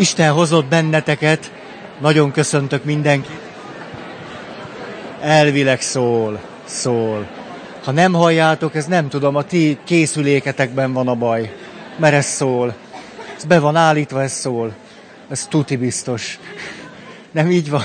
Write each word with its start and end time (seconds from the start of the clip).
Isten 0.00 0.32
hozott 0.32 0.66
benneteket, 0.66 1.52
nagyon 1.98 2.30
köszöntök 2.30 2.84
mindenkit. 2.84 3.40
Elvileg 5.20 5.80
szól, 5.80 6.40
szól. 6.64 7.28
Ha 7.84 7.90
nem 7.90 8.12
halljátok, 8.12 8.74
ez 8.74 8.86
nem 8.86 9.08
tudom, 9.08 9.36
a 9.36 9.44
ti 9.44 9.78
készüléketekben 9.84 10.92
van 10.92 11.08
a 11.08 11.14
baj, 11.14 11.56
mert 11.96 12.14
ez 12.14 12.26
szól. 12.26 12.74
Ez 13.36 13.44
be 13.44 13.58
van 13.58 13.76
állítva, 13.76 14.22
ez 14.22 14.32
szól. 14.32 14.74
Ez 15.28 15.46
tuti 15.46 15.76
biztos. 15.76 16.38
Nem 17.30 17.50
így 17.50 17.70
van. 17.70 17.84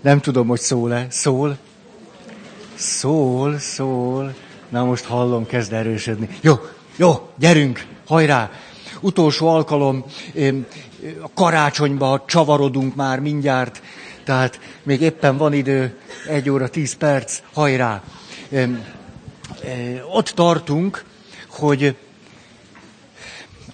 Nem 0.00 0.20
tudom, 0.20 0.48
hogy 0.48 0.60
szól-e. 0.60 1.06
Szól? 1.10 1.56
Szól, 2.74 3.58
szól. 3.58 4.34
Na 4.68 4.84
most 4.84 5.04
hallom, 5.04 5.46
kezd 5.46 5.72
erősödni. 5.72 6.28
Jó, 6.40 6.54
jó, 6.96 7.30
gyerünk, 7.38 7.84
hajrá! 8.06 8.50
Utolsó 9.00 9.48
alkalom, 9.48 10.04
a 11.20 11.30
karácsonyba 11.34 12.24
csavarodunk 12.26 12.94
már 12.94 13.20
mindjárt, 13.20 13.82
tehát 14.24 14.60
még 14.82 15.00
éppen 15.00 15.36
van 15.36 15.52
idő, 15.52 15.98
egy 16.28 16.50
óra, 16.50 16.68
tíz 16.68 16.94
perc, 16.94 17.40
hajrá! 17.52 18.02
Ott 20.12 20.28
tartunk, 20.28 21.04
hogy 21.48 21.96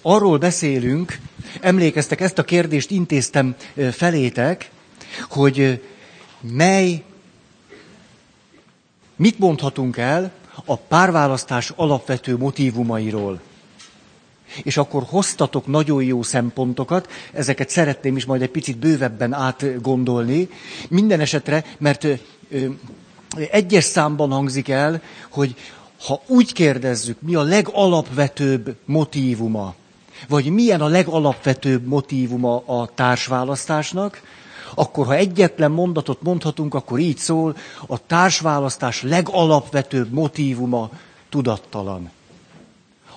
arról 0.01 0.37
beszélünk, 0.37 1.19
emlékeztek, 1.61 2.21
ezt 2.21 2.37
a 2.37 2.43
kérdést 2.43 2.91
intéztem 2.91 3.55
felétek, 3.91 4.69
hogy 5.29 5.81
mely, 6.41 7.03
mit 9.15 9.39
mondhatunk 9.39 9.97
el 9.97 10.31
a 10.65 10.75
párválasztás 10.75 11.71
alapvető 11.75 12.37
motivumairól. 12.37 13.41
És 14.63 14.77
akkor 14.77 15.03
hoztatok 15.07 15.67
nagyon 15.67 16.03
jó 16.03 16.23
szempontokat, 16.23 17.09
ezeket 17.33 17.69
szeretném 17.69 18.15
is 18.15 18.25
majd 18.25 18.41
egy 18.41 18.49
picit 18.49 18.77
bővebben 18.77 19.33
átgondolni. 19.33 20.49
Minden 20.89 21.19
esetre, 21.19 21.63
mert 21.77 22.07
egyes 23.51 23.83
számban 23.83 24.31
hangzik 24.31 24.69
el, 24.69 25.01
hogy 25.29 25.55
ha 26.05 26.21
úgy 26.27 26.53
kérdezzük, 26.53 27.21
mi 27.21 27.35
a 27.35 27.41
legalapvetőbb 27.41 28.75
motívuma, 28.85 29.75
vagy 30.27 30.45
milyen 30.45 30.81
a 30.81 30.87
legalapvetőbb 30.87 31.85
motívuma 31.85 32.63
a 32.65 32.89
társválasztásnak, 32.95 34.21
akkor 34.75 35.05
ha 35.05 35.15
egyetlen 35.15 35.71
mondatot 35.71 36.21
mondhatunk, 36.21 36.73
akkor 36.73 36.99
így 36.99 37.17
szól, 37.17 37.55
a 37.87 38.05
társválasztás 38.05 39.01
legalapvetőbb 39.01 40.11
motívuma 40.11 40.89
tudattalan. 41.29 42.11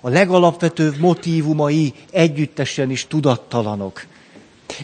A 0.00 0.08
legalapvetőbb 0.08 0.98
motívumai 0.98 1.94
együttesen 2.10 2.90
is 2.90 3.06
tudattalanok. 3.06 4.06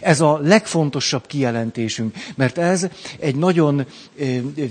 Ez 0.01 0.21
a 0.21 0.39
legfontosabb 0.41 1.27
kijelentésünk, 1.27 2.15
mert 2.35 2.57
ez 2.57 2.87
egy 3.19 3.35
nagyon 3.35 3.85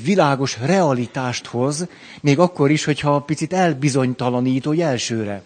világos 0.05 0.59
realitást 0.61 1.47
hoz, 1.47 1.87
még 2.21 2.39
akkor 2.39 2.71
is, 2.71 2.85
hogyha 2.85 3.21
picit 3.21 3.53
elbizonytalanító 3.53 4.73
elsőre. 4.73 5.43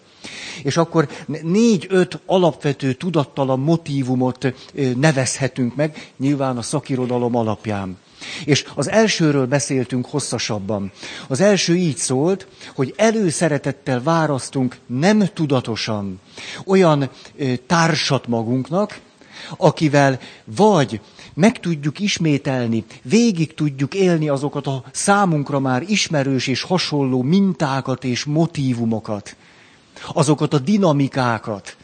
És 0.63 0.77
akkor 0.77 1.07
négy-öt 1.41 2.19
alapvető 2.25 2.93
tudattalan 2.93 3.59
motívumot 3.59 4.53
nevezhetünk 4.95 5.75
meg, 5.75 6.11
nyilván 6.17 6.57
a 6.57 6.61
szakirodalom 6.61 7.35
alapján. 7.35 7.97
És 8.45 8.65
az 8.75 8.89
elsőről 8.89 9.45
beszéltünk 9.45 10.05
hosszasabban. 10.05 10.91
Az 11.27 11.41
első 11.41 11.75
így 11.75 11.97
szólt, 11.97 12.47
hogy 12.75 12.93
előszeretettel 12.97 14.03
választunk 14.03 14.77
nem 14.85 15.23
tudatosan 15.33 16.19
olyan 16.65 17.09
társat 17.65 18.27
magunknak, 18.27 18.99
akivel 19.57 20.19
vagy 20.43 21.01
meg 21.33 21.59
tudjuk 21.59 21.99
ismételni, 21.99 22.85
végig 23.01 23.53
tudjuk 23.53 23.93
élni 23.93 24.29
azokat 24.29 24.67
a 24.67 24.83
számunkra 24.91 25.59
már 25.59 25.83
ismerős 25.87 26.47
és 26.47 26.61
hasonló 26.61 27.21
mintákat 27.21 28.03
és 28.03 28.23
motívumokat, 28.23 29.35
azokat 30.13 30.53
a 30.53 30.59
dinamikákat, 30.59 31.77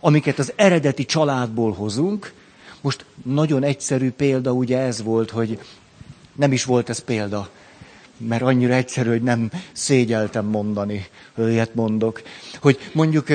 amiket 0.00 0.38
az 0.38 0.52
eredeti 0.56 1.04
családból 1.04 1.72
hozunk. 1.72 2.32
Most 2.80 3.04
nagyon 3.22 3.62
egyszerű 3.62 4.10
példa 4.10 4.52
ugye 4.52 4.78
ez 4.78 5.02
volt, 5.02 5.30
hogy 5.30 5.58
nem 6.34 6.52
is 6.52 6.64
volt 6.64 6.88
ez 6.88 6.98
példa, 6.98 7.48
mert 8.16 8.42
annyira 8.42 8.74
egyszerű, 8.74 9.08
hogy 9.08 9.22
nem 9.22 9.50
szégyeltem 9.72 10.46
mondani, 10.46 11.06
ilyet 11.36 11.74
mondok. 11.74 12.22
Hogy 12.60 12.78
mondjuk 12.92 13.26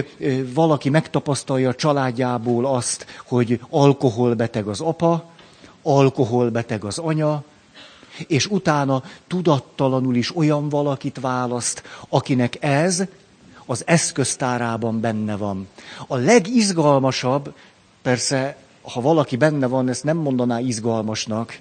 valaki 0.53 0.89
megtapasztalja 0.89 1.69
a 1.69 1.75
családjából 1.75 2.65
azt, 2.65 3.05
hogy 3.27 3.59
alkoholbeteg 3.69 4.67
az 4.67 4.81
apa, 4.81 5.29
alkoholbeteg 5.81 6.83
az 6.83 6.97
anya, 6.97 7.43
és 8.27 8.47
utána 8.47 9.03
tudattalanul 9.27 10.15
is 10.15 10.35
olyan 10.35 10.69
valakit 10.69 11.19
választ, 11.19 11.83
akinek 12.09 12.57
ez 12.63 13.03
az 13.65 13.83
eszköztárában 13.85 14.99
benne 14.99 15.35
van. 15.35 15.67
A 16.07 16.15
legizgalmasabb, 16.15 17.53
persze, 18.01 18.57
ha 18.81 19.01
valaki 19.01 19.35
benne 19.35 19.67
van, 19.67 19.89
ezt 19.89 20.03
nem 20.03 20.17
mondaná 20.17 20.59
izgalmasnak, 20.59 21.59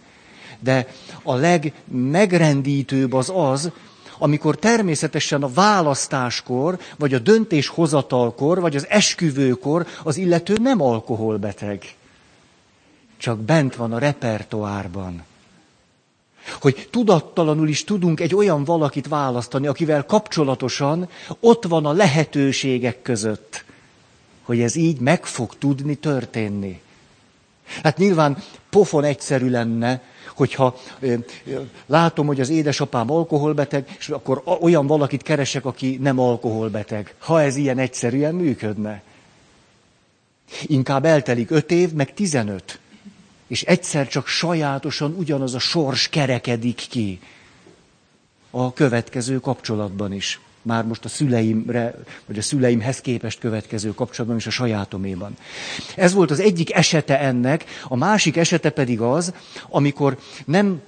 de 0.61 0.89
a 1.23 1.35
legmegrendítőbb 1.35 3.13
az 3.13 3.33
az, 3.35 3.71
amikor 4.19 4.57
természetesen 4.57 5.43
a 5.43 5.53
választáskor, 5.53 6.79
vagy 6.99 7.15
a 7.15 7.19
döntéshozatalkor, 7.19 8.61
vagy 8.61 8.77
az 8.77 8.87
esküvőkor 8.89 9.87
az 10.03 10.17
illető 10.17 10.57
nem 10.61 10.83
alkoholbeteg. 10.83 11.95
Csak 13.17 13.39
bent 13.39 13.77
van 13.77 13.93
a 13.93 13.99
repertoárban. 13.99 15.25
Hogy 16.61 16.89
tudattalanul 16.91 17.69
is 17.69 17.85
tudunk 17.85 18.21
egy 18.21 18.35
olyan 18.35 18.65
valakit 18.65 19.09
választani, 19.09 19.67
akivel 19.67 20.05
kapcsolatosan 20.05 21.09
ott 21.41 21.65
van 21.65 21.87
a 21.87 21.93
lehetőségek 21.93 23.03
között, 23.03 23.65
hogy 24.43 24.61
ez 24.61 24.75
így 24.75 25.01
meg 25.01 25.27
fog 25.27 25.55
tudni 25.59 25.95
történni. 25.95 26.81
Hát 27.83 27.97
nyilván 27.97 28.43
pofon 28.71 29.05
egyszerű 29.05 29.51
lenne, 29.51 30.03
hogyha 30.39 30.77
látom, 31.87 32.27
hogy 32.27 32.41
az 32.41 32.49
édesapám 32.49 33.11
alkoholbeteg, 33.11 33.97
és 33.99 34.09
akkor 34.09 34.43
olyan 34.61 34.87
valakit 34.87 35.23
keresek, 35.23 35.65
aki 35.65 35.99
nem 36.01 36.19
alkoholbeteg. 36.19 37.15
Ha 37.19 37.43
ez 37.43 37.57
ilyen 37.57 37.79
egyszerűen 37.79 38.35
működne. 38.35 39.03
Inkább 40.67 41.05
eltelik 41.05 41.51
öt 41.51 41.71
év, 41.71 41.93
meg 41.93 42.15
tizenöt. 42.15 42.79
És 43.47 43.63
egyszer 43.63 44.09
csak 44.09 44.27
sajátosan 44.27 45.15
ugyanaz 45.19 45.55
a 45.55 45.59
sors 45.59 46.09
kerekedik 46.09 46.87
ki 46.89 47.21
a 48.51 48.73
következő 48.73 49.41
kapcsolatban 49.41 50.13
is. 50.13 50.41
Már 50.63 50.85
most 50.85 51.05
a 51.05 51.09
szüleimre, 51.09 51.95
vagy 52.27 52.39
a 52.39 52.43
szüleimhez 52.43 53.01
képest 53.01 53.39
következő 53.39 53.95
kapcsolatban 53.95 54.39
is 54.39 54.47
a 54.47 54.51
sajátoméban. 54.51 55.37
Ez 55.97 56.13
volt 56.15 56.31
az 56.31 56.41
egyik 56.41 56.75
esete 56.75 57.21
ennek, 57.21 57.65
a 57.89 57.97
másik 57.97 58.37
esete 58.37 58.71
pedig 58.71 59.01
az, 59.01 59.35
amikor 59.69 60.19
nem 60.45 60.81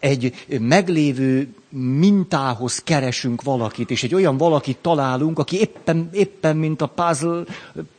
egy 0.00 0.46
meglévő 0.60 1.54
mintához 1.72 2.82
keresünk 2.82 3.42
valakit, 3.42 3.90
és 3.90 4.02
egy 4.02 4.14
olyan 4.14 4.36
valakit 4.36 4.78
találunk, 4.80 5.38
aki 5.38 5.58
éppen, 5.58 6.08
éppen 6.12 6.56
mint 6.56 6.82
a 6.82 6.86
puzzle, 6.86 7.42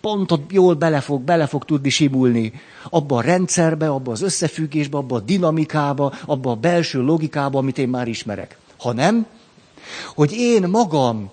pontot 0.01 0.41
jól 0.51 0.73
bele 0.73 0.99
fog, 0.99 1.21
bele 1.21 1.47
fog 1.47 1.65
tudni 1.65 1.89
simulni. 1.89 2.53
Abba 2.89 3.17
a 3.17 3.21
rendszerbe, 3.21 3.89
abba 3.89 4.11
az 4.11 4.21
összefüggésbe, 4.21 4.97
abba 4.97 5.15
a 5.15 5.19
dinamikába, 5.19 6.13
abba 6.25 6.51
a 6.51 6.55
belső 6.55 7.01
logikába, 7.01 7.57
amit 7.57 7.77
én 7.77 7.89
már 7.89 8.07
ismerek. 8.07 8.57
Ha 8.77 8.93
nem, 8.93 9.25
hogy 10.15 10.31
én 10.31 10.63
magam 10.67 11.31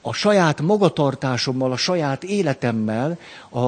a 0.00 0.12
saját 0.12 0.60
magatartásommal, 0.60 1.72
a 1.72 1.76
saját 1.76 2.24
életemmel, 2.24 3.18
a, 3.50 3.64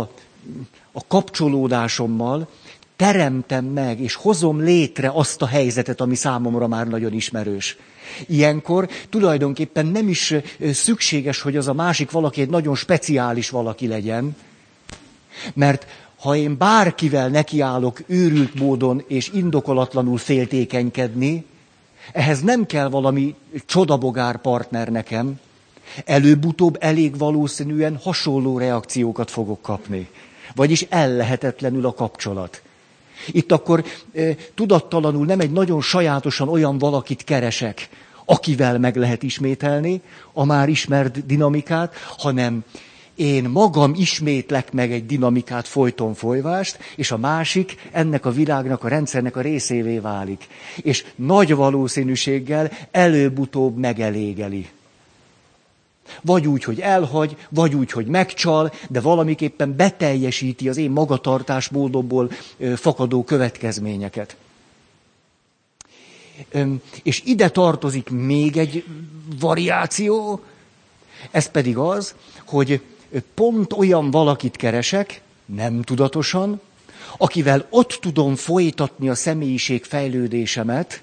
a 0.93 1.07
kapcsolódásommal 1.09 2.49
teremtem 2.97 3.65
meg, 3.65 4.01
és 4.01 4.15
hozom 4.15 4.61
létre 4.61 5.11
azt 5.15 5.43
a 5.43 5.47
helyzetet, 5.47 6.01
ami 6.01 6.15
számomra 6.15 6.67
már 6.67 6.87
nagyon 6.87 7.13
ismerős. 7.13 7.77
Ilyenkor 8.27 8.89
tulajdonképpen 9.11 9.87
nem 9.87 10.09
is 10.09 10.35
szükséges, 10.73 11.41
hogy 11.41 11.57
az 11.57 11.69
a 11.69 11.73
másik 11.73 12.11
valaki 12.11 12.41
egy 12.41 12.51
nagyon 12.51 12.75
speciális 12.75 13.51
valaki 13.51 13.87
legyen, 13.87 14.37
mert 15.55 15.87
ha 16.19 16.37
én 16.37 16.57
bárkivel 16.57 17.29
nekiállok 17.29 18.01
őrült 18.07 18.55
módon 18.55 19.05
és 19.07 19.31
indokolatlanul 19.33 20.19
féltékenykedni, 20.19 21.45
ehhez 22.13 22.41
nem 22.41 22.67
kell 22.67 22.89
valami 22.89 23.35
csodabogár 23.67 24.41
partner 24.41 24.89
nekem, 24.89 25.41
előbb-utóbb 26.05 26.77
elég 26.81 27.19
valószínűen 27.19 27.97
hasonló 27.97 28.59
reakciókat 28.59 29.31
fogok 29.31 29.63
kapni. 29.63 30.09
Vagyis 30.55 30.87
ellehetetlenül 30.89 31.87
a 31.87 31.95
kapcsolat. 31.95 32.63
Itt 33.27 33.53
akkor 33.53 33.85
e, 34.15 34.35
tudattalanul 34.55 35.27
nem 35.27 35.41
egy 35.41 35.53
nagyon 35.53 35.81
sajátosan 35.81 36.49
olyan 36.49 36.79
valakit 36.79 37.25
keresek, 37.25 37.89
akivel 38.25 38.79
meg 38.79 38.97
lehet 38.97 39.23
ismételni 39.23 40.01
a 40.33 40.45
már 40.45 40.69
ismert 40.69 41.27
dinamikát, 41.27 41.95
hanem 42.19 42.65
én 43.19 43.45
magam 43.45 43.93
ismétlek 43.97 44.73
meg 44.73 44.93
egy 44.93 45.07
dinamikát, 45.07 45.69
folyton 45.69 46.15
folyvást, 46.15 46.79
és 46.97 47.11
a 47.11 47.17
másik 47.17 47.89
ennek 47.93 48.27
a 48.27 48.31
világnak, 48.31 48.85
a 48.85 48.89
rendszernek 48.89 49.37
a 49.37 49.41
részévé 49.41 49.99
válik. 49.99 50.47
És 50.77 51.05
nagy 51.15 51.55
valószínűséggel 51.55 52.71
előbb-utóbb 52.91 53.77
megelégeli. 53.77 54.69
Vagy 56.23 56.47
úgy, 56.47 56.65
hogy 56.65 56.81
elhagy, 56.81 57.37
vagy 57.49 57.75
úgy, 57.75 57.91
hogy 57.91 58.07
megcsal, 58.07 58.73
de 58.89 59.01
valamiképpen 59.01 59.77
beteljesíti 59.77 60.69
az 60.69 60.77
én 60.77 60.91
magatartásmódomból 60.91 62.31
fakadó 62.77 63.25
következményeket. 63.25 64.37
És 67.03 67.23
ide 67.25 67.49
tartozik 67.49 68.11
még 68.11 68.57
egy 68.57 68.85
variáció, 69.41 70.41
ez 71.31 71.51
pedig 71.51 71.77
az, 71.77 72.15
hogy 72.45 72.81
pont 73.35 73.73
olyan 73.73 74.11
valakit 74.11 74.57
keresek, 74.57 75.23
nem 75.47 75.83
tudatosan, 75.83 76.61
akivel 77.17 77.67
ott 77.71 77.99
tudom 78.01 78.35
folytatni 78.35 79.09
a 79.09 79.15
személyiség 79.15 79.85
fejlődésemet, 79.85 81.03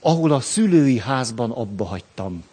ahol 0.00 0.32
a 0.32 0.40
szülői 0.40 0.98
házban 0.98 1.50
abba 1.50 1.84
hagytam. 1.84 2.44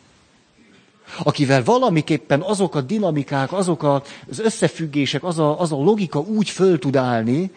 Akivel 1.23 1.63
valamiképpen 1.63 2.41
azok 2.41 2.75
a 2.75 2.81
dinamikák, 2.81 3.53
azok 3.53 3.83
az 3.83 4.39
összefüggések, 4.39 5.23
az 5.23 5.39
a, 5.39 5.59
az 5.59 5.71
a 5.71 5.75
logika 5.75 6.19
úgy 6.19 6.49
föl 6.49 6.79
tud 6.79 6.95
állni, 6.95 7.51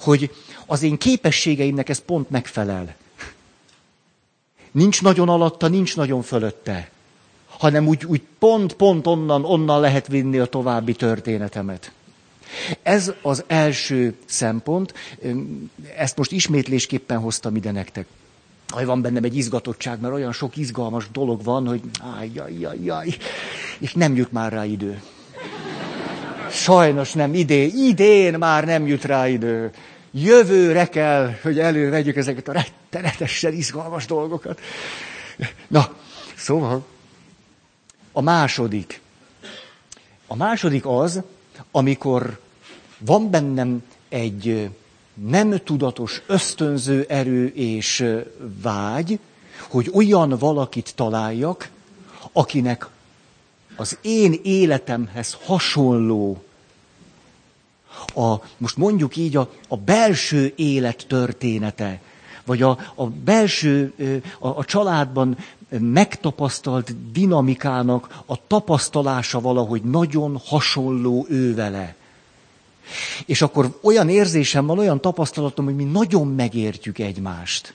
hogy 0.00 0.30
az 0.66 0.82
én 0.82 0.98
képességeimnek 0.98 1.88
ez 1.88 1.98
pont 1.98 2.30
megfelel. 2.30 2.96
Nincs 4.70 5.02
nagyon 5.02 5.28
alatta, 5.28 5.68
nincs 5.68 5.96
nagyon 5.96 6.22
fölötte 6.22 6.90
hanem 7.58 7.86
úgy, 7.86 8.04
úgy 8.04 8.22
pont, 8.38 8.72
pont 8.72 9.06
onnan, 9.06 9.44
onnan 9.44 9.80
lehet 9.80 10.06
vinni 10.06 10.38
a 10.38 10.46
további 10.46 10.92
történetemet. 10.92 11.92
Ez 12.82 13.12
az 13.22 13.44
első 13.46 14.14
szempont, 14.24 14.94
ezt 15.96 16.16
most 16.16 16.32
ismétlésképpen 16.32 17.18
hoztam 17.18 17.56
ide 17.56 17.70
nektek. 17.70 18.06
Hogy 18.68 18.84
van 18.84 19.02
bennem 19.02 19.24
egy 19.24 19.36
izgatottság, 19.36 20.00
mert 20.00 20.14
olyan 20.14 20.32
sok 20.32 20.56
izgalmas 20.56 21.10
dolog 21.12 21.44
van, 21.44 21.66
hogy 21.66 21.80
jaj, 22.82 23.16
és 23.78 23.92
nem 23.92 24.16
jut 24.16 24.32
már 24.32 24.52
rá 24.52 24.64
idő. 24.64 25.02
Sajnos 26.50 27.12
nem, 27.12 27.34
idén, 27.34 27.70
idén 27.74 28.38
már 28.38 28.64
nem 28.64 28.86
jut 28.86 29.04
rá 29.04 29.28
idő. 29.28 29.70
Jövőre 30.10 30.86
kell, 30.86 31.34
hogy 31.42 31.58
elővegyük 31.58 32.16
ezeket 32.16 32.48
a 32.48 32.52
rettenetesen 32.52 33.52
izgalmas 33.52 34.06
dolgokat. 34.06 34.60
Na, 35.68 35.96
szóval, 36.36 36.84
a 38.18 38.20
második. 38.20 39.00
A 40.26 40.36
második 40.36 40.86
az, 40.86 41.22
amikor 41.70 42.40
van 42.98 43.30
bennem 43.30 43.82
egy 44.08 44.70
nem 45.14 45.58
tudatos 45.64 46.22
ösztönző 46.26 47.04
erő 47.08 47.46
és 47.46 48.14
vágy, 48.62 49.18
hogy 49.68 49.90
olyan 49.92 50.28
valakit 50.28 50.92
találjak, 50.94 51.70
akinek 52.32 52.86
az 53.76 53.98
én 54.00 54.40
életemhez 54.42 55.36
hasonló, 55.44 56.42
a, 58.14 58.34
most 58.56 58.76
mondjuk 58.76 59.16
így 59.16 59.36
a, 59.36 59.50
a 59.68 59.76
belső 59.76 60.52
élet 60.56 61.04
története, 61.08 62.00
vagy 62.48 62.62
a, 62.62 62.78
a 62.94 63.06
belső, 63.06 63.92
a, 64.38 64.48
a 64.48 64.64
családban 64.64 65.36
megtapasztalt 65.68 67.12
dinamikának 67.12 68.22
a 68.26 68.46
tapasztalása 68.46 69.40
valahogy 69.40 69.82
nagyon 69.82 70.40
hasonló 70.44 71.26
ő 71.28 71.54
vele. 71.54 71.96
És 73.26 73.42
akkor 73.42 73.78
olyan 73.82 74.08
érzésem 74.08 74.66
van, 74.66 74.78
olyan 74.78 75.00
tapasztalatom, 75.00 75.64
hogy 75.64 75.76
mi 75.76 75.84
nagyon 75.84 76.26
megértjük 76.26 76.98
egymást. 76.98 77.74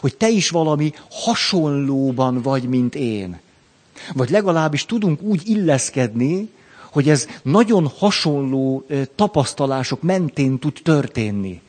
Hogy 0.00 0.16
te 0.16 0.28
is 0.28 0.50
valami 0.50 0.92
hasonlóban 1.10 2.42
vagy, 2.42 2.68
mint 2.68 2.94
én. 2.94 3.40
Vagy 4.14 4.30
legalábbis 4.30 4.86
tudunk 4.86 5.22
úgy 5.22 5.48
illeszkedni, 5.48 6.50
hogy 6.90 7.08
ez 7.08 7.26
nagyon 7.42 7.86
hasonló 7.98 8.86
tapasztalások 9.14 10.02
mentén 10.02 10.58
tud 10.58 10.80
történni. 10.82 11.62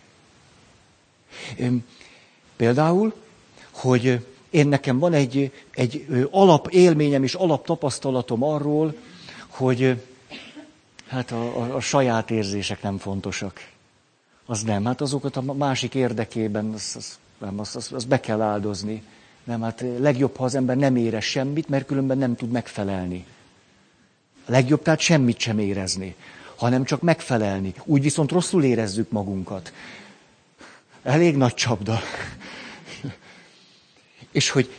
Például, 2.55 3.13
hogy 3.71 4.25
én 4.49 4.67
nekem 4.67 4.99
van 4.99 5.13
egy, 5.13 5.51
egy 5.73 6.27
alapélményem 6.31 7.23
és 7.23 7.33
alaptapasztalatom 7.33 8.43
arról, 8.43 8.95
hogy 9.47 10.01
hát 11.07 11.31
a, 11.31 11.59
a, 11.59 11.75
a 11.75 11.79
saját 11.79 12.31
érzések 12.31 12.81
nem 12.81 12.97
fontosak. 12.97 13.67
Az 14.45 14.61
nem, 14.61 14.85
hát 14.85 15.01
azokat 15.01 15.37
a 15.37 15.41
másik 15.41 15.95
érdekében, 15.95 16.71
az, 16.73 16.93
az, 16.97 17.17
nem, 17.37 17.59
az, 17.59 17.75
az, 17.75 17.91
az 17.93 18.05
be 18.05 18.19
kell 18.19 18.41
áldozni. 18.41 19.03
Nem, 19.43 19.61
hát 19.61 19.83
legjobb, 19.97 20.35
ha 20.35 20.43
az 20.43 20.55
ember 20.55 20.77
nem 20.77 20.95
érez 20.95 21.23
semmit, 21.23 21.69
mert 21.69 21.85
különben 21.85 22.17
nem 22.17 22.35
tud 22.35 22.51
megfelelni. 22.51 23.25
A 24.45 24.51
legjobb 24.51 24.81
tehát 24.81 24.99
semmit 24.99 25.39
sem 25.39 25.59
érezni, 25.59 26.15
hanem 26.55 26.83
csak 26.83 27.01
megfelelni. 27.01 27.73
Úgy 27.83 28.01
viszont 28.01 28.31
rosszul 28.31 28.63
érezzük 28.63 29.11
magunkat. 29.11 29.73
Elég 31.05 31.35
nagy 31.35 31.53
csapda 31.53 31.99
és 34.35 34.49
hogy 34.49 34.69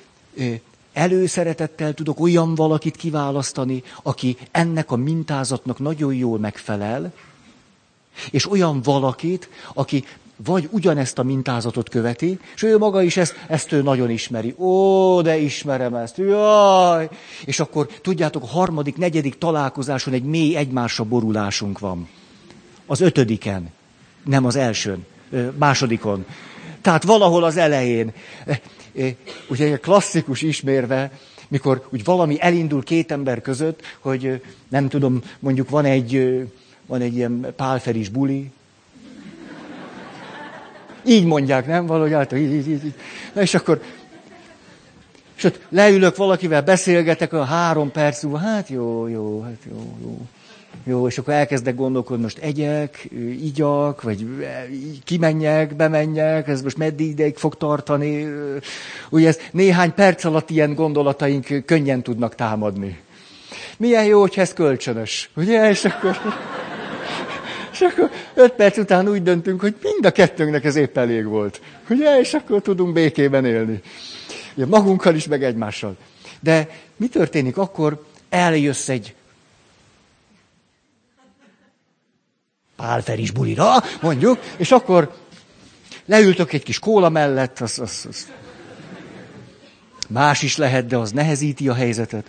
előszeretettel 0.92 1.94
tudok 1.94 2.20
olyan 2.20 2.54
valakit 2.54 2.96
kiválasztani, 2.96 3.82
aki 4.02 4.36
ennek 4.50 4.90
a 4.90 4.96
mintázatnak 4.96 5.78
nagyon 5.78 6.14
jól 6.14 6.38
megfelel, 6.38 7.12
és 8.30 8.50
olyan 8.50 8.82
valakit, 8.82 9.48
aki 9.74 10.04
vagy 10.44 10.68
ugyanezt 10.70 11.18
a 11.18 11.22
mintázatot 11.22 11.88
követi, 11.88 12.38
és 12.54 12.62
ő 12.62 12.78
maga 12.78 13.02
is 13.02 13.16
ezt, 13.16 13.34
ezt 13.48 13.72
ő 13.72 13.82
nagyon 13.82 14.10
ismeri. 14.10 14.54
Ó, 14.58 15.22
de 15.22 15.36
ismerem 15.36 15.94
ezt, 15.94 16.16
jaj! 16.16 17.08
És 17.44 17.60
akkor 17.60 17.86
tudjátok, 17.86 18.42
a 18.42 18.46
harmadik, 18.46 18.96
negyedik 18.96 19.38
találkozáson 19.38 20.12
egy 20.12 20.24
mély 20.24 20.56
egymásra 20.56 21.04
borulásunk 21.04 21.78
van. 21.78 22.08
Az 22.86 23.00
ötödiken, 23.00 23.72
nem 24.24 24.44
az 24.44 24.56
elsőn, 24.56 25.06
másodikon. 25.58 26.26
Tehát 26.80 27.04
valahol 27.04 27.44
az 27.44 27.56
elején 27.56 28.12
ugye 29.48 29.76
klasszikus 29.76 30.42
ismérve, 30.42 31.10
mikor 31.48 31.88
úgy 31.90 32.04
valami 32.04 32.36
elindul 32.40 32.82
két 32.82 33.12
ember 33.12 33.40
között, 33.40 33.82
hogy 33.98 34.42
nem 34.68 34.88
tudom, 34.88 35.22
mondjuk 35.38 35.68
van 35.68 35.84
egy, 35.84 36.42
van 36.86 37.00
egy 37.00 37.14
ilyen 37.14 37.52
pálferis 37.56 38.08
buli, 38.08 38.50
így 41.06 41.24
mondják, 41.24 41.66
nem? 41.66 41.86
Valahogy 41.86 42.12
által, 42.12 42.38
így, 42.38 42.52
így, 42.52 42.68
így. 42.68 42.94
Na 43.32 43.40
és 43.40 43.54
akkor, 43.54 43.82
és 45.36 45.44
ott 45.44 45.60
leülök 45.68 46.16
valakivel, 46.16 46.62
beszélgetek 46.62 47.32
a 47.32 47.44
három 47.44 47.90
perc 47.90 48.22
múlva, 48.22 48.38
hát 48.38 48.68
jó, 48.68 49.06
jó, 49.06 49.42
hát 49.42 49.58
jó, 49.70 49.96
jó. 50.02 50.26
Jó, 50.84 51.06
és 51.06 51.18
akkor 51.18 51.34
elkezdek 51.34 51.74
gondolkodni, 51.74 52.22
most 52.22 52.38
egyek, 52.38 53.08
igyak, 53.42 54.02
vagy 54.02 54.26
kimenjek, 55.04 55.76
bemenjek, 55.76 56.48
ez 56.48 56.62
most 56.62 56.76
meddig 56.76 57.08
ideig 57.08 57.36
fog 57.36 57.56
tartani. 57.56 58.26
Ugye 59.10 59.28
ez 59.28 59.38
néhány 59.50 59.94
perc 59.94 60.24
alatt 60.24 60.50
ilyen 60.50 60.74
gondolataink 60.74 61.46
könnyen 61.64 62.02
tudnak 62.02 62.34
támadni. 62.34 62.98
Milyen 63.76 64.04
jó, 64.04 64.20
hogy 64.20 64.32
ez 64.36 64.52
kölcsönös, 64.52 65.30
ugye? 65.36 65.68
És 65.70 65.84
akkor, 65.84 66.16
és 67.72 67.80
akkor 67.80 68.10
öt 68.34 68.52
perc 68.52 68.78
után 68.78 69.08
úgy 69.08 69.22
döntünk, 69.22 69.60
hogy 69.60 69.74
mind 69.82 70.06
a 70.06 70.10
kettőnknek 70.10 70.64
ez 70.64 70.76
épp 70.76 70.96
elég 70.96 71.24
volt. 71.24 71.60
Ugye? 71.90 72.18
És 72.20 72.34
akkor 72.34 72.62
tudunk 72.62 72.92
békében 72.92 73.44
élni. 73.44 73.80
Ugye, 74.54 74.66
magunkkal 74.66 75.14
is, 75.14 75.26
meg 75.26 75.44
egymással. 75.44 75.96
De 76.40 76.68
mi 76.96 77.08
történik 77.08 77.56
akkor? 77.56 78.04
Eljössz 78.28 78.88
egy 78.88 79.14
Pálferis 82.76 83.30
bulira, 83.30 83.82
mondjuk, 84.00 84.38
és 84.56 84.70
akkor 84.70 85.14
leültök 86.06 86.52
egy 86.52 86.62
kis 86.62 86.78
kóla 86.78 87.08
mellett, 87.08 87.60
az, 87.60 87.78
az, 87.78 88.06
az 88.08 88.26
más 90.08 90.42
is 90.42 90.56
lehet, 90.56 90.86
de 90.86 90.96
az 90.96 91.12
nehezíti 91.12 91.68
a 91.68 91.74
helyzetet. 91.74 92.26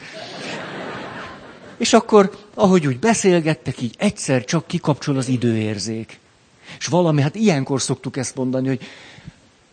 És 1.78 1.94
akkor, 1.94 2.38
ahogy 2.54 2.88
úgy 2.88 3.00
beszélgettek, 3.00 3.82
így 3.82 3.96
egyszer 3.98 4.44
csak 4.44 4.68
kikapcsol 4.68 5.18
az 5.18 5.28
időérzék. 5.28 6.20
És 6.80 6.86
valami, 6.86 7.22
hát 7.22 7.36
ilyenkor 7.36 7.82
szoktuk 7.82 8.18
ezt 8.18 8.36
mondani, 8.36 8.68
hogy 8.68 8.82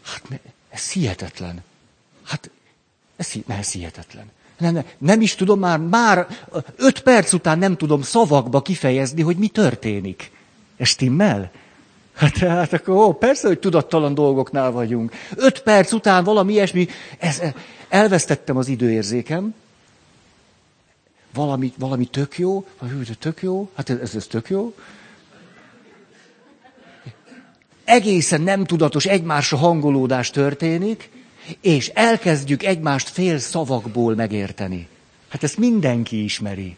hát 0.04 0.40
ez 0.70 0.90
hihetetlen. 0.90 1.62
Hát 2.24 2.50
ez, 3.16 3.32
ne, 3.46 3.56
ez 3.56 3.72
hihetetlen. 3.72 4.30
Nem, 4.58 4.72
nem, 4.72 4.84
nem 4.98 5.20
is 5.20 5.34
tudom 5.34 5.58
már, 5.58 5.78
már 5.78 6.26
öt 6.76 7.00
perc 7.00 7.32
után 7.32 7.58
nem 7.58 7.76
tudom 7.76 8.02
szavakba 8.02 8.62
kifejezni, 8.62 9.22
hogy 9.22 9.36
mi 9.36 9.48
történik. 9.48 10.30
Ez 10.84 10.90
stimmel? 10.90 11.50
Hát, 12.14 12.36
hát 12.36 12.72
akkor 12.72 12.94
ó, 12.94 13.12
persze, 13.12 13.46
hogy 13.46 13.58
tudattalan 13.58 14.14
dolgoknál 14.14 14.70
vagyunk. 14.70 15.12
Öt 15.36 15.62
perc 15.62 15.92
után 15.92 16.24
valami 16.24 16.52
ilyesmi, 16.52 16.88
ez, 17.18 17.42
elvesztettem 17.88 18.56
az 18.56 18.68
időérzékem, 18.68 19.54
valami, 21.34 21.72
valami 21.78 22.06
tök 22.06 22.38
jó, 22.38 22.66
vagy 22.78 23.18
tök 23.18 23.42
jó, 23.42 23.70
hát 23.74 23.90
ez, 23.90 24.14
ez 24.14 24.26
tök 24.26 24.48
jó. 24.48 24.74
Egészen 27.84 28.40
nem 28.40 28.64
tudatos 28.64 29.04
egymásra 29.04 29.56
hangolódás 29.56 30.30
történik, 30.30 31.10
és 31.60 31.88
elkezdjük 31.88 32.62
egymást 32.62 33.08
fél 33.08 33.38
szavakból 33.38 34.14
megérteni. 34.14 34.88
Hát 35.28 35.42
ezt 35.42 35.56
mindenki 35.56 36.24
ismeri. 36.24 36.76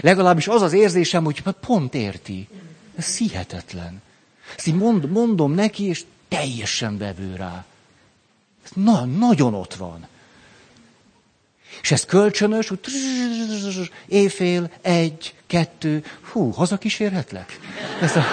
Legalábbis 0.00 0.48
az 0.48 0.62
az 0.62 0.72
érzésem, 0.72 1.24
hogy 1.24 1.42
pont 1.60 1.94
érti. 1.94 2.48
Ez 2.96 3.16
hihetetlen. 3.16 4.02
Ezt 4.56 4.66
így 4.66 4.74
mond, 4.74 5.10
mondom 5.10 5.52
neki, 5.52 5.84
és 5.84 6.04
teljesen 6.28 6.98
vevő 6.98 7.34
rá. 7.36 7.64
Na, 8.74 9.04
nagyon 9.04 9.54
ott 9.54 9.74
van. 9.74 10.06
És 11.82 11.90
ez 11.90 12.04
kölcsönös, 12.04 12.68
hogy 12.68 12.80
éjfél, 14.06 14.70
egy, 14.82 15.34
kettő, 15.46 16.04
hú, 16.32 16.50
hazakísérhetlek? 16.50 17.58
Ez 18.00 18.16
a... 18.16 18.24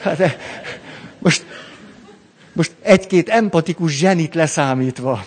Hát, 0.00 0.16
de, 0.16 0.36
most, 1.18 1.44
most 2.52 2.72
egy-két 2.80 3.28
empatikus 3.28 3.92
zsenit 3.92 4.34
leszámítva, 4.34 5.26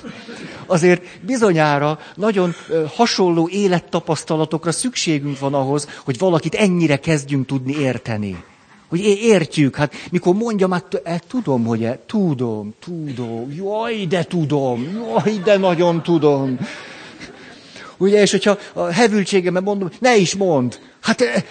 azért 0.70 1.02
bizonyára 1.22 2.00
nagyon 2.16 2.56
hasonló 2.96 3.50
élettapasztalatokra 3.50 4.72
szükségünk 4.72 5.40
van 5.40 5.54
ahhoz, 5.54 5.88
hogy 6.06 6.18
valakit 6.18 6.56
ennyire 6.56 6.98
kezdjünk 6.98 7.46
tudni 7.46 7.76
érteni. 7.80 8.44
Hogy 8.90 9.00
értjük, 9.22 9.76
hát 9.76 9.94
mikor 10.12 10.36
mondjam, 10.36 10.72
hát 10.72 11.02
e, 11.04 11.22
tudom, 11.28 11.66
hogy 11.66 11.84
e, 11.84 12.00
tudom, 12.06 12.74
tudom, 12.80 13.54
jaj, 13.54 14.06
de 14.06 14.24
tudom, 14.24 14.88
jaj, 14.94 15.38
de 15.44 15.58
nagyon 15.58 16.04
tudom. 16.04 16.60
Ugye, 17.98 18.22
és 18.22 18.32
hogyha 18.32 18.58
a 18.74 18.84
hevültségemben 18.86 19.64
mondom, 19.64 19.90
ne 20.00 20.16
is 20.16 20.36
mond. 20.36 20.80
Hát, 21.02 21.22
e, 21.22 21.44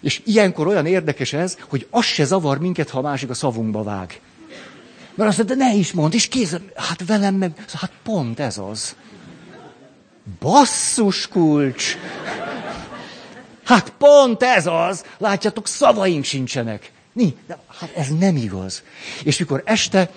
és 0.00 0.20
ilyenkor 0.24 0.66
olyan 0.66 0.86
érdekes 0.86 1.32
ez, 1.32 1.56
hogy 1.68 1.86
az 1.90 2.04
se 2.04 2.24
zavar 2.24 2.58
minket, 2.58 2.90
ha 2.90 2.98
a 2.98 3.02
másik 3.02 3.30
a 3.30 3.34
szavunkba 3.34 3.82
vág. 3.82 4.20
Mert 5.14 5.28
azt 5.28 5.38
mondja, 5.38 5.56
de 5.56 5.64
ne 5.64 5.74
is 5.74 5.92
mond, 5.92 6.14
és 6.14 6.28
kéz, 6.28 6.60
hát 6.74 7.06
velem 7.06 7.34
meg, 7.34 7.64
hát 7.72 7.92
pont 8.02 8.40
ez 8.40 8.58
az. 8.58 8.96
Basszus 10.40 11.28
kulcs! 11.28 11.96
Hát 13.64 13.92
pont 13.98 14.42
ez 14.42 14.66
az! 14.66 15.04
Látjátok, 15.18 15.66
szavaink 15.66 16.24
sincsenek. 16.24 16.92
Mi? 17.12 17.36
Hát 17.78 17.96
ez 17.96 18.08
nem 18.18 18.36
igaz. 18.36 18.82
És 19.24 19.38
mikor 19.38 19.62
este 19.64 20.10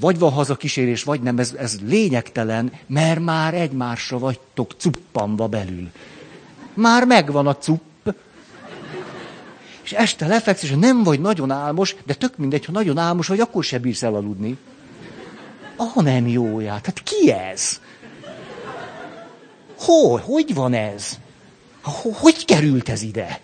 vagy 0.00 0.18
van 0.18 0.32
haza 0.32 0.56
kísérés, 0.56 1.02
vagy 1.02 1.20
nem, 1.20 1.38
ez, 1.38 1.54
ez 1.58 1.78
lényegtelen, 1.86 2.72
mert 2.86 3.20
már 3.20 3.54
egymásra 3.54 4.18
vagytok 4.18 4.74
cuppanva 4.76 5.46
belül. 5.46 5.90
Már 6.74 7.04
megvan 7.04 7.46
a 7.46 7.56
cupp, 7.56 7.82
és 9.88 9.94
este 9.94 10.26
lefeksz, 10.26 10.62
és 10.62 10.70
nem 10.70 11.02
vagy 11.02 11.20
nagyon 11.20 11.50
álmos, 11.50 11.96
de 12.06 12.14
tök 12.14 12.36
mindegy, 12.36 12.64
ha 12.64 12.72
nagyon 12.72 12.98
álmos 12.98 13.26
vagy, 13.26 13.40
akkor 13.40 13.64
se 13.64 13.78
bírsz 13.78 14.02
elaludni. 14.02 14.56
Ah, 15.76 16.02
nem 16.02 16.26
jóját. 16.26 16.86
Hát 16.86 17.02
ki 17.02 17.32
ez? 17.32 17.80
Hogy? 19.78 20.20
Hogy 20.24 20.54
van 20.54 20.74
ez? 20.74 21.18
Hogy 22.12 22.44
került 22.44 22.88
ez 22.88 23.02
ide? 23.02 23.40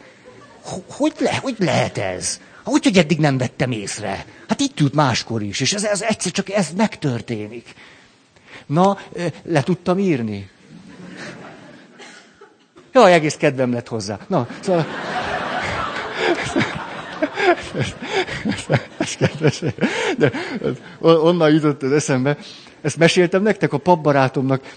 Hogy, 0.90 1.12
le, 1.18 1.36
hogy 1.36 1.56
lehet 1.58 1.98
ez? 1.98 2.40
Hogy, 2.62 2.84
hogy 2.84 2.98
eddig 2.98 3.18
nem 3.18 3.38
vettem 3.38 3.70
észre? 3.70 4.24
Hát 4.48 4.60
itt 4.60 4.80
ült 4.80 4.94
máskor 4.94 5.42
is, 5.42 5.60
és 5.60 5.72
ez, 5.72 5.84
ez 5.84 6.02
egyszer 6.02 6.32
csak 6.32 6.50
ez 6.50 6.68
megtörténik. 6.76 7.74
Na, 8.66 8.98
le 9.42 9.62
tudtam 9.62 9.98
írni. 9.98 10.50
Jaj, 12.92 13.12
egész 13.12 13.36
kedvem 13.36 13.72
lett 13.72 13.88
hozzá. 13.88 14.18
Na, 14.28 14.48
szóval... 14.60 14.86
De 20.18 20.32
onnan 21.00 21.50
jutott 21.50 21.82
az 21.82 21.92
eszembe. 21.92 22.36
Ezt 22.80 22.96
meséltem 22.96 23.42
nektek, 23.42 23.72
a 23.72 23.78
papbarátomnak 23.78 24.76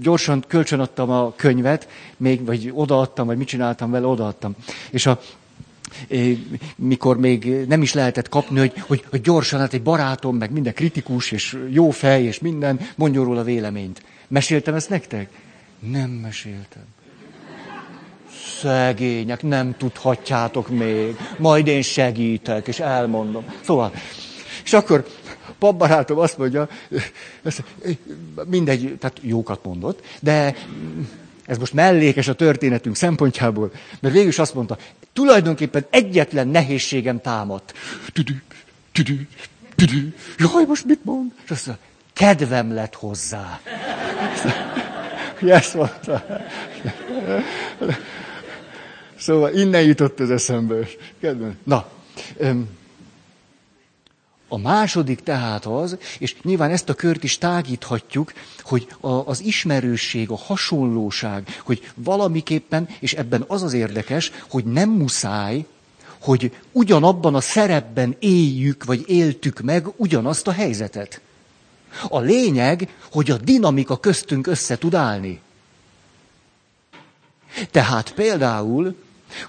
gyorsan 0.00 0.44
kölcsönadtam 0.48 1.10
a 1.10 1.32
könyvet, 1.36 1.88
még, 2.16 2.44
vagy 2.44 2.70
odaadtam, 2.74 3.26
vagy 3.26 3.36
mit 3.36 3.46
csináltam 3.46 3.90
vele, 3.90 4.06
odaadtam. 4.06 4.54
És 4.90 5.06
a, 5.06 5.20
mikor 6.76 7.18
még 7.18 7.66
nem 7.66 7.82
is 7.82 7.92
lehetett 7.92 8.28
kapni, 8.28 8.58
hogy, 8.58 8.72
hogy, 8.80 9.04
hogy 9.10 9.20
gyorsan, 9.20 9.60
hát 9.60 9.72
egy 9.72 9.82
barátom, 9.82 10.36
meg 10.36 10.50
minden 10.50 10.74
kritikus, 10.74 11.30
és 11.32 11.56
jó 11.70 11.90
fej, 11.90 12.24
és 12.24 12.38
minden, 12.38 12.80
mondjon 12.96 13.24
róla 13.24 13.42
véleményt. 13.42 14.02
Meséltem 14.28 14.74
ezt 14.74 14.88
nektek? 14.88 15.28
Nem 15.78 16.10
meséltem. 16.10 16.82
Szegények, 18.60 19.42
nem 19.42 19.76
tudhatjátok 19.76 20.68
még. 20.68 21.16
Majd 21.36 21.66
én 21.66 21.82
segítek, 21.82 22.66
és 22.68 22.80
elmondom. 22.80 23.44
Szóval, 23.64 23.92
és 24.64 24.72
akkor 24.72 25.06
papbarátom 25.58 26.18
azt 26.18 26.38
mondja, 26.38 26.68
mindegy, 28.46 28.96
tehát 28.98 29.18
jókat 29.22 29.64
mondott, 29.64 30.04
de 30.20 30.54
ez 31.46 31.58
most 31.58 31.72
mellékes 31.72 32.28
a 32.28 32.34
történetünk 32.34 32.96
szempontjából, 32.96 33.72
mert 34.00 34.14
végül 34.14 34.28
is 34.28 34.38
azt 34.38 34.54
mondta, 34.54 34.78
tulajdonképpen 35.12 35.86
egyetlen 35.90 36.48
nehézségem 36.48 37.20
támadt. 37.20 37.74
Tüdü, 38.12 38.34
tüdü, 38.92 39.20
tüdü. 39.74 40.14
Jaj, 40.38 40.64
most 40.66 40.84
mit 40.84 41.04
mond? 41.04 41.32
És 41.44 41.50
azt 41.50 41.66
mondja, 41.66 41.84
kedvem 42.12 42.74
lett 42.74 42.94
hozzá. 42.94 43.60
Ezt 45.46 45.74
mondta. 45.74 46.24
Szóval 49.18 49.54
innen 49.54 49.82
jutott 49.82 50.20
az 50.20 50.30
eszembe. 50.30 50.86
Kedven. 51.20 51.58
Na, 51.64 51.88
a 54.48 54.58
második 54.58 55.22
tehát 55.22 55.66
az, 55.66 55.96
és 56.18 56.36
nyilván 56.42 56.70
ezt 56.70 56.88
a 56.88 56.94
kört 56.94 57.24
is 57.24 57.38
tágíthatjuk, 57.38 58.32
hogy 58.62 58.88
az 59.24 59.40
ismerősség, 59.42 60.30
a 60.30 60.36
hasonlóság, 60.36 61.60
hogy 61.64 61.90
valamiképpen, 61.94 62.88
és 63.00 63.12
ebben 63.14 63.44
az 63.46 63.62
az 63.62 63.72
érdekes, 63.72 64.32
hogy 64.50 64.64
nem 64.64 64.90
muszáj, 64.90 65.66
hogy 66.18 66.56
ugyanabban 66.72 67.34
a 67.34 67.40
szerepben 67.40 68.16
éljük, 68.18 68.84
vagy 68.84 69.04
éltük 69.06 69.60
meg 69.60 69.86
ugyanazt 69.96 70.46
a 70.46 70.52
helyzetet. 70.52 71.20
A 72.08 72.18
lényeg, 72.18 72.94
hogy 73.12 73.30
a 73.30 73.36
dinamika 73.36 73.96
köztünk 73.96 74.46
össze 74.46 74.78
tud 74.78 74.94
állni. 74.94 75.40
Tehát 77.70 78.12
például 78.14 78.96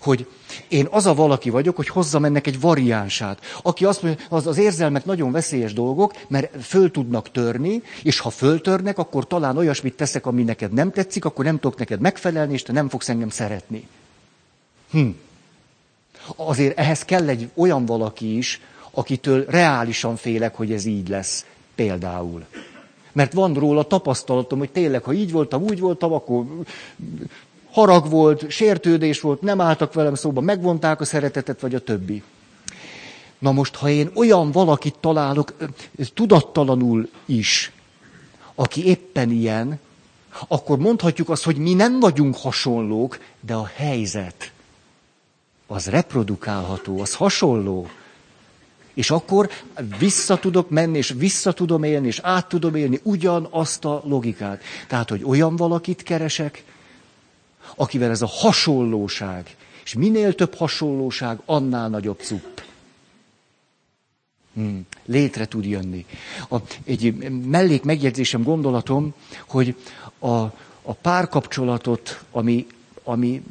hogy 0.02 0.28
én 0.68 0.88
az 0.90 1.06
a 1.06 1.14
valaki 1.14 1.50
vagyok, 1.50 1.76
hogy 1.76 1.88
hozzam 1.88 2.26
ennek 2.26 2.48
egy 2.48 2.60
variánsát. 2.60 3.40
Aki 3.62 3.86
azt 3.86 4.02
mondja, 4.02 4.26
az, 4.30 4.48
az 4.48 4.58
érzelmek 4.58 5.06
nagyon 5.06 5.32
veszélyes 5.32 5.74
dolgok, 5.74 6.14
mert 6.28 6.64
föl 6.64 6.92
tudnak 6.92 7.32
törni, 7.32 7.82
és 8.04 8.20
ha 8.20 8.30
föltörnek, 8.30 8.98
akkor 8.98 9.28
talán 9.28 9.58
olyasmit 9.58 9.96
teszek, 9.96 10.26
ami 10.26 10.44
neked 10.44 10.72
nem 10.72 10.92
tetszik, 10.92 11.26
akkor 11.26 11.46
nem 11.46 11.60
tudok 11.60 11.78
neked 11.78 12.00
megfelelni, 12.00 12.54
és 12.54 12.64
te 12.64 12.72
nem 12.72 12.90
fogsz 12.90 13.10
engem 13.10 13.30
szeretni. 13.30 13.88
Hm. 14.92 15.08
Azért 16.36 16.78
ehhez 16.78 17.06
kell 17.06 17.28
egy 17.28 17.50
olyan 17.54 17.86
valaki 17.86 18.38
is, 18.38 18.62
akitől 18.92 19.46
reálisan 19.48 20.16
félek, 20.16 20.56
hogy 20.56 20.72
ez 20.72 20.86
így 20.86 21.08
lesz. 21.08 21.46
Például. 21.76 22.46
Mert 23.12 23.34
van 23.34 23.54
róla 23.54 23.84
tapasztalatom, 23.84 24.60
hogy 24.60 24.72
tényleg, 24.72 25.04
ha 25.04 25.14
így 25.14 25.32
voltam, 25.32 25.64
úgy 25.64 25.80
voltam, 25.80 26.14
akkor 26.14 26.46
harag 27.80 28.10
volt, 28.10 28.50
sértődés 28.50 29.22
volt, 29.22 29.42
nem 29.42 29.62
álltak 29.62 29.94
velem 29.94 30.16
szóba, 30.16 30.42
megvonták 30.42 31.02
a 31.02 31.06
szeretetet, 31.06 31.62
vagy 31.62 31.76
a 31.76 31.80
többi. 31.80 32.24
Na 33.40 33.52
most, 33.52 33.76
ha 33.76 33.90
én 33.90 34.10
olyan 34.14 34.52
valakit 34.52 34.96
találok, 35.00 35.54
tudattalanul 36.14 37.10
is, 37.26 37.72
aki 38.56 38.86
éppen 38.86 39.32
ilyen, 39.32 39.80
akkor 40.48 40.78
mondhatjuk 40.78 41.30
azt, 41.30 41.44
hogy 41.44 41.58
mi 41.58 41.74
nem 41.74 42.00
vagyunk 42.00 42.38
hasonlók, 42.38 43.20
de 43.40 43.54
a 43.54 43.70
helyzet 43.76 44.52
az 45.68 45.88
reprodukálható, 45.88 47.00
az 47.02 47.16
hasonló. 47.16 47.90
És 48.94 49.12
akkor 49.12 49.50
vissza 50.00 50.38
tudok 50.38 50.70
menni, 50.70 50.98
és 50.98 51.14
vissza 51.18 51.54
tudom 51.54 51.84
élni, 51.84 52.08
és 52.08 52.20
át 52.24 52.48
tudom 52.48 52.76
élni 52.76 53.00
ugyanazt 53.04 53.86
a 53.86 54.02
logikát. 54.06 54.62
Tehát, 54.88 55.10
hogy 55.10 55.24
olyan 55.24 55.56
valakit 55.56 56.04
keresek, 56.04 56.64
akivel 57.76 58.10
ez 58.10 58.22
a 58.22 58.26
hasonlóság, 58.28 59.56
és 59.84 59.94
minél 59.94 60.36
több 60.36 60.54
hasonlóság, 60.56 61.40
annál 61.46 61.90
nagyobb 61.90 62.20
cupp. 62.20 62.60
Hmm, 64.54 64.86
létre 65.06 65.46
tud 65.48 65.66
jönni. 65.66 66.06
A, 66.50 66.56
egy 66.84 67.30
mellék 67.46 67.84
megjegyzésem, 67.84 68.44
gondolatom, 68.44 69.14
hogy 69.48 69.76
a, 70.20 70.28
a 70.82 70.94
párkapcsolatot, 71.02 72.24
ami, 72.32 72.68
ami 73.04 73.44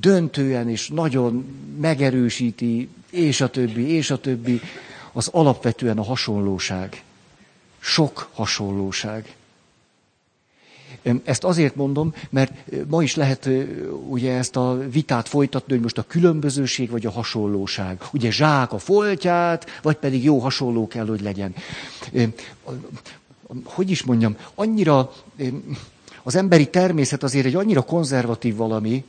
döntően 0.00 0.68
és 0.68 0.88
nagyon 0.88 1.46
megerősíti, 1.80 2.88
és 3.10 3.40
a 3.40 3.48
többi, 3.50 3.88
és 3.88 4.10
a 4.10 4.18
többi, 4.20 4.60
az 5.12 5.28
alapvetően 5.32 5.98
a 5.98 6.02
hasonlóság. 6.04 7.02
Sok 7.78 8.28
hasonlóság. 8.32 9.34
Ezt 11.24 11.44
azért 11.44 11.76
mondom, 11.76 12.14
mert 12.30 12.52
ma 12.88 13.02
is 13.02 13.14
lehet 13.14 13.48
ugye 14.08 14.32
ezt 14.32 14.56
a 14.56 14.78
vitát 14.90 15.28
folytatni, 15.28 15.72
hogy 15.72 15.82
most 15.82 15.98
a 15.98 16.04
különbözőség 16.06 16.90
vagy 16.90 17.06
a 17.06 17.10
hasonlóság. 17.10 18.02
Ugye 18.12 18.30
zsák 18.30 18.72
a 18.72 18.78
foltját, 18.78 19.66
vagy 19.82 19.96
pedig 19.96 20.24
jó 20.24 20.38
hasonló 20.38 20.86
kell, 20.86 21.06
hogy 21.06 21.20
legyen. 21.20 21.54
Hogy 23.64 23.90
is 23.90 24.02
mondjam, 24.02 24.36
annyira 24.54 25.12
az 26.22 26.34
emberi 26.34 26.66
természet 26.70 27.22
azért 27.22 27.46
egy 27.46 27.54
annyira 27.54 27.82
konzervatív 27.82 28.56
valami, 28.56 29.04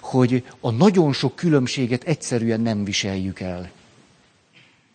hogy 0.00 0.44
a 0.60 0.70
nagyon 0.70 1.12
sok 1.12 1.36
különbséget 1.36 2.04
egyszerűen 2.04 2.60
nem 2.60 2.84
viseljük 2.84 3.40
el. 3.40 3.70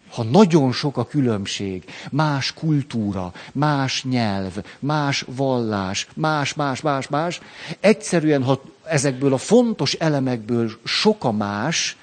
Ha 0.10 0.24
nagyon 0.24 0.72
sok 0.72 0.98
a 0.98 1.08
különbség, 1.08 1.84
más 2.12 2.54
kultúra, 2.54 3.34
más 3.52 4.04
nyelv, 4.04 4.52
más 4.80 5.26
vallás, 5.28 6.08
más, 6.16 6.54
más, 6.54 6.82
más, 6.82 7.08
más, 7.08 7.42
egyszerűen, 7.80 8.44
ha 8.44 8.62
ezekből 8.84 9.34
a 9.34 9.38
fontos 9.38 9.94
elemekből 9.94 10.72
sok 10.84 11.24
a 11.24 11.32
más, 11.32 11.98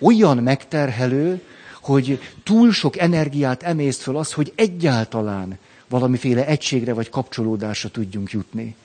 olyan 0.00 0.36
megterhelő, 0.36 1.42
hogy 1.80 2.20
túl 2.42 2.72
sok 2.72 2.98
energiát 2.98 3.62
emészt 3.62 4.02
föl 4.02 4.16
az, 4.16 4.32
hogy 4.32 4.52
egyáltalán 4.56 5.58
valamiféle 5.88 6.46
egységre 6.46 6.92
vagy 6.92 7.08
kapcsolódásra 7.08 7.88
tudjunk 7.88 8.30
jutni. 8.30 8.76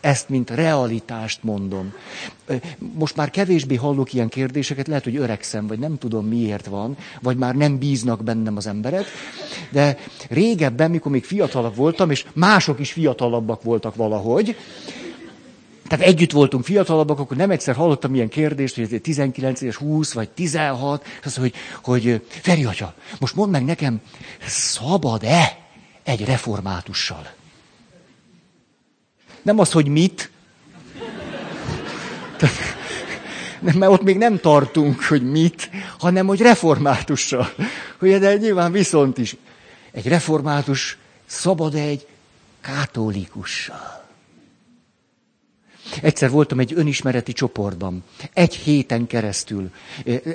Ezt, 0.00 0.28
mint 0.28 0.50
realitást 0.50 1.42
mondom. 1.42 1.92
Most 2.78 3.16
már 3.16 3.30
kevésbé 3.30 3.74
hallok 3.74 4.12
ilyen 4.12 4.28
kérdéseket, 4.28 4.86
lehet, 4.86 5.04
hogy 5.04 5.16
öregszem, 5.16 5.66
vagy 5.66 5.78
nem 5.78 5.98
tudom 5.98 6.26
miért 6.26 6.66
van, 6.66 6.96
vagy 7.20 7.36
már 7.36 7.54
nem 7.54 7.78
bíznak 7.78 8.24
bennem 8.24 8.56
az 8.56 8.66
emberek, 8.66 9.04
de 9.70 9.98
régebben, 10.28 10.90
mikor 10.90 11.12
még 11.12 11.24
fiatalabb 11.24 11.76
voltam, 11.76 12.10
és 12.10 12.26
mások 12.32 12.80
is 12.80 12.92
fiatalabbak 12.92 13.62
voltak 13.62 13.94
valahogy, 13.94 14.56
tehát 15.90 16.06
együtt 16.06 16.30
voltunk 16.30 16.64
fiatalabbak, 16.64 17.18
akkor 17.18 17.36
nem 17.36 17.50
egyszer 17.50 17.74
hallottam 17.74 18.14
ilyen 18.14 18.28
kérdést, 18.28 18.74
hogy 18.74 19.00
19 19.00 19.60
és 19.60 19.76
20 19.76 20.12
vagy 20.12 20.28
16, 20.28 21.06
az, 21.24 21.36
hogy, 21.36 21.54
hogy 21.82 22.26
Feri 22.28 22.64
atya, 22.64 22.94
most 23.20 23.34
mondd 23.34 23.50
meg 23.50 23.64
nekem, 23.64 24.00
szabad-e 24.46 25.58
egy 26.02 26.24
reformátussal? 26.24 27.39
Nem 29.42 29.58
az, 29.58 29.72
hogy 29.72 29.86
mit. 29.86 30.30
Nem, 33.60 33.78
mert 33.78 33.92
ott 33.92 34.02
még 34.02 34.16
nem 34.16 34.38
tartunk, 34.38 35.02
hogy 35.02 35.30
mit, 35.30 35.70
hanem 35.98 36.26
hogy 36.26 36.40
reformátussal. 36.40 37.48
Hogy 37.98 38.18
de 38.18 38.36
nyilván 38.36 38.72
viszont 38.72 39.18
is. 39.18 39.36
Egy 39.92 40.06
református 40.06 40.98
szabad 41.26 41.74
egy 41.74 42.06
katolikussal. 42.60 44.08
Egyszer 46.02 46.30
voltam 46.30 46.58
egy 46.58 46.72
önismereti 46.74 47.32
csoportban, 47.32 48.04
egy 48.32 48.54
héten 48.54 49.06
keresztül. 49.06 49.70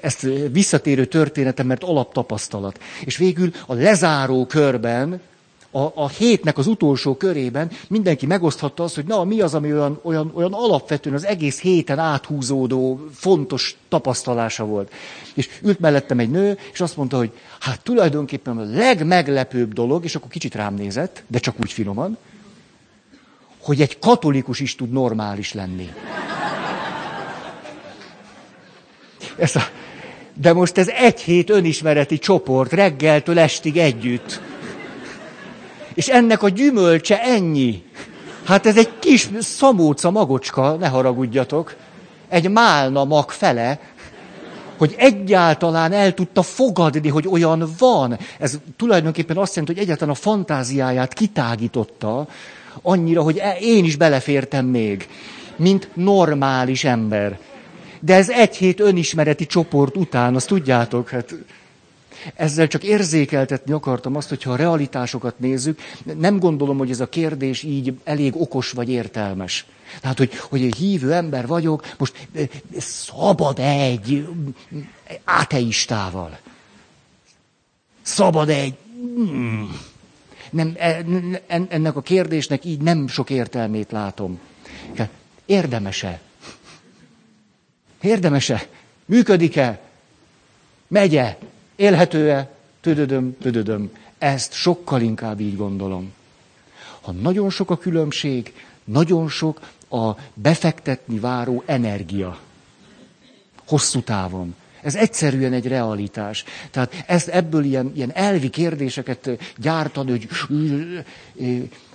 Ezt 0.01 0.27
visszatérő 0.51 1.05
történetem, 1.05 1.67
mert 1.67 1.83
alaptapasztalat. 1.83 2.79
És 3.05 3.17
végül 3.17 3.51
a 3.65 3.74
lezáró 3.74 4.45
körben 4.45 5.21
a, 5.75 5.91
a 5.96 6.10
hétnek 6.10 6.58
az 6.58 6.67
utolsó 6.67 7.15
körében 7.15 7.72
mindenki 7.88 8.25
megoszthatta 8.25 8.84
azt, 8.84 8.96
hogy 8.96 9.05
na, 9.05 9.24
mi 9.24 9.41
az, 9.41 9.53
ami 9.53 9.74
olyan, 9.74 10.00
olyan, 10.01 10.32
olyan 10.34 10.53
alapvetően 10.53 11.15
az 11.15 11.25
egész 11.25 11.60
héten 11.60 12.00
áthúzódó, 12.00 13.08
fontos 13.13 13.77
tapasztalása 13.89 14.65
volt. 14.65 14.91
És 15.34 15.50
ült 15.63 15.79
mellettem 15.79 16.20
egy 16.20 16.29
nő, 16.29 16.58
és 16.74 16.82
azt 16.82 16.98
mondta, 16.98 17.17
hogy 17.17 17.32
hát 17.60 17.82
tulajdonképpen 17.82 18.58
a 18.58 18.63
legmeglepőbb 18.63 19.74
dolog, 19.74 20.03
és 20.03 20.15
akkor 20.15 20.29
kicsit 20.29 20.55
rám 20.55 20.74
nézett, 20.74 21.24
de 21.27 21.39
csak 21.39 21.55
úgy 21.60 21.72
finoman, 21.72 22.17
hogy 23.62 23.82
egy 23.82 24.00
katolikus 24.00 24.60
is 24.60 24.75
tud 24.75 24.91
normális 24.91 25.53
lenni. 25.53 25.89
Ez 29.38 29.55
a, 29.55 29.62
de 30.33 30.53
most 30.53 30.77
ez 30.77 30.88
egy 30.88 31.22
hét 31.22 31.50
önismereti 31.50 32.18
csoport, 32.18 32.72
reggeltől 32.72 33.40
estig 33.40 33.77
együtt. 33.77 34.53
És 35.96 36.08
ennek 36.08 36.44
a 36.44 36.50
gyümölcse 36.50 37.22
ennyi. 37.22 37.84
Hát 38.46 38.66
ez 38.66 38.77
egy 38.77 39.00
kis 39.00 39.29
szamóca 39.40 40.12
magocska, 40.12 40.75
ne 40.75 40.88
haragudjatok, 40.88 41.75
egy 42.29 42.50
málna 42.50 43.03
mag 43.03 43.31
fele, 43.31 43.79
hogy 44.77 44.96
egyáltalán 44.98 45.92
el 45.92 46.14
tudta 46.14 46.42
fogadni, 46.42 47.10
hogy 47.10 47.27
olyan 47.27 47.70
van. 47.77 48.18
Ez 48.40 48.60
tulajdonképpen 48.77 49.38
azt 49.38 49.55
jelenti, 49.55 49.74
hogy 49.74 49.84
egyáltalán 49.84 50.14
a 50.14 50.18
fantáziáját 50.18 51.14
kitágította, 51.14 52.27
annyira, 52.81 53.22
hogy 53.22 53.38
e- 53.38 53.58
én 53.60 53.86
is 53.86 53.96
belefértem 53.96 54.66
még, 54.66 55.08
mint 55.55 55.90
normális 55.94 56.84
ember. 56.84 57.40
De 58.00 58.16
ez 58.16 58.29
egy 58.29 58.55
hét 58.55 58.79
önismereti 58.79 59.46
csoport 59.46 59.98
után, 59.98 60.36
azt 60.36 60.48
tudjátok, 60.48 61.10
hát 61.10 61.36
ezzel 62.35 62.68
csak 62.68 62.83
érzékeltetni 62.83 63.74
akartam 63.74 64.16
azt, 64.16 64.29
hogyha 64.29 64.51
a 64.51 64.55
realitásokat 64.55 65.40
nézzük, 65.40 65.79
nem 66.18 66.40
gondolom, 66.40 66.77
hogy 66.77 66.90
ez 66.90 67.00
a 67.00 67.09
kérdés 67.09 67.64
így 67.64 67.98
elég 68.03 68.35
okos 68.35 68.72
vagy 68.72 68.90
értelmes. 68.90 69.66
Tehát, 70.01 70.18
hogy, 70.18 70.35
hogy 70.35 70.61
egy 70.61 70.75
hívő 70.75 71.14
ember 71.14 71.48
vagyok, 71.48 71.94
most 71.98 72.27
szabad 72.77 73.59
egy 73.59 74.27
ateistával. 75.24 76.38
Szabad 78.01 78.50
egy... 78.50 78.74
Hmm. 79.16 79.79
Nem, 80.50 80.74
e, 80.77 81.05
ennek 81.48 81.96
a 81.96 82.01
kérdésnek 82.01 82.66
így 82.66 82.81
nem 82.81 83.07
sok 83.07 83.29
értelmét 83.29 83.92
látom. 83.92 84.40
Érdemese? 85.46 86.22
Érdemese? 88.01 88.68
Működik-e? 89.05 89.79
Megye? 90.88 91.38
Élhető-e? 91.75 92.50
Tüdödöm, 92.81 93.38
tüdödöm. 93.38 93.92
Ezt 94.18 94.53
sokkal 94.53 95.01
inkább 95.01 95.40
így 95.40 95.55
gondolom. 95.57 96.14
Ha 97.01 97.11
nagyon 97.11 97.50
sok 97.50 97.70
a 97.70 97.77
különbség, 97.77 98.53
nagyon 98.83 99.29
sok 99.29 99.59
a 99.90 100.11
befektetni 100.33 101.20
váró 101.20 101.64
energia. 101.66 102.40
Hosszú 103.68 104.01
távon. 104.01 104.55
Ez 104.81 104.96
egyszerűen 104.96 105.53
egy 105.53 105.68
realitás. 105.68 106.44
Tehát 106.72 107.03
ezt, 107.07 107.27
ebből 107.27 107.64
ilyen, 107.64 107.92
ilyen 107.96 108.11
elvi 108.14 108.50
kérdéseket 108.50 109.29
gyártani, 109.57 110.09
hogy 110.11 110.27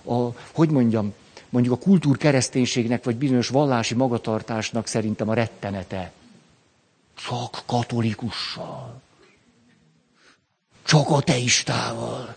a, 0.04 0.28
hogy 0.52 0.70
mondjam, 0.70 1.12
mondjuk 1.48 1.74
a 1.74 1.78
kultúrkereszténységnek, 1.78 3.04
vagy 3.04 3.16
bizonyos 3.16 3.48
vallási 3.48 3.94
magatartásnak 3.94 4.86
szerintem 4.86 5.28
a 5.28 5.34
rettenete. 5.34 6.12
Csak 7.14 7.62
katolikussal. 7.66 9.00
Csak 10.90 11.10
ateistával. 11.10 12.34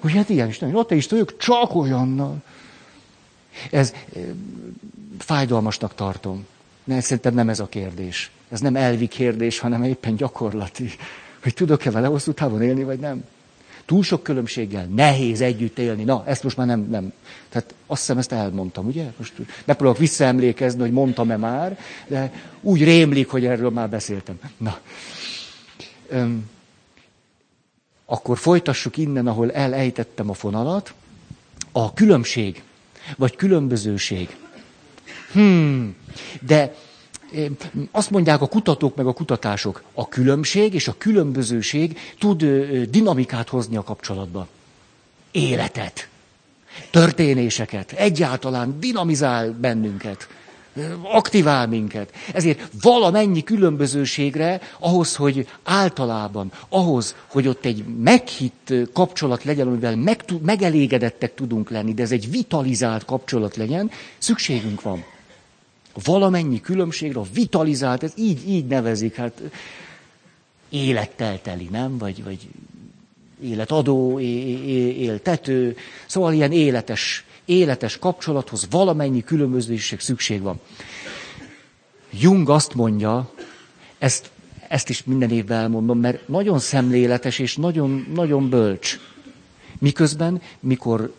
Hogy 0.00 0.12
hát 0.12 0.28
ilyen 0.28 0.48
is 0.48 0.58
nem, 0.58 0.76
ateista 0.76 1.16
ők 1.16 1.36
csak 1.36 1.74
olyannal. 1.74 2.36
Ez 3.70 3.92
fájdalmasnak 5.18 5.94
tartom. 5.94 6.46
Ne, 6.84 7.00
szerintem 7.00 7.34
nem 7.34 7.48
ez 7.48 7.60
a 7.60 7.66
kérdés. 7.66 8.30
Ez 8.48 8.60
nem 8.60 8.76
elvi 8.76 9.06
kérdés, 9.06 9.58
hanem 9.58 9.82
éppen 9.82 10.16
gyakorlati. 10.16 10.90
Hogy 11.42 11.54
tudok-e 11.54 11.90
vele 11.90 12.06
hosszú 12.06 12.32
távon 12.32 12.62
élni, 12.62 12.84
vagy 12.84 12.98
nem. 12.98 13.24
Túl 13.84 14.02
sok 14.02 14.22
különbséggel 14.22 14.84
nehéz 14.84 15.40
együtt 15.40 15.78
élni. 15.78 16.04
Na, 16.04 16.22
ezt 16.26 16.42
most 16.42 16.56
már 16.56 16.66
nem, 16.66 16.80
nem. 16.90 17.12
Tehát 17.48 17.74
azt 17.86 18.00
hiszem, 18.00 18.18
ezt 18.18 18.32
elmondtam, 18.32 18.86
ugye? 18.86 19.04
Most 19.18 19.32
megpróbálok 19.64 20.00
visszaemlékezni, 20.00 20.80
hogy 20.80 20.92
mondtam-e 20.92 21.36
már, 21.36 21.78
de 22.06 22.32
úgy 22.60 22.84
rémlik, 22.84 23.28
hogy 23.28 23.44
erről 23.44 23.70
már 23.70 23.88
beszéltem. 23.88 24.38
Na. 24.56 24.78
Öm, 26.08 26.54
akkor 28.06 28.38
folytassuk 28.38 28.96
innen, 28.96 29.26
ahol 29.26 29.52
elejtettem 29.52 30.30
a 30.30 30.34
fonalat. 30.34 30.94
A 31.72 31.92
különbség, 31.92 32.62
vagy 33.16 33.36
különbözőség. 33.36 34.36
Hmm, 35.32 35.96
de 36.40 36.74
azt 37.90 38.10
mondják 38.10 38.40
a 38.40 38.46
kutatók 38.46 38.96
meg 38.96 39.06
a 39.06 39.12
kutatások, 39.12 39.82
a 39.94 40.08
különbség 40.08 40.74
és 40.74 40.88
a 40.88 40.94
különbözőség 40.98 41.98
tud 42.18 42.44
dinamikát 42.90 43.48
hozni 43.48 43.76
a 43.76 43.82
kapcsolatba. 43.82 44.48
Életet, 45.30 46.08
történéseket, 46.90 47.92
egyáltalán 47.92 48.80
dinamizál 48.80 49.52
bennünket, 49.60 50.28
aktivál 51.02 51.66
minket. 51.66 52.12
Ezért 52.32 52.68
valamennyi 52.82 53.42
különbözőségre, 53.42 54.60
ahhoz, 54.78 55.16
hogy 55.16 55.48
általában, 55.62 56.52
ahhoz, 56.68 57.14
hogy 57.26 57.48
ott 57.48 57.64
egy 57.64 57.84
meghitt 57.84 58.72
kapcsolat 58.92 59.44
legyen, 59.44 59.66
amivel 59.66 59.96
meg, 59.96 60.24
megelégedettek 60.42 61.34
tudunk 61.34 61.70
lenni, 61.70 61.94
de 61.94 62.02
ez 62.02 62.12
egy 62.12 62.30
vitalizált 62.30 63.04
kapcsolat 63.04 63.56
legyen, 63.56 63.90
szükségünk 64.18 64.82
van 64.82 65.04
valamennyi 66.04 66.60
különbségre, 66.60 67.20
a 67.20 67.26
vitalizált, 67.34 68.02
ez 68.02 68.12
így, 68.16 68.48
így 68.48 68.66
nevezik, 68.66 69.14
hát 69.14 69.42
élettel 70.68 71.42
teli, 71.42 71.68
nem? 71.70 71.98
Vagy, 71.98 72.24
vagy 72.24 72.38
életadó, 73.42 74.20
éltető, 74.20 75.76
szóval 76.06 76.32
ilyen 76.32 76.52
életes 76.52 77.24
életes 77.46 77.98
kapcsolathoz 77.98 78.66
valamennyi 78.70 79.22
különbözőség 79.22 80.00
szükség 80.00 80.42
van. 80.42 80.60
Jung 82.10 82.48
azt 82.48 82.74
mondja, 82.74 83.30
ezt, 83.98 84.30
ezt 84.68 84.88
is 84.88 85.04
minden 85.04 85.30
évben 85.30 85.58
elmondom, 85.58 85.98
mert 85.98 86.28
nagyon 86.28 86.58
szemléletes 86.58 87.38
és 87.38 87.56
nagyon, 87.56 88.06
nagyon 88.14 88.48
bölcs. 88.48 88.98
Miközben, 89.78 90.40
mikor 90.60 91.14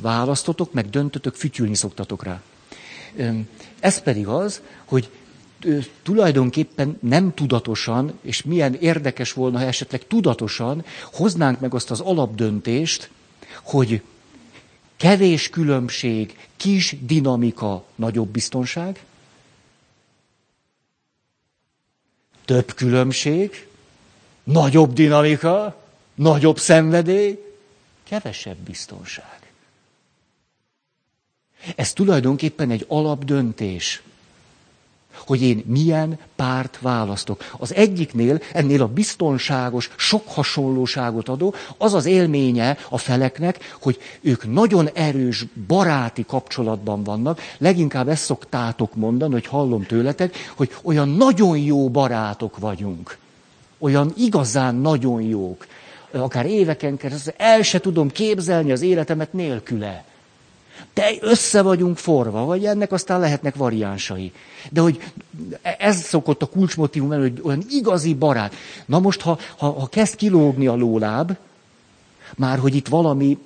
választotok, 0.00 0.72
meg 0.72 0.90
döntötök, 0.90 1.34
fütyülni 1.34 1.74
szoktatok 1.74 2.22
rá. 2.22 2.42
Ez 3.80 4.02
pedig 4.02 4.26
az, 4.26 4.62
hogy 4.84 5.10
tulajdonképpen 6.02 6.98
nem 7.00 7.34
tudatosan, 7.34 8.18
és 8.22 8.42
milyen 8.42 8.74
érdekes 8.74 9.32
volna, 9.32 9.58
ha 9.58 9.64
esetleg 9.64 10.06
tudatosan 10.06 10.84
hoznánk 11.12 11.60
meg 11.60 11.74
azt 11.74 11.90
az 11.90 12.00
alapdöntést, 12.00 13.10
hogy 13.62 14.02
kevés 15.04 15.50
különbség, 15.50 16.48
kis 16.56 16.96
dinamika, 17.00 17.84
nagyobb 17.94 18.28
biztonság, 18.28 19.04
több 22.44 22.74
különbség, 22.74 23.66
nagyobb 24.44 24.92
dinamika, 24.92 25.82
nagyobb 26.14 26.58
szenvedély, 26.58 27.44
kevesebb 28.04 28.56
biztonság. 28.56 29.52
Ez 31.76 31.92
tulajdonképpen 31.92 32.70
egy 32.70 32.84
alapdöntés 32.88 34.02
hogy 35.26 35.42
én 35.42 35.64
milyen 35.66 36.18
párt 36.36 36.78
választok. 36.80 37.44
Az 37.58 37.74
egyiknél, 37.74 38.40
ennél 38.52 38.82
a 38.82 38.86
biztonságos, 38.86 39.90
sok 39.96 40.28
hasonlóságot 40.28 41.28
adó, 41.28 41.54
az 41.78 41.94
az 41.94 42.04
élménye 42.04 42.76
a 42.88 42.98
feleknek, 42.98 43.76
hogy 43.80 43.98
ők 44.20 44.52
nagyon 44.52 44.88
erős 44.94 45.44
baráti 45.66 46.24
kapcsolatban 46.26 47.02
vannak. 47.02 47.40
Leginkább 47.58 48.08
ezt 48.08 48.24
szoktátok 48.24 48.94
mondani, 48.94 49.32
hogy 49.32 49.46
hallom 49.46 49.86
tőletek, 49.86 50.36
hogy 50.56 50.70
olyan 50.82 51.08
nagyon 51.08 51.58
jó 51.58 51.90
barátok 51.90 52.58
vagyunk. 52.58 53.18
Olyan 53.78 54.12
igazán 54.16 54.74
nagyon 54.74 55.22
jók. 55.22 55.66
Akár 56.10 56.46
éveken 56.46 56.96
keresztül 56.96 57.32
el 57.36 57.62
se 57.62 57.80
tudom 57.80 58.10
képzelni 58.10 58.72
az 58.72 58.82
életemet 58.82 59.32
nélküle. 59.32 60.04
De 60.94 61.10
össze 61.20 61.62
vagyunk 61.62 61.96
forva, 61.96 62.44
vagy 62.44 62.64
ennek 62.64 62.92
aztán 62.92 63.20
lehetnek 63.20 63.54
variánsai. 63.54 64.32
De 64.70 64.80
hogy 64.80 65.02
ez 65.78 66.02
szokott 66.02 66.42
a 66.42 66.46
kulcsmotívum 66.46 67.12
elő, 67.12 67.22
hogy 67.22 67.40
olyan 67.42 67.64
igazi 67.70 68.14
barát. 68.14 68.54
Na 68.86 68.98
most, 68.98 69.20
ha, 69.20 69.38
ha, 69.56 69.70
ha 69.80 69.86
kezd 69.86 70.16
kilógni 70.16 70.66
a 70.66 70.74
lóláb, 70.74 71.36
már 72.36 72.58
hogy 72.58 72.74
itt 72.74 72.88
valami, 72.88 73.38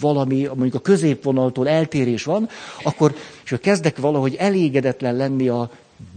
valami, 0.00 0.48
mondjuk 0.54 0.74
a 0.74 0.80
középvonaltól 0.80 1.68
eltérés 1.68 2.24
van, 2.24 2.48
akkor, 2.82 3.14
és 3.44 3.54
kezdek 3.60 3.98
valahogy 3.98 4.34
elégedetlen 4.34 5.16
lenni 5.16 5.48
a 5.48 5.70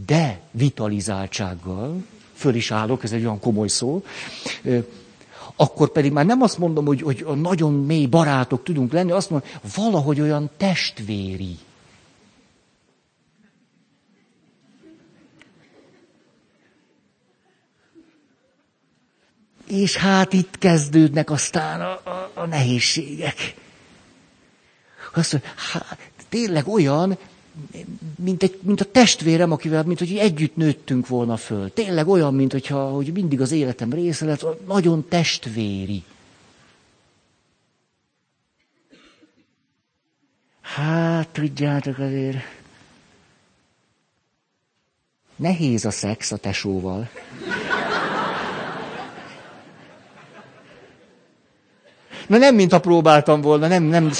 devitalizáltsággal, 0.05 1.95
föl 2.33 2.55
is 2.55 2.71
állok, 2.71 3.03
ez 3.03 3.11
egy 3.11 3.23
olyan 3.23 3.39
komoly 3.39 3.67
szó, 3.67 4.03
akkor 5.55 5.91
pedig 5.91 6.11
már 6.11 6.25
nem 6.25 6.41
azt 6.41 6.57
mondom, 6.57 6.85
hogy, 6.85 7.01
hogy 7.01 7.25
nagyon 7.35 7.73
mély 7.73 8.05
barátok 8.05 8.63
tudunk 8.63 8.91
lenni, 8.91 9.11
azt 9.11 9.29
mondom, 9.29 9.49
valahogy 9.75 10.21
olyan 10.21 10.49
testvéri. 10.57 11.57
És 19.67 19.95
hát 19.97 20.33
itt 20.33 20.57
kezdődnek 20.57 21.29
aztán 21.29 21.81
a, 21.81 21.91
a, 21.91 22.31
a 22.33 22.45
nehézségek. 22.45 23.55
Azt 25.13 25.31
mondja, 25.31 25.49
hát, 25.71 25.97
tényleg 26.29 26.67
olyan, 26.67 27.17
mint, 28.15 28.43
egy, 28.43 28.59
mint 28.61 28.81
a 28.81 28.85
testvérem, 28.85 29.51
akivel, 29.51 29.83
mint 29.83 29.99
hogy 29.99 30.17
együtt 30.17 30.55
nőttünk 30.55 31.07
volna 31.07 31.37
föl. 31.37 31.73
Tényleg 31.73 32.07
olyan, 32.07 32.33
mint 32.33 32.51
hogyha 32.51 32.89
hogy 32.89 33.11
mindig 33.13 33.41
az 33.41 33.51
életem 33.51 33.93
része 33.93 34.25
lett, 34.25 34.65
nagyon 34.67 35.05
testvéri. 35.09 36.03
Hát, 40.61 41.27
tudjátok 41.27 41.97
azért, 41.97 42.37
nehéz 45.35 45.85
a 45.85 45.91
szex 45.91 46.31
a 46.31 46.37
tesóval. 46.37 47.09
Na 52.27 52.37
nem, 52.37 52.55
mint 52.55 52.71
ha 52.71 52.79
próbáltam 52.79 53.41
volna, 53.41 53.67
nem, 53.67 53.83
nem. 53.83 54.11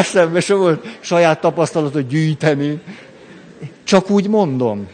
Eszembe 0.00 0.40
sem 0.40 0.58
volt 0.58 0.98
saját 1.00 1.40
tapasztalatot 1.40 2.08
gyűjteni. 2.08 2.80
Csak 3.84 4.10
úgy 4.10 4.28
mondom. 4.28 4.88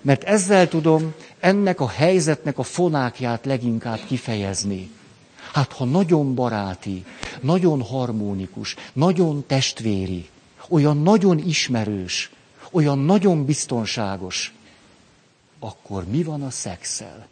Mert 0.00 0.24
ezzel 0.24 0.68
tudom 0.68 1.14
ennek 1.40 1.80
a 1.80 1.88
helyzetnek 1.88 2.58
a 2.58 2.62
fonákját 2.62 3.44
leginkább 3.44 3.98
kifejezni. 4.06 4.90
Hát 5.52 5.72
ha 5.72 5.84
nagyon 5.84 6.34
baráti, 6.34 7.04
nagyon 7.40 7.82
harmonikus, 7.82 8.76
nagyon 8.92 9.44
testvéri, 9.46 10.28
olyan 10.68 11.02
nagyon 11.02 11.38
ismerős, 11.38 12.30
olyan 12.70 12.98
nagyon 12.98 13.44
biztonságos, 13.44 14.54
akkor 15.58 16.04
mi 16.04 16.22
van 16.22 16.42
a 16.42 16.50
szexel? 16.50 17.28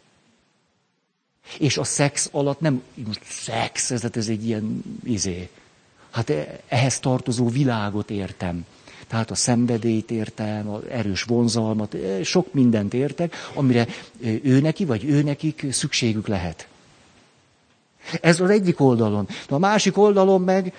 És 1.57 1.77
a 1.77 1.83
szex 1.83 2.29
alatt 2.31 2.59
nem 2.59 2.81
szex, 3.29 3.91
ez, 3.91 4.03
ez 4.13 4.27
egy 4.27 4.45
ilyen 4.45 4.83
izé, 5.03 5.49
Hát 6.11 6.29
e, 6.29 6.59
ehhez 6.67 6.99
tartozó 6.99 7.47
világot 7.47 8.09
értem. 8.09 8.65
Tehát 9.07 9.31
a 9.31 9.35
szenvedélyt 9.35 10.11
értem, 10.11 10.69
az 10.69 10.81
erős 10.89 11.23
vonzalmat, 11.23 11.93
e, 11.93 12.23
sok 12.23 12.53
mindent 12.53 12.93
értek, 12.93 13.35
amire 13.53 13.87
e, 14.23 14.29
ő 14.43 14.59
neki 14.61 14.85
vagy 14.85 15.05
ő 15.05 15.23
nekik 15.23 15.65
szükségük 15.71 16.27
lehet. 16.27 16.67
Ez 18.21 18.39
az 18.39 18.49
egyik 18.49 18.79
oldalon. 18.79 19.27
De 19.47 19.55
a 19.55 19.59
másik 19.59 19.97
oldalon 19.97 20.41
meg 20.41 20.73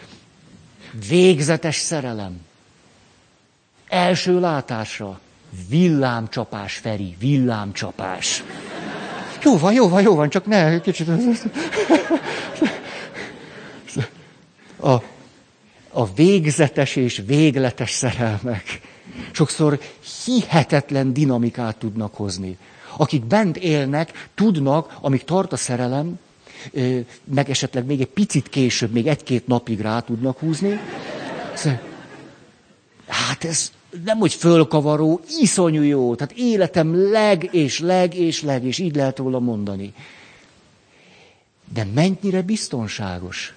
végzetes 1.08 1.76
szerelem. 1.76 2.40
Első 3.88 4.40
látásra. 4.40 5.20
Villámcsapás, 5.68 6.76
Feri, 6.76 7.16
villámcsapás. 7.18 8.42
Jó 9.42 9.58
van, 9.58 9.72
jó 9.72 9.88
van, 9.88 10.02
jó 10.02 10.14
van, 10.14 10.28
csak 10.28 10.46
ne, 10.46 10.80
kicsit... 10.80 11.08
A, 14.82 15.02
a 15.92 16.12
végzetes 16.12 16.96
és 16.96 17.22
végletes 17.26 17.90
szerelmek 17.90 18.80
sokszor 19.32 19.80
hihetetlen 20.24 21.12
dinamikát 21.12 21.76
tudnak 21.76 22.14
hozni. 22.14 22.56
Akik 22.96 23.24
bent 23.24 23.56
élnek, 23.56 24.28
tudnak, 24.34 24.98
amíg 25.00 25.24
tart 25.24 25.52
a 25.52 25.56
szerelem, 25.56 26.18
meg 27.24 27.50
esetleg 27.50 27.84
még 27.84 28.00
egy 28.00 28.06
picit 28.08 28.48
később, 28.48 28.92
még 28.92 29.06
egy-két 29.06 29.46
napig 29.46 29.80
rá 29.80 30.00
tudnak 30.00 30.38
húzni. 30.38 30.80
Hát 33.06 33.44
ez 33.44 33.72
nem 34.04 34.18
hogy 34.18 34.34
fölkavaró, 34.34 35.20
iszonyú 35.40 35.82
jó. 35.82 36.14
Tehát 36.14 36.34
életem 36.36 37.10
leg 37.10 37.48
és 37.52 37.78
leg 37.78 38.14
és 38.14 38.42
leg, 38.42 38.64
és 38.64 38.78
így 38.78 38.96
lehet 38.96 39.18
róla 39.18 39.38
mondani. 39.38 39.92
De 41.72 41.86
mennyire 41.94 42.42
biztonságos? 42.42 43.54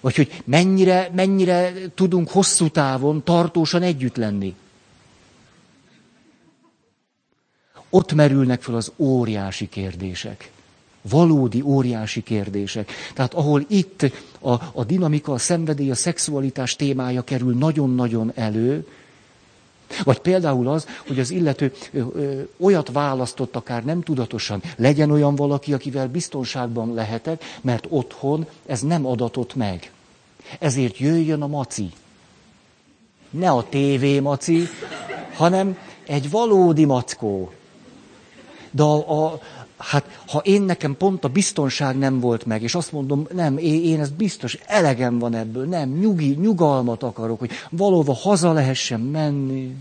Vagy 0.00 0.16
hogy 0.16 0.42
mennyire, 0.44 1.10
mennyire 1.14 1.72
tudunk 1.94 2.28
hosszú 2.30 2.68
távon 2.68 3.24
tartósan 3.24 3.82
együtt 3.82 4.16
lenni. 4.16 4.54
Ott 7.90 8.12
merülnek 8.12 8.62
fel 8.62 8.74
az 8.74 8.92
óriási 8.96 9.68
kérdések. 9.68 10.50
Valódi 11.02 11.60
óriási 11.60 12.22
kérdések. 12.22 12.90
Tehát 13.14 13.34
ahol 13.34 13.64
itt 13.68 14.02
a, 14.40 14.52
a 14.72 14.84
dinamika, 14.86 15.32
a 15.32 15.38
szenvedély, 15.38 15.90
a 15.90 15.94
szexualitás 15.94 16.76
témája 16.76 17.22
kerül 17.22 17.54
nagyon-nagyon 17.54 18.32
elő, 18.34 18.86
vagy 20.04 20.18
például 20.18 20.68
az, 20.68 20.86
hogy 21.06 21.18
az 21.18 21.30
illető 21.30 21.72
ö, 21.92 21.98
ö, 22.14 22.40
olyat 22.58 22.92
választott, 22.92 23.56
akár 23.56 23.84
nem 23.84 24.02
tudatosan, 24.02 24.62
legyen 24.76 25.10
olyan 25.10 25.34
valaki, 25.34 25.72
akivel 25.72 26.08
biztonságban 26.08 26.94
lehetek, 26.94 27.44
mert 27.60 27.86
otthon 27.88 28.46
ez 28.66 28.80
nem 28.80 29.06
adatott 29.06 29.54
meg. 29.54 29.92
Ezért 30.58 30.98
jöjjön 30.98 31.42
a 31.42 31.46
maci. 31.46 31.90
Ne 33.30 33.50
a 33.50 33.66
TV 33.70 34.22
maci, 34.22 34.68
hanem 35.34 35.76
egy 36.06 36.30
valódi 36.30 36.84
mackó. 36.84 37.52
De 38.70 38.82
a, 38.82 39.24
a, 39.24 39.40
hát 39.78 40.20
ha 40.26 40.38
én 40.38 40.62
nekem 40.62 40.96
pont 40.96 41.24
a 41.24 41.28
biztonság 41.28 41.98
nem 41.98 42.20
volt 42.20 42.46
meg, 42.46 42.62
és 42.62 42.74
azt 42.74 42.92
mondom, 42.92 43.26
nem, 43.34 43.58
én, 43.58 43.84
én 43.84 44.00
ez 44.00 44.10
biztos, 44.10 44.58
elegem 44.66 45.18
van 45.18 45.34
ebből, 45.34 45.64
nem, 45.66 45.88
nyugi, 45.88 46.36
nyugalmat 46.40 47.02
akarok, 47.02 47.38
hogy 47.38 47.50
valóban 47.70 48.14
haza 48.14 48.52
lehessen 48.52 49.00
menni, 49.00 49.76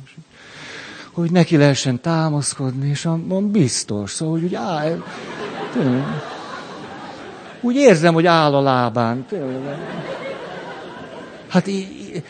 hogy 1.12 1.32
neki 1.32 1.58
lehessen 1.58 2.02
támaszkodni, 2.02 2.90
és 2.90 3.04
mondom, 3.04 3.52
biztos, 3.52 4.12
szóval, 4.12 4.40
hogy, 4.40 4.42
hogy 4.42 4.56
á, 4.56 4.86
Úgy 7.62 7.76
érzem, 7.76 8.14
hogy 8.14 8.26
áll 8.26 8.56
a 8.56 8.62
lábán. 8.62 9.26
Hát, 11.48 11.70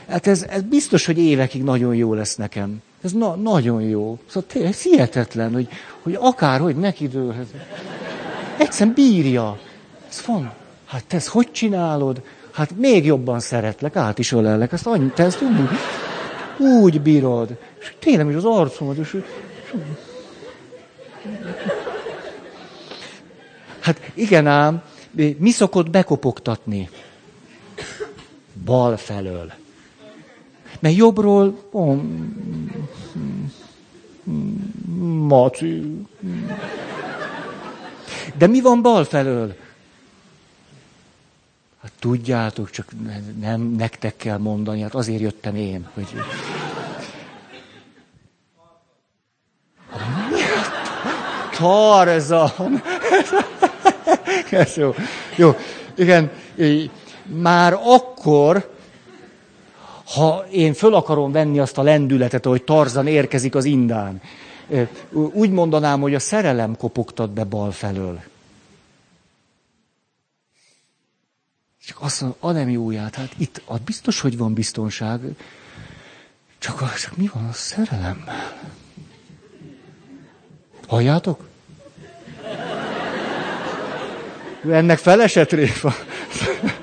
hát 0.09 0.27
ez, 0.27 0.45
ez 0.49 0.61
biztos, 0.61 1.05
hogy 1.05 1.17
évekig 1.17 1.63
nagyon 1.63 1.95
jó 1.95 2.13
lesz 2.13 2.35
nekem. 2.35 2.81
Ez 3.01 3.11
na, 3.11 3.35
nagyon 3.35 3.81
jó. 3.81 4.19
Szóval 4.27 4.49
tényleg 4.49 4.73
hihetetlen, 4.73 5.53
hogy, 5.53 5.67
hogy 6.07 6.17
akárhogy 6.19 6.75
neki 6.75 7.07
dőlhet. 7.07 7.47
Egyszerűen 8.57 8.95
bírja. 8.95 9.59
Ez 10.09 10.23
van. 10.25 10.53
Hát 10.85 11.05
te 11.05 11.15
ezt 11.15 11.27
hogy 11.27 11.51
csinálod? 11.51 12.21
Hát 12.51 12.71
még 12.77 13.05
jobban 13.05 13.39
szeretlek, 13.39 13.95
át 13.95 14.19
is 14.19 14.31
ölellek. 14.31 14.71
Ezt 14.71 14.87
annyi, 14.87 15.11
te 15.15 15.23
ezt 15.23 15.41
úgy, 15.41 15.69
úgy 16.81 17.01
bírod. 17.01 17.57
És 17.79 17.93
tényleg, 17.99 18.29
is 18.29 18.35
az 18.35 18.45
arcomat, 18.45 18.97
és, 18.97 19.17
Hát 23.79 24.11
igen 24.13 24.47
ám, 24.47 24.81
mi 25.37 25.49
szokott 25.49 25.89
bekopogtatni? 25.89 26.89
Bal 28.65 28.97
felől. 28.97 29.51
Mert 30.79 30.95
jobbról, 30.95 31.63
oh, 31.71 32.01
Maci. 35.27 36.05
De 38.37 38.47
mi 38.47 38.61
van 38.61 38.81
bal 38.81 39.03
felől? 39.03 39.55
Hát 41.81 41.91
tudjátok, 41.99 42.69
csak 42.69 42.91
nem 43.39 43.61
nektek 43.61 44.15
kell 44.15 44.37
mondani, 44.37 44.81
hát 44.81 44.95
azért 44.95 45.21
jöttem 45.21 45.55
én, 45.55 45.87
hogy... 45.93 46.07
Tarzan! 51.57 52.81
Ez 54.49 54.75
jó. 54.75 54.93
Jó, 55.35 55.55
igen, 55.95 56.31
már 57.23 57.73
akkor, 57.73 58.76
ha 60.13 60.45
én 60.51 60.73
föl 60.73 60.93
akarom 60.93 61.31
venni 61.31 61.59
azt 61.59 61.77
a 61.77 61.81
lendületet, 61.81 62.45
hogy 62.45 62.63
Tarzan 62.63 63.07
érkezik 63.07 63.55
az 63.55 63.65
indán, 63.65 64.21
úgy 65.11 65.51
mondanám, 65.51 66.01
hogy 66.01 66.13
a 66.13 66.19
szerelem 66.19 66.75
kopogtat 66.77 67.29
be 67.29 67.43
bal 67.43 67.71
felől. 67.71 68.21
Csak 71.85 71.97
azt 72.01 72.21
mondom, 72.21 72.39
a 72.41 72.51
nem 72.51 72.69
jóját, 72.69 73.15
hát 73.15 73.33
itt 73.37 73.61
az 73.65 73.79
biztos, 73.85 74.19
hogy 74.19 74.37
van 74.37 74.53
biztonság. 74.53 75.21
Csak, 76.57 76.95
csak 76.95 77.17
mi 77.17 77.29
van 77.33 77.45
a 77.45 77.53
szerelemmel? 77.53 78.71
Halljátok? 80.87 81.47
Ennek 84.69 84.97
felesett 84.97 85.51
réfa. 85.51 85.93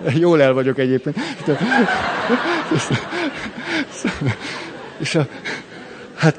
Jól 0.22 0.42
el 0.42 0.52
vagyok 0.52 0.78
egyébként. 0.78 1.16
És 4.98 5.14
a, 5.14 5.28
hát 6.14 6.38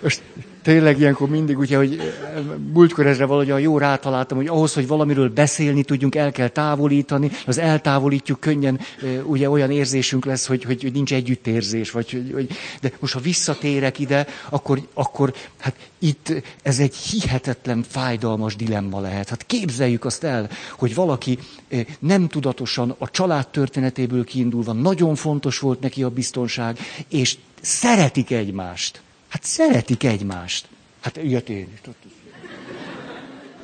most 0.00 0.22
tényleg 0.62 0.98
ilyenkor 1.00 1.28
mindig, 1.28 1.58
ugye, 1.58 1.76
hogy 1.76 1.98
eh, 1.98 2.42
múltkor 2.72 3.06
ezre 3.06 3.24
a 3.24 3.58
jó 3.58 3.78
rátaláltam, 3.78 4.36
hogy 4.36 4.46
ahhoz, 4.46 4.74
hogy 4.74 4.86
valamiről 4.86 5.28
beszélni 5.28 5.82
tudjunk, 5.82 6.14
el 6.14 6.32
kell 6.32 6.48
távolítani, 6.48 7.30
az 7.46 7.58
eltávolítjuk 7.58 8.40
könnyen, 8.40 8.80
eh, 9.02 9.28
ugye 9.28 9.50
olyan 9.50 9.70
érzésünk 9.70 10.24
lesz, 10.24 10.46
hogy, 10.46 10.64
hogy, 10.64 10.82
hogy 10.82 10.92
nincs 10.92 11.12
együttérzés, 11.12 11.90
vagy, 11.90 12.10
hogy, 12.10 12.30
hogy, 12.32 12.48
de 12.80 12.92
most 12.98 13.12
ha 13.12 13.20
visszatérek 13.20 13.98
ide, 13.98 14.26
akkor, 14.48 14.80
akkor 14.94 15.34
hát 15.58 15.74
itt 15.98 16.42
ez 16.62 16.78
egy 16.78 16.94
hihetetlen 16.94 17.84
fájdalmas 17.88 18.56
dilemma 18.56 19.00
lehet. 19.00 19.28
Hát 19.28 19.46
képzeljük 19.46 20.04
azt 20.04 20.24
el, 20.24 20.48
hogy 20.78 20.94
valaki 20.94 21.38
eh, 21.68 21.84
nem 21.98 22.28
tudatosan 22.28 22.94
a 22.98 23.10
család 23.10 23.48
történetéből 23.48 24.24
kiindulva 24.24 24.72
nagyon 24.72 25.14
fontos 25.14 25.58
volt 25.58 25.80
neki 25.80 26.02
a 26.02 26.08
biztonság, 26.08 26.78
és 27.08 27.36
szeretik 27.60 28.30
egymást 28.30 29.02
Hát 29.32 29.44
szeretik 29.44 30.04
egymást. 30.04 30.66
Hát 31.00 31.16
ilyet 31.16 31.48
én 31.48 31.68
is. 31.72 31.90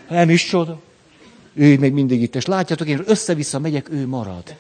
Nem 0.09 0.31
is 0.31 0.44
csoda. 0.44 0.81
Ő 1.54 1.78
még 1.78 1.92
mindig 1.92 2.22
itt, 2.22 2.35
és 2.35 2.46
látjátok, 2.46 2.87
én 2.87 3.02
össze-vissza 3.07 3.59
megyek, 3.59 3.90
ő 3.90 4.07
marad. 4.07 4.57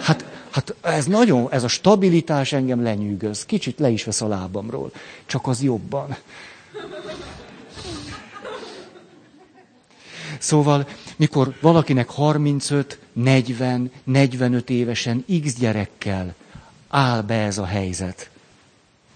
Hát, 0.00 0.24
hát 0.50 0.74
ez 0.80 1.06
nagyon, 1.06 1.52
ez 1.52 1.64
a 1.64 1.68
stabilitás 1.68 2.52
engem 2.52 2.82
lenyűgöz. 2.82 3.44
Kicsit 3.44 3.78
le 3.78 3.88
is 3.88 4.04
vesz 4.04 4.20
a 4.20 4.28
lábamról. 4.28 4.92
Csak 5.26 5.46
az 5.46 5.62
jobban. 5.62 6.16
Szóval, 10.38 10.88
mikor 11.16 11.54
valakinek 11.60 12.08
35, 12.08 12.98
40, 13.12 13.90
45 14.04 14.70
évesen 14.70 15.24
X 15.44 15.54
gyerekkel 15.54 16.34
áll 16.88 17.22
be 17.22 17.34
ez 17.34 17.58
a 17.58 17.64
helyzet, 17.64 18.30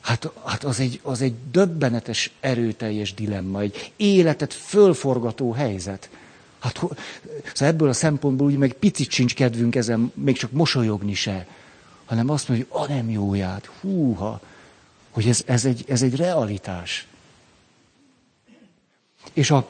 Hát, 0.09 0.31
hát 0.45 0.65
az, 0.65 0.81
egy, 0.81 1.01
az 1.03 1.21
egy 1.21 1.35
döbbenetes, 1.51 2.31
erőteljes 2.41 3.15
dilemma, 3.15 3.61
egy 3.61 3.93
életet 3.97 4.53
fölforgató 4.53 5.53
helyzet. 5.53 6.11
Hát 6.59 6.75
szóval 6.75 6.95
ebből 7.59 7.89
a 7.89 7.93
szempontból 7.93 8.47
úgy 8.47 8.57
meg 8.57 8.73
picit 8.73 9.11
sincs 9.11 9.35
kedvünk 9.35 9.75
ezen, 9.75 10.13
még 10.15 10.37
csak 10.37 10.53
mosolyogni 10.53 11.15
se, 11.15 11.47
hanem 12.05 12.31
azt 12.31 12.49
mondja, 12.49 12.67
hogy 12.69 12.91
a 12.91 12.93
nem 12.93 13.11
jóját, 13.11 13.71
húha, 13.81 14.41
hogy 15.11 15.29
ez, 15.29 15.43
ez, 15.47 15.65
egy, 15.65 15.85
ez 15.89 16.03
egy 16.03 16.17
realitás. 16.17 17.07
És 19.33 19.51
a 19.51 19.69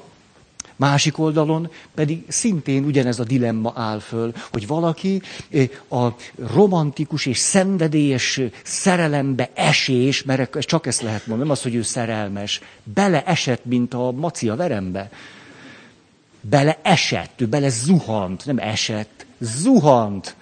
Másik 0.78 1.18
oldalon 1.18 1.70
pedig 1.94 2.24
szintén 2.28 2.84
ugyanez 2.84 3.18
a 3.18 3.24
dilemma 3.24 3.72
áll 3.76 3.98
föl, 3.98 4.32
hogy 4.52 4.66
valaki 4.66 5.22
eh, 5.50 5.68
a 6.02 6.16
romantikus 6.52 7.26
és 7.26 7.38
szenvedélyes 7.38 8.40
szerelembe 8.64 9.50
esés, 9.54 10.22
mert 10.22 10.58
csak 10.58 10.86
ezt 10.86 11.02
lehet 11.02 11.26
mondani, 11.26 11.48
nem 11.48 11.56
az, 11.58 11.62
hogy 11.62 11.74
ő 11.74 11.82
szerelmes, 11.82 12.60
bele 12.82 13.24
esett, 13.24 13.64
mint 13.64 13.94
a 13.94 14.10
maci 14.10 14.48
a 14.48 14.56
verembe. 14.56 15.10
Bele 16.40 16.78
esett, 16.82 17.40
ő 17.40 17.46
bele 17.46 17.68
zuhant, 17.68 18.46
nem 18.46 18.58
esett, 18.58 19.26
zuhant. 19.38 20.36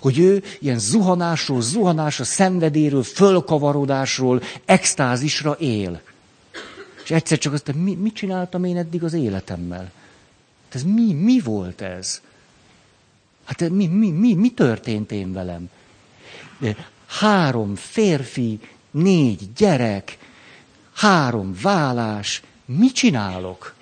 Hogy 0.00 0.18
ő 0.18 0.42
ilyen 0.60 0.78
zuhanásról, 0.78 1.60
zuhanásra, 1.62 2.24
szenvedéről, 2.24 3.02
fölkavarodásról, 3.02 4.42
extázisra 4.64 5.52
él. 5.58 6.00
És 7.04 7.10
egyszer 7.10 7.38
csak 7.38 7.52
azt, 7.52 7.72
mi, 7.72 7.94
mit 7.94 8.14
csináltam 8.14 8.64
én 8.64 8.76
eddig 8.76 9.04
az 9.04 9.12
életemmel? 9.12 9.92
Ez 10.68 10.82
mi, 10.82 11.12
mi 11.12 11.40
volt 11.40 11.80
ez? 11.80 12.22
Hát 13.44 13.68
mi, 13.68 13.86
mi, 13.86 14.10
mi, 14.10 14.34
mi 14.34 14.52
történt 14.52 15.12
én 15.12 15.32
velem? 15.32 15.70
Három 17.06 17.74
férfi, 17.74 18.60
négy 18.90 19.52
gyerek, 19.56 20.18
három 20.92 21.56
vállás, 21.62 22.42
mit 22.64 22.94
csinálok? 22.94 23.74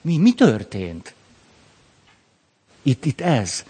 Mi, 0.00 0.16
mi 0.16 0.34
történt? 0.34 1.14
Itt, 2.82 3.04
itt 3.04 3.20
ez. 3.20 3.64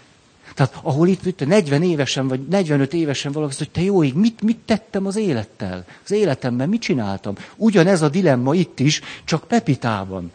Tehát 0.57 0.79
ahol 0.81 1.07
itt, 1.07 1.25
itt 1.25 1.45
40 1.45 1.83
évesen, 1.83 2.27
vagy 2.27 2.47
45 2.47 2.93
évesen 2.93 3.31
valaki 3.31 3.55
hogy 3.57 3.69
te 3.69 3.81
jó 3.81 4.03
ég, 4.03 4.13
mit, 4.13 4.41
mit 4.41 4.57
tettem 4.65 5.05
az 5.05 5.15
élettel? 5.15 5.85
Az 6.03 6.11
életemben 6.11 6.69
mit 6.69 6.81
csináltam? 6.81 7.35
Ugyanez 7.55 8.01
a 8.01 8.09
dilemma 8.09 8.55
itt 8.55 8.79
is, 8.79 9.01
csak 9.23 9.43
Pepitában. 9.47 10.31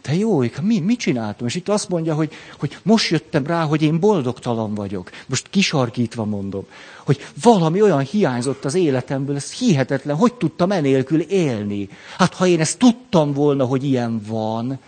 Te 0.00 0.14
jó 0.14 0.44
ég, 0.44 0.56
mi, 0.62 0.78
mit 0.78 0.98
csináltam? 0.98 1.46
És 1.46 1.54
itt 1.54 1.68
azt 1.68 1.88
mondja, 1.88 2.14
hogy, 2.14 2.32
hogy 2.58 2.78
most 2.82 3.10
jöttem 3.10 3.46
rá, 3.46 3.64
hogy 3.64 3.82
én 3.82 4.00
boldogtalan 4.00 4.74
vagyok. 4.74 5.10
Most 5.26 5.46
kisarkítva 5.50 6.24
mondom. 6.24 6.64
Hogy 7.04 7.26
valami 7.42 7.82
olyan 7.82 8.00
hiányzott 8.00 8.64
az 8.64 8.74
életemből, 8.74 9.36
ez 9.36 9.52
hihetetlen, 9.52 10.16
hogy 10.16 10.34
tudtam 10.34 10.72
enélkül 10.72 11.20
élni. 11.20 11.88
Hát 12.18 12.34
ha 12.34 12.46
én 12.46 12.60
ezt 12.60 12.78
tudtam 12.78 13.32
volna, 13.32 13.64
hogy 13.64 13.84
ilyen 13.84 14.20
van, 14.26 14.78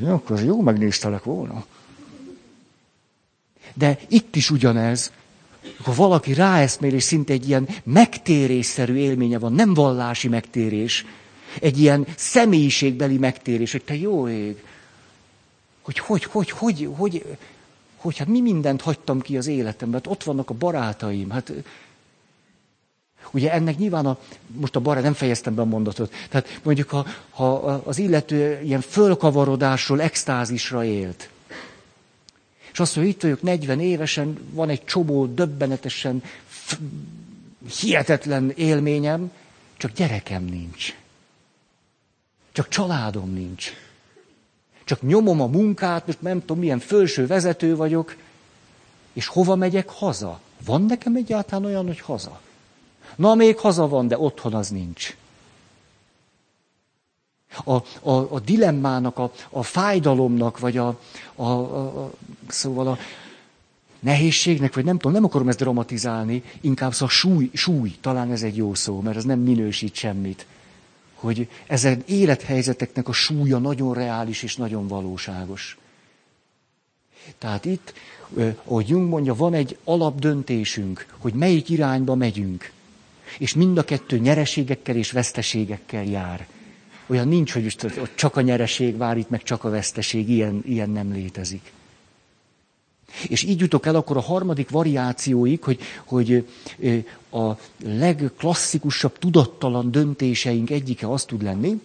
Jó, 0.00 0.12
akkor 0.12 0.40
jó 0.40 0.60
megnéztelek 0.60 1.24
volna. 1.24 1.64
De 3.74 3.98
itt 4.08 4.36
is 4.36 4.50
ugyanez, 4.50 5.12
ha 5.82 5.94
valaki 5.94 6.34
ráeszmél, 6.34 6.94
és 6.94 7.02
szinte 7.02 7.32
egy 7.32 7.48
ilyen 7.48 7.68
megtérésszerű 7.82 8.94
élménye 8.94 9.38
van, 9.38 9.52
nem 9.52 9.74
vallási 9.74 10.28
megtérés, 10.28 11.04
egy 11.60 11.80
ilyen 11.80 12.06
személyiségbeli 12.16 13.18
megtérés, 13.18 13.72
hogy 13.72 13.84
te 13.84 13.94
jó 13.94 14.28
ég, 14.28 14.64
hogy 15.82 15.98
hogy, 15.98 16.24
hogy, 16.24 16.50
hogy, 16.50 16.88
hogy, 16.96 17.24
hogy, 17.96 18.16
hát 18.16 18.28
mi 18.28 18.40
mindent 18.40 18.80
hagytam 18.80 19.20
ki 19.20 19.36
az 19.36 19.46
életemben, 19.46 20.00
hát 20.04 20.12
ott 20.12 20.22
vannak 20.22 20.50
a 20.50 20.54
barátaim, 20.54 21.30
hát 21.30 21.52
Ugye 23.30 23.52
ennek 23.52 23.76
nyilván 23.76 24.06
a, 24.06 24.18
most 24.46 24.76
a 24.76 24.80
barát 24.80 25.02
nem 25.02 25.12
fejeztem 25.12 25.54
be 25.54 25.60
a 25.60 25.64
mondatot, 25.64 26.12
tehát 26.28 26.60
mondjuk 26.62 26.88
ha, 26.88 27.06
ha 27.30 27.54
az 27.84 27.98
illető 27.98 28.60
ilyen 28.62 28.80
fölkavarodásról, 28.80 30.00
extázisra 30.00 30.84
élt, 30.84 31.28
és 32.72 32.82
azt 32.82 32.96
mondja, 32.96 33.14
itt 33.14 33.22
vagyok 33.22 33.42
40 33.42 33.80
évesen, 33.80 34.38
van 34.50 34.68
egy 34.68 34.84
csomó 34.84 35.26
döbbenetesen 35.26 36.22
hihetetlen 37.80 38.52
élményem, 38.56 39.30
csak 39.76 39.92
gyerekem 39.92 40.44
nincs. 40.44 40.94
Csak 42.52 42.68
családom 42.68 43.32
nincs. 43.32 43.72
Csak 44.84 45.02
nyomom 45.02 45.40
a 45.40 45.46
munkát, 45.46 46.06
most 46.06 46.20
nem 46.20 46.40
tudom, 46.40 46.58
milyen 46.58 46.78
felső 46.78 47.26
vezető 47.26 47.76
vagyok, 47.76 48.16
és 49.12 49.26
hova 49.26 49.54
megyek 49.54 49.88
haza? 49.88 50.40
Van 50.64 50.82
nekem 50.82 51.16
egyáltalán 51.16 51.64
olyan, 51.64 51.86
hogy 51.86 52.00
haza? 52.00 52.40
Na, 53.16 53.34
még 53.34 53.58
haza 53.58 53.88
van, 53.88 54.08
de 54.08 54.18
otthon 54.18 54.54
az 54.54 54.68
nincs. 54.68 55.16
A, 57.64 57.74
a, 58.10 58.34
a 58.34 58.40
dilemmának, 58.40 59.18
a, 59.18 59.32
a 59.50 59.62
fájdalomnak, 59.62 60.58
vagy 60.58 60.76
a, 60.76 60.98
a, 61.34 61.44
a, 61.44 62.04
a, 62.04 62.10
szóval 62.48 62.86
a 62.88 62.98
nehézségnek, 64.00 64.74
vagy 64.74 64.84
nem 64.84 64.96
tudom, 64.96 65.12
nem 65.12 65.24
akarom 65.24 65.48
ezt 65.48 65.58
dramatizálni, 65.58 66.42
inkább 66.60 66.92
szóval 66.92 67.08
súly, 67.08 67.50
súly, 67.52 67.94
talán 68.00 68.32
ez 68.32 68.42
egy 68.42 68.56
jó 68.56 68.74
szó, 68.74 69.00
mert 69.00 69.16
ez 69.16 69.24
nem 69.24 69.38
minősít 69.38 69.94
semmit. 69.94 70.46
Hogy 71.14 71.48
ezen 71.66 72.02
élethelyzeteknek 72.06 73.08
a 73.08 73.12
súlya 73.12 73.58
nagyon 73.58 73.94
reális 73.94 74.42
és 74.42 74.56
nagyon 74.56 74.86
valóságos. 74.86 75.78
Tehát 77.38 77.64
itt, 77.64 77.92
ahogy 78.64 78.88
Jung 78.88 79.08
mondja, 79.08 79.34
van 79.34 79.54
egy 79.54 79.78
alapdöntésünk, 79.84 81.06
hogy 81.18 81.34
melyik 81.34 81.68
irányba 81.68 82.14
megyünk. 82.14 82.72
És 83.38 83.54
mind 83.54 83.78
a 83.78 83.84
kettő 83.84 84.18
nyereségekkel 84.18 84.96
és 84.96 85.10
veszteségekkel 85.10 86.04
jár. 86.04 86.46
Olyan 87.06 87.28
nincs, 87.28 87.52
hogy 87.52 87.62
most 87.62 87.86
csak 88.14 88.36
a 88.36 88.40
nyereség 88.40 88.96
vár 88.96 89.16
itt, 89.16 89.30
meg 89.30 89.42
csak 89.42 89.64
a 89.64 89.70
veszteség, 89.70 90.28
ilyen, 90.28 90.62
ilyen 90.66 90.90
nem 90.90 91.12
létezik. 91.12 91.72
És 93.28 93.42
így 93.42 93.60
jutok 93.60 93.86
el 93.86 93.94
akkor 93.94 94.16
a 94.16 94.20
harmadik 94.20 94.70
variációig, 94.70 95.62
hogy, 95.62 95.80
hogy 96.04 96.46
a 97.30 97.52
legklasszikusabb 97.84 99.18
tudattalan 99.18 99.90
döntéseink 99.90 100.70
egyike 100.70 101.10
az 101.10 101.24
tud 101.24 101.42
lenni, 101.42 101.80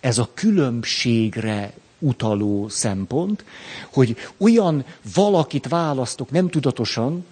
ez 0.00 0.18
a 0.18 0.30
különbségre 0.34 1.72
utaló 1.98 2.68
szempont, 2.68 3.44
hogy 3.92 4.16
olyan 4.36 4.84
valakit 5.14 5.68
választok 5.68 6.30
nem 6.30 6.48
tudatosan, 6.48 7.24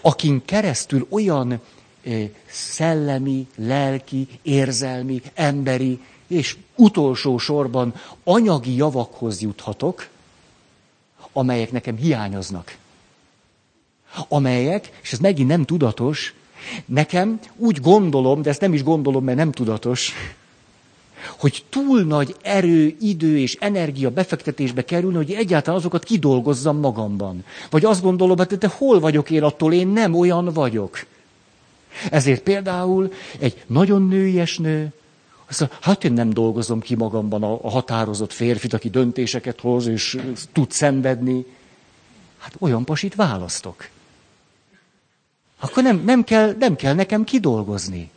akin 0.00 0.42
keresztül 0.44 1.06
olyan 1.10 1.60
szellemi, 2.46 3.46
lelki, 3.56 4.28
érzelmi, 4.42 5.22
emberi 5.34 6.00
és 6.26 6.56
utolsó 6.76 7.38
sorban 7.38 7.94
anyagi 8.24 8.76
javakhoz 8.76 9.40
juthatok, 9.40 10.08
amelyek 11.32 11.72
nekem 11.72 11.96
hiányoznak. 11.96 12.76
Amelyek, 14.28 14.98
és 15.02 15.12
ez 15.12 15.18
megint 15.18 15.48
nem 15.48 15.64
tudatos, 15.64 16.34
nekem 16.84 17.40
úgy 17.56 17.80
gondolom, 17.80 18.42
de 18.42 18.50
ezt 18.50 18.60
nem 18.60 18.74
is 18.74 18.82
gondolom, 18.82 19.24
mert 19.24 19.38
nem 19.38 19.52
tudatos, 19.52 20.12
hogy 21.38 21.64
túl 21.68 22.02
nagy 22.02 22.36
erő, 22.42 22.96
idő 23.00 23.38
és 23.38 23.56
energia 23.60 24.10
befektetésbe 24.10 24.84
kerülne, 24.84 25.16
hogy 25.16 25.32
egyáltalán 25.32 25.78
azokat 25.78 26.04
kidolgozzam 26.04 26.76
magamban. 26.78 27.44
Vagy 27.70 27.84
azt 27.84 28.02
gondolom, 28.02 28.38
hát 28.38 28.58
de 28.58 28.68
hol 28.76 29.00
vagyok 29.00 29.30
én 29.30 29.42
attól, 29.42 29.72
én 29.72 29.88
nem 29.88 30.14
olyan 30.14 30.44
vagyok. 30.44 31.06
Ezért 32.10 32.42
például 32.42 33.12
egy 33.38 33.64
nagyon 33.66 34.08
nőies 34.08 34.58
nő, 34.58 34.92
azt 35.48 35.60
mondja, 35.60 35.78
hát 35.80 36.04
én 36.04 36.12
nem 36.12 36.30
dolgozom 36.30 36.80
ki 36.80 36.94
magamban 36.94 37.42
a, 37.42 37.70
határozott 37.70 38.32
férfit, 38.32 38.72
aki 38.72 38.90
döntéseket 38.90 39.60
hoz, 39.60 39.86
és 39.86 40.18
tud 40.52 40.70
szenvedni. 40.70 41.46
Hát 42.38 42.54
olyan 42.58 42.84
pasit 42.84 43.14
választok. 43.14 43.88
Akkor 45.60 45.82
nem, 45.82 46.02
nem, 46.04 46.24
kell, 46.24 46.54
nem 46.58 46.76
kell 46.76 46.94
nekem 46.94 47.24
kidolgozni. 47.24 48.10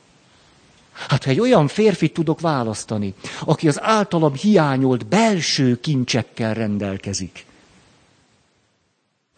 Hát 0.91 1.23
ha 1.23 1.29
egy 1.29 1.39
olyan 1.39 1.67
férfit 1.67 2.13
tudok 2.13 2.39
választani, 2.39 3.13
aki 3.45 3.67
az 3.67 3.81
általam 3.81 4.33
hiányolt 4.33 5.05
belső 5.05 5.79
kincsekkel 5.79 6.53
rendelkezik, 6.53 7.45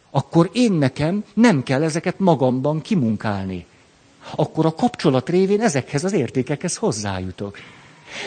akkor 0.10 0.50
én 0.54 0.72
nekem 0.72 1.24
nem 1.34 1.64
kell 1.64 1.84
ezeket 1.84 2.20
magamban 2.20 2.82
kimunkálni. 2.82 3.66
Akkor 4.36 4.66
a 4.66 4.74
kapcsolat 4.74 5.30
révén 5.30 5.62
ezekhez 5.62 6.04
az 6.04 6.14
értékekhez 6.14 6.76
hozzájutok. 6.76 7.58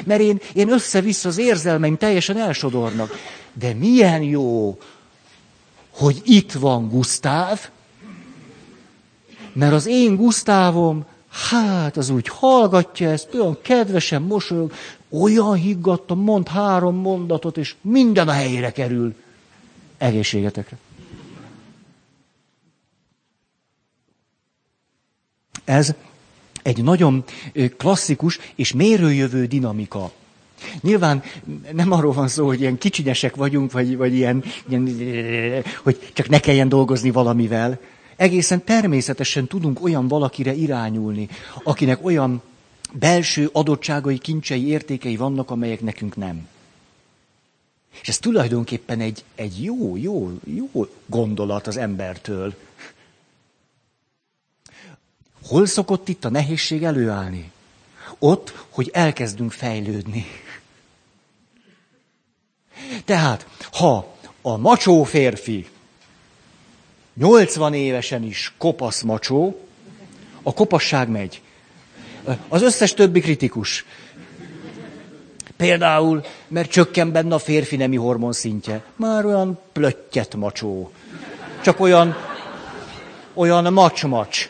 Mert 0.04 0.20
én, 0.20 0.40
én 0.52 0.72
össze-vissza 0.72 1.28
az 1.28 1.38
érzelmeim 1.38 1.96
teljesen 1.96 2.38
elsodornak. 2.38 3.10
De 3.52 3.74
milyen 3.74 4.22
jó, 4.22 4.78
hogy 5.90 6.20
itt 6.24 6.52
van 6.52 6.88
Gusztáv, 6.88 7.68
mert 9.52 9.72
az 9.72 9.86
én 9.86 10.16
Gusztávom, 10.16 11.04
hát 11.30 11.96
az 11.96 12.10
úgy 12.10 12.28
hallgatja 12.28 13.10
ezt, 13.10 13.34
olyan 13.34 13.58
kedvesen 13.62 14.22
mosolyog, 14.22 14.72
olyan 15.10 15.54
higgadtan 15.54 16.18
mond 16.18 16.48
három 16.48 16.96
mondatot, 16.96 17.56
és 17.56 17.74
minden 17.80 18.28
a 18.28 18.32
helyére 18.32 18.72
kerül. 18.72 19.14
Egészségetekre. 19.98 20.76
Ez 25.70 25.94
egy 26.62 26.82
nagyon 26.82 27.24
klasszikus 27.76 28.38
és 28.54 28.72
mérőjövő 28.72 29.46
dinamika. 29.46 30.12
Nyilván 30.80 31.22
nem 31.72 31.92
arról 31.92 32.12
van 32.12 32.28
szó, 32.28 32.46
hogy 32.46 32.60
ilyen 32.60 32.78
kicsinyesek 32.78 33.36
vagyunk, 33.36 33.72
vagy, 33.72 33.96
vagy 33.96 34.14
ilyen, 34.14 34.44
ilyen, 34.68 35.64
hogy 35.82 36.10
csak 36.12 36.28
ne 36.28 36.40
kelljen 36.40 36.68
dolgozni 36.68 37.10
valamivel. 37.10 37.78
Egészen 38.16 38.64
természetesen 38.64 39.46
tudunk 39.46 39.82
olyan 39.82 40.08
valakire 40.08 40.54
irányulni, 40.54 41.28
akinek 41.62 42.04
olyan 42.04 42.42
belső 42.92 43.48
adottságai, 43.52 44.18
kincsei, 44.18 44.66
értékei 44.66 45.16
vannak, 45.16 45.50
amelyek 45.50 45.80
nekünk 45.80 46.16
nem. 46.16 46.48
És 48.02 48.08
ez 48.08 48.18
tulajdonképpen 48.18 49.00
egy, 49.00 49.24
egy 49.34 49.64
jó, 49.64 49.96
jó, 49.96 50.38
jó 50.44 50.86
gondolat 51.06 51.66
az 51.66 51.76
embertől. 51.76 52.54
Hol 55.50 55.66
szokott 55.66 56.08
itt 56.08 56.24
a 56.24 56.30
nehézség 56.30 56.84
előállni? 56.84 57.50
Ott, 58.18 58.66
hogy 58.68 58.90
elkezdünk 58.92 59.52
fejlődni. 59.52 60.26
Tehát, 63.04 63.46
ha 63.72 64.14
a 64.42 64.56
macsó 64.56 65.02
férfi 65.02 65.68
80 67.14 67.74
évesen 67.74 68.22
is 68.22 68.54
kopasz 68.58 69.02
macsó, 69.02 69.60
a 70.42 70.54
kopasság 70.54 71.08
megy. 71.08 71.42
Az 72.48 72.62
összes 72.62 72.94
többi 72.94 73.20
kritikus. 73.20 73.84
Például, 75.56 76.24
mert 76.48 76.70
csökken 76.70 77.12
benne 77.12 77.34
a 77.34 77.38
férfi 77.38 77.76
nemi 77.76 77.96
hormon 77.96 78.32
szintje. 78.32 78.84
Már 78.96 79.24
olyan 79.24 79.58
plöttyet 79.72 80.34
macsó. 80.34 80.92
Csak 81.62 81.80
olyan, 81.80 82.16
olyan 83.34 83.72
macs-macs. 83.72 84.48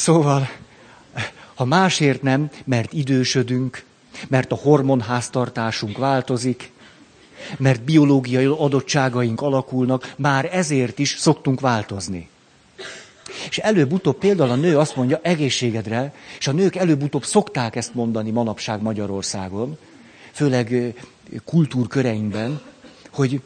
Szóval, 0.00 0.48
ha 1.54 1.64
másért 1.64 2.22
nem, 2.22 2.50
mert 2.64 2.92
idősödünk, 2.92 3.84
mert 4.28 4.52
a 4.52 4.54
hormonháztartásunk 4.54 5.98
változik, 5.98 6.72
mert 7.56 7.82
biológiai 7.82 8.44
adottságaink 8.44 9.40
alakulnak, 9.40 10.14
már 10.16 10.48
ezért 10.52 10.98
is 10.98 11.16
szoktunk 11.18 11.60
változni. 11.60 12.28
És 13.48 13.58
előbb-utóbb 13.58 14.18
például 14.18 14.50
a 14.50 14.54
nő 14.54 14.78
azt 14.78 14.96
mondja 14.96 15.20
egészségedre, 15.22 16.14
és 16.38 16.46
a 16.46 16.52
nők 16.52 16.76
előbb-utóbb 16.76 17.24
szokták 17.24 17.76
ezt 17.76 17.94
mondani 17.94 18.30
manapság 18.30 18.82
Magyarországon, 18.82 19.78
főleg 20.32 20.94
kultúrköreinkben, 21.44 22.60
hogy 23.10 23.40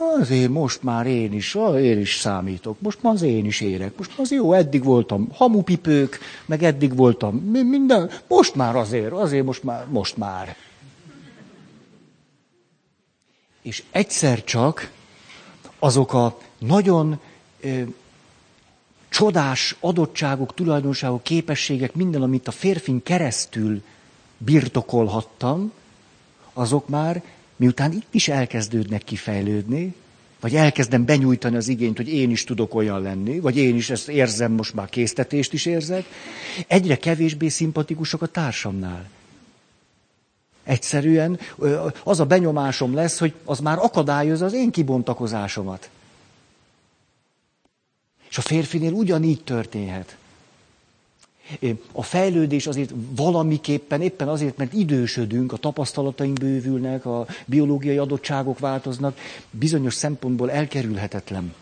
azért 0.00 0.50
most 0.50 0.82
már 0.82 1.06
én 1.06 1.32
is, 1.32 1.54
én 1.76 2.00
is 2.00 2.18
számítok, 2.18 2.80
most 2.80 3.02
már 3.02 3.12
az 3.12 3.22
én 3.22 3.44
is 3.44 3.60
érek, 3.60 3.96
most 3.96 4.18
az 4.18 4.30
jó, 4.30 4.52
eddig 4.52 4.84
voltam 4.84 5.28
hamupipők, 5.32 6.18
meg 6.46 6.62
eddig 6.62 6.96
voltam 6.96 7.36
minden, 7.36 8.10
most 8.28 8.54
már 8.54 8.76
azért, 8.76 9.12
azért 9.12 9.44
most 9.44 9.62
már, 9.62 9.86
most 9.88 10.16
már. 10.16 10.56
És 13.62 13.82
egyszer 13.90 14.44
csak 14.44 14.90
azok 15.78 16.12
a 16.12 16.38
nagyon 16.58 17.20
ö, 17.60 17.82
csodás 19.08 19.76
adottságok, 19.80 20.54
tulajdonságok, 20.54 21.22
képességek, 21.22 21.94
minden, 21.94 22.22
amit 22.22 22.48
a 22.48 22.50
férfin 22.50 23.02
keresztül 23.02 23.82
birtokolhattam, 24.38 25.72
azok 26.52 26.88
már 26.88 27.22
miután 27.60 27.92
itt 27.92 28.14
is 28.14 28.28
elkezdődnek 28.28 29.02
kifejlődni, 29.04 29.94
vagy 30.40 30.54
elkezdem 30.54 31.04
benyújtani 31.04 31.56
az 31.56 31.68
igényt, 31.68 31.96
hogy 31.96 32.08
én 32.08 32.30
is 32.30 32.44
tudok 32.44 32.74
olyan 32.74 33.02
lenni, 33.02 33.40
vagy 33.40 33.56
én 33.56 33.76
is 33.76 33.90
ezt 33.90 34.08
érzem, 34.08 34.52
most 34.52 34.74
már 34.74 34.88
késztetést 34.88 35.52
is 35.52 35.66
érzek, 35.66 36.04
egyre 36.66 36.96
kevésbé 36.96 37.48
szimpatikusok 37.48 38.22
a 38.22 38.26
társamnál. 38.26 39.08
Egyszerűen 40.64 41.38
az 42.04 42.20
a 42.20 42.26
benyomásom 42.26 42.94
lesz, 42.94 43.18
hogy 43.18 43.34
az 43.44 43.58
már 43.60 43.78
akadályozza 43.78 44.44
az 44.44 44.52
én 44.52 44.70
kibontakozásomat. 44.70 45.90
És 48.30 48.38
a 48.38 48.42
férfinél 48.42 48.92
ugyanígy 48.92 49.44
történhet. 49.44 50.16
A 51.92 52.02
fejlődés 52.02 52.66
azért 52.66 52.92
valamiképpen, 53.16 54.00
éppen 54.00 54.28
azért, 54.28 54.56
mert 54.56 54.72
idősödünk, 54.72 55.52
a 55.52 55.56
tapasztalataink 55.56 56.38
bővülnek, 56.38 57.06
a 57.06 57.26
biológiai 57.46 57.98
adottságok 57.98 58.58
változnak, 58.58 59.18
bizonyos 59.50 59.94
szempontból 59.94 60.50
elkerülhetetlen. 60.50 61.54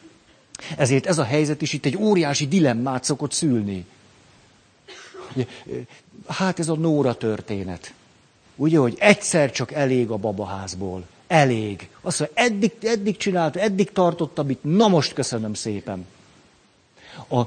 Ezért 0.77 1.07
ez 1.07 1.19
a 1.19 1.25
helyzet 1.25 1.63
is 1.63 1.73
itt 1.73 1.85
egy 1.85 1.97
óriási 1.97 2.49
dilemmát 2.49 3.05
szokott 3.05 3.33
szülni. 3.33 3.85
Hát 6.27 6.59
ez 6.59 6.69
a 6.69 6.75
Nóra 6.75 7.15
történet. 7.15 7.93
Ugye, 8.57 8.79
hogy 8.79 8.97
egyszer 8.99 9.51
csak 9.51 9.73
elég 9.73 10.11
a 10.11 10.17
babaházból. 10.17 11.07
Elég. 11.27 11.89
Azt 12.01 12.19
mondja, 12.19 12.43
eddig, 12.43 12.73
eddig 12.83 13.17
csinálta, 13.17 13.61
eddig 13.61 13.93
tartott, 13.93 14.39
amit 14.39 14.59
na 14.63 14.89
most 14.89 15.13
köszönöm 15.13 15.55
szépen. 15.55 16.07
A, 17.29 17.43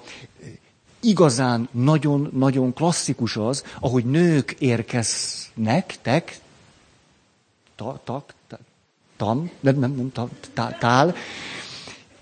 igazán 1.01 1.67
nagyon-nagyon 1.71 2.73
klasszikus 2.73 3.37
az, 3.37 3.63
ahogy 3.79 4.05
nők 4.05 4.55
érkeznek, 4.59 5.97
tek, 6.01 6.39
ta, 7.75 8.01
tak, 8.03 8.33
ta, 8.47 8.59
tam, 9.17 9.51
nem, 9.59 9.79
nem, 9.79 9.91
nem, 9.95 10.11
ta, 10.11 10.29
tá, 10.53 10.77
tál, 10.79 11.15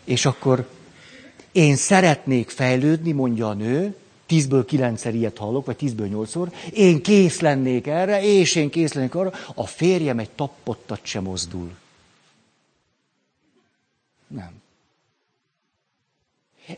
és 0.04 0.26
akkor 0.26 0.70
én 1.52 1.76
szeretnék 1.76 2.50
fejlődni, 2.50 3.12
mondja 3.12 3.50
a 3.50 3.54
nő, 3.54 3.96
tízből 4.26 4.66
kilencszer 4.66 5.16
ilyet 5.16 5.38
hallok, 5.38 5.66
vagy 5.66 5.76
tízből 5.76 6.08
nyolcszor, 6.08 6.52
én 6.74 7.02
kész 7.02 7.40
lennék 7.40 7.88
erre, 7.88 8.24
és 8.24 8.56
én 8.56 8.70
kész 8.70 8.94
lennék 8.94 9.16
arra, 9.16 9.32
a 9.56 9.66
férjem 9.66 10.20
egy 10.20 10.30
tappottat 10.30 11.00
sem 11.04 11.24
mozdul. 11.24 11.72
Nem. 14.28 14.62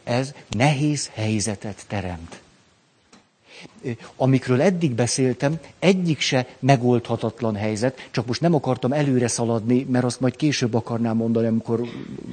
Ez 0.03 0.33
nehéz 0.49 1.09
helyzetet 1.13 1.83
teremt. 1.87 2.41
Amikről 4.15 4.61
eddig 4.61 4.91
beszéltem, 4.91 5.59
egyik 5.79 6.19
se 6.19 6.47
megoldhatatlan 6.59 7.55
helyzet, 7.55 8.07
csak 8.11 8.25
most 8.25 8.41
nem 8.41 8.53
akartam 8.53 8.91
előre 8.91 9.27
szaladni, 9.27 9.83
mert 9.89 10.05
azt 10.05 10.19
majd 10.19 10.35
később 10.35 10.73
akarnám 10.73 11.15
mondani, 11.15 11.47
amikor 11.47 11.81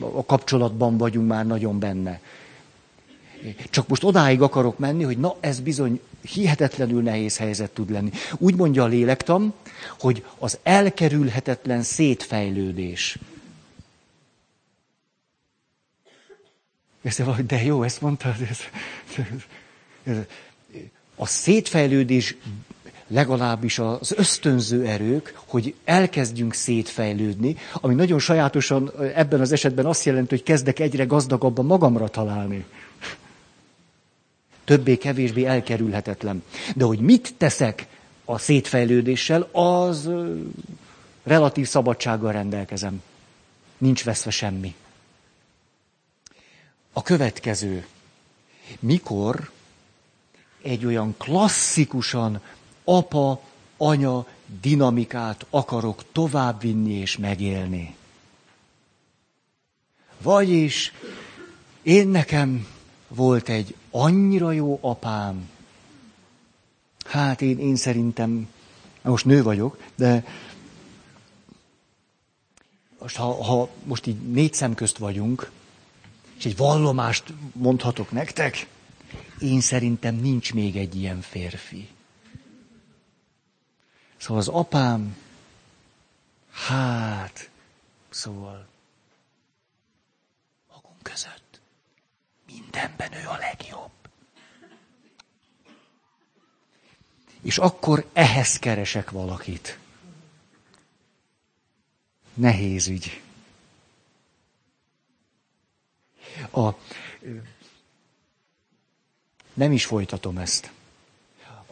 a 0.00 0.24
kapcsolatban 0.24 0.96
vagyunk 0.96 1.28
már 1.28 1.46
nagyon 1.46 1.78
benne. 1.78 2.20
Csak 3.70 3.88
most 3.88 4.04
odáig 4.04 4.42
akarok 4.42 4.78
menni, 4.78 5.02
hogy 5.02 5.18
na, 5.18 5.36
ez 5.40 5.60
bizony 5.60 6.00
hihetetlenül 6.22 7.02
nehéz 7.02 7.36
helyzet 7.36 7.70
tud 7.70 7.90
lenni. 7.90 8.10
Úgy 8.38 8.56
mondja 8.56 8.82
a 8.82 8.86
lélektam, 8.86 9.52
hogy 9.98 10.24
az 10.38 10.58
elkerülhetetlen 10.62 11.82
szétfejlődés. 11.82 13.18
De 17.46 17.62
jó, 17.62 17.82
ezt 17.82 18.00
mondtad. 18.00 18.34
A 21.16 21.26
szétfejlődés 21.26 22.36
legalábbis 23.06 23.78
az 23.78 24.12
ösztönző 24.16 24.86
erők, 24.86 25.38
hogy 25.46 25.74
elkezdjünk 25.84 26.54
szétfejlődni, 26.54 27.56
ami 27.72 27.94
nagyon 27.94 28.18
sajátosan 28.18 28.92
ebben 29.14 29.40
az 29.40 29.52
esetben 29.52 29.86
azt 29.86 30.04
jelenti, 30.04 30.34
hogy 30.34 30.44
kezdek 30.44 30.78
egyre 30.78 31.04
gazdagabban 31.04 31.66
magamra 31.66 32.08
találni 32.08 32.64
többé-kevésbé 34.68 35.44
elkerülhetetlen. 35.44 36.42
De 36.74 36.84
hogy 36.84 36.98
mit 36.98 37.34
teszek 37.36 37.86
a 38.24 38.38
szétfejlődéssel, 38.38 39.48
az 39.52 40.10
relatív 41.22 41.66
szabadsággal 41.68 42.32
rendelkezem. 42.32 43.02
Nincs 43.78 44.04
veszve 44.04 44.30
semmi. 44.30 44.74
A 46.98 47.02
következő. 47.02 47.86
Mikor 48.80 49.50
egy 50.62 50.86
olyan 50.86 51.14
klasszikusan 51.18 52.40
apa, 52.84 53.42
anya 53.76 54.26
dinamikát 54.60 55.46
akarok 55.50 56.04
továbbvinni 56.12 56.92
és 56.92 57.16
megélni. 57.16 57.94
Vagyis 60.22 60.92
én 61.82 62.08
nekem 62.08 62.66
volt 63.08 63.48
egy 63.48 63.74
annyira 63.90 64.52
jó 64.52 64.78
apám. 64.80 65.50
Hát 67.04 67.42
én, 67.42 67.58
én 67.58 67.76
szerintem, 67.76 68.48
most 69.02 69.24
nő 69.24 69.42
vagyok, 69.42 69.82
de 69.94 70.24
most 72.98 73.16
ha, 73.16 73.44
ha 73.44 73.68
most 73.84 74.06
így 74.06 74.30
négy 74.30 74.54
szem 74.54 74.74
közt 74.74 74.98
vagyunk, 74.98 75.50
és 76.38 76.44
egy 76.44 76.56
vallomást 76.56 77.32
mondhatok 77.52 78.10
nektek, 78.10 78.66
én 79.40 79.60
szerintem 79.60 80.14
nincs 80.14 80.54
még 80.54 80.76
egy 80.76 80.96
ilyen 80.96 81.20
férfi. 81.20 81.88
Szóval 84.16 84.38
az 84.38 84.48
apám, 84.48 85.16
hát, 86.50 87.50
szóval 88.10 88.66
magunk 90.72 91.02
között 91.02 91.60
mindenben 92.46 93.12
ő 93.12 93.28
a 93.28 93.36
legjobb. 93.36 93.90
És 97.42 97.58
akkor 97.58 98.08
ehhez 98.12 98.58
keresek 98.58 99.10
valakit. 99.10 99.78
Nehéz 102.34 102.86
ügy. 102.86 103.20
A, 106.50 106.68
nem 109.54 109.72
is 109.72 109.84
folytatom 109.84 110.38
ezt. 110.38 110.70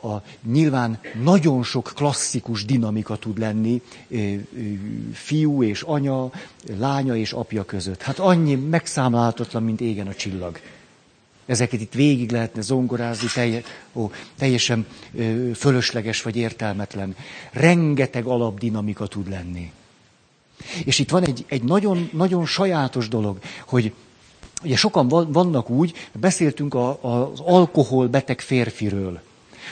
A, 0.03 0.17
nyilván 0.43 1.01
nagyon 1.23 1.63
sok 1.63 1.93
klasszikus 1.95 2.65
dinamika 2.65 3.17
tud 3.17 3.39
lenni 3.39 3.83
fiú 5.13 5.63
és 5.63 5.83
anya, 5.83 6.31
lánya 6.79 7.17
és 7.17 7.33
apja 7.33 7.65
között. 7.65 8.03
Hát 8.03 8.19
annyi 8.19 8.55
megszámláltatlan, 8.55 9.63
mint 9.63 9.81
égen 9.81 10.07
a 10.07 10.15
csillag. 10.15 10.61
Ezeket 11.47 11.81
itt 11.81 11.93
végig 11.93 12.31
lehetne 12.31 12.61
zongorázni, 12.61 13.29
telje, 13.35 13.63
ó, 13.93 14.11
teljesen 14.39 14.87
ö, 15.15 15.51
fölösleges 15.55 16.23
vagy 16.23 16.37
értelmetlen. 16.37 17.17
Rengeteg 17.53 18.25
alapdinamika 18.25 19.07
tud 19.07 19.29
lenni. 19.29 19.73
És 20.85 20.99
itt 20.99 21.11
van 21.11 21.25
egy, 21.25 21.45
egy 21.49 21.63
nagyon, 21.63 22.11
nagyon 22.13 22.47
sajátos 22.47 23.09
dolog, 23.09 23.39
hogy 23.67 23.93
ugye 24.63 24.77
sokan 24.77 25.09
vannak 25.33 25.71
úgy, 25.71 25.95
beszéltünk 26.13 26.75
a, 26.75 26.99
az 27.01 27.41
alkoholbeteg 27.41 28.41
férfiről, 28.41 29.21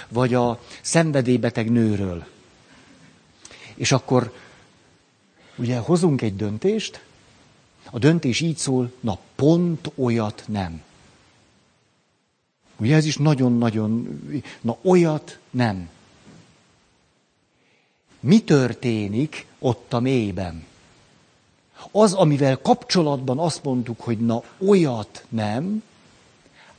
vagy 0.09 0.35
a 0.35 0.61
szenvedélybeteg 0.80 1.70
nőről. 1.70 2.26
És 3.74 3.93
akkor 3.93 4.32
ugye 5.57 5.78
hozunk 5.78 6.22
egy 6.22 6.37
döntést, 6.37 7.05
a 7.91 7.99
döntés 7.99 8.41
így 8.41 8.57
szól, 8.57 8.93
na 9.01 9.18
pont 9.35 9.91
olyat 9.95 10.45
nem. 10.47 10.82
Ugye 12.76 12.95
ez 12.95 13.05
is 13.05 13.16
nagyon-nagyon, 13.16 14.20
na 14.61 14.76
olyat 14.82 15.39
nem. 15.51 15.89
Mi 18.20 18.43
történik 18.43 19.47
ott 19.59 19.93
a 19.93 20.01
mélyben? 20.01 20.64
Az, 21.91 22.12
amivel 22.12 22.59
kapcsolatban 22.59 23.39
azt 23.39 23.64
mondtuk, 23.64 24.01
hogy 24.01 24.18
na 24.18 24.43
olyat 24.66 25.24
nem, 25.28 25.82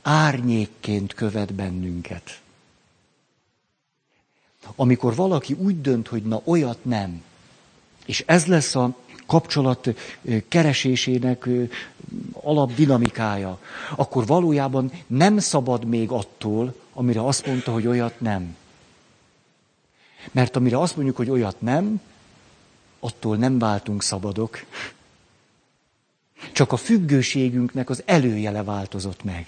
árnyékként 0.02 1.14
követ 1.14 1.54
bennünket. 1.54 2.40
Amikor 4.76 5.14
valaki 5.14 5.52
úgy 5.52 5.80
dönt, 5.80 6.08
hogy 6.08 6.22
na 6.22 6.40
olyat 6.44 6.84
nem, 6.84 7.22
és 8.06 8.24
ez 8.26 8.46
lesz 8.46 8.74
a 8.74 8.94
kapcsolat 9.26 9.88
keresésének 10.48 11.48
alapdinamikája, 12.32 13.58
akkor 13.96 14.26
valójában 14.26 14.90
nem 15.06 15.38
szabad 15.38 15.84
még 15.84 16.10
attól, 16.10 16.74
amire 16.92 17.26
azt 17.26 17.46
mondta, 17.46 17.72
hogy 17.72 17.86
olyat 17.86 18.20
nem. 18.20 18.56
Mert 20.32 20.56
amire 20.56 20.78
azt 20.78 20.96
mondjuk, 20.96 21.16
hogy 21.16 21.30
olyat 21.30 21.60
nem, 21.60 22.00
attól 23.00 23.36
nem 23.36 23.58
váltunk 23.58 24.02
szabadok. 24.02 24.58
Csak 26.52 26.72
a 26.72 26.76
függőségünknek 26.76 27.90
az 27.90 28.02
előjele 28.06 28.62
változott 28.62 29.24
meg. 29.24 29.46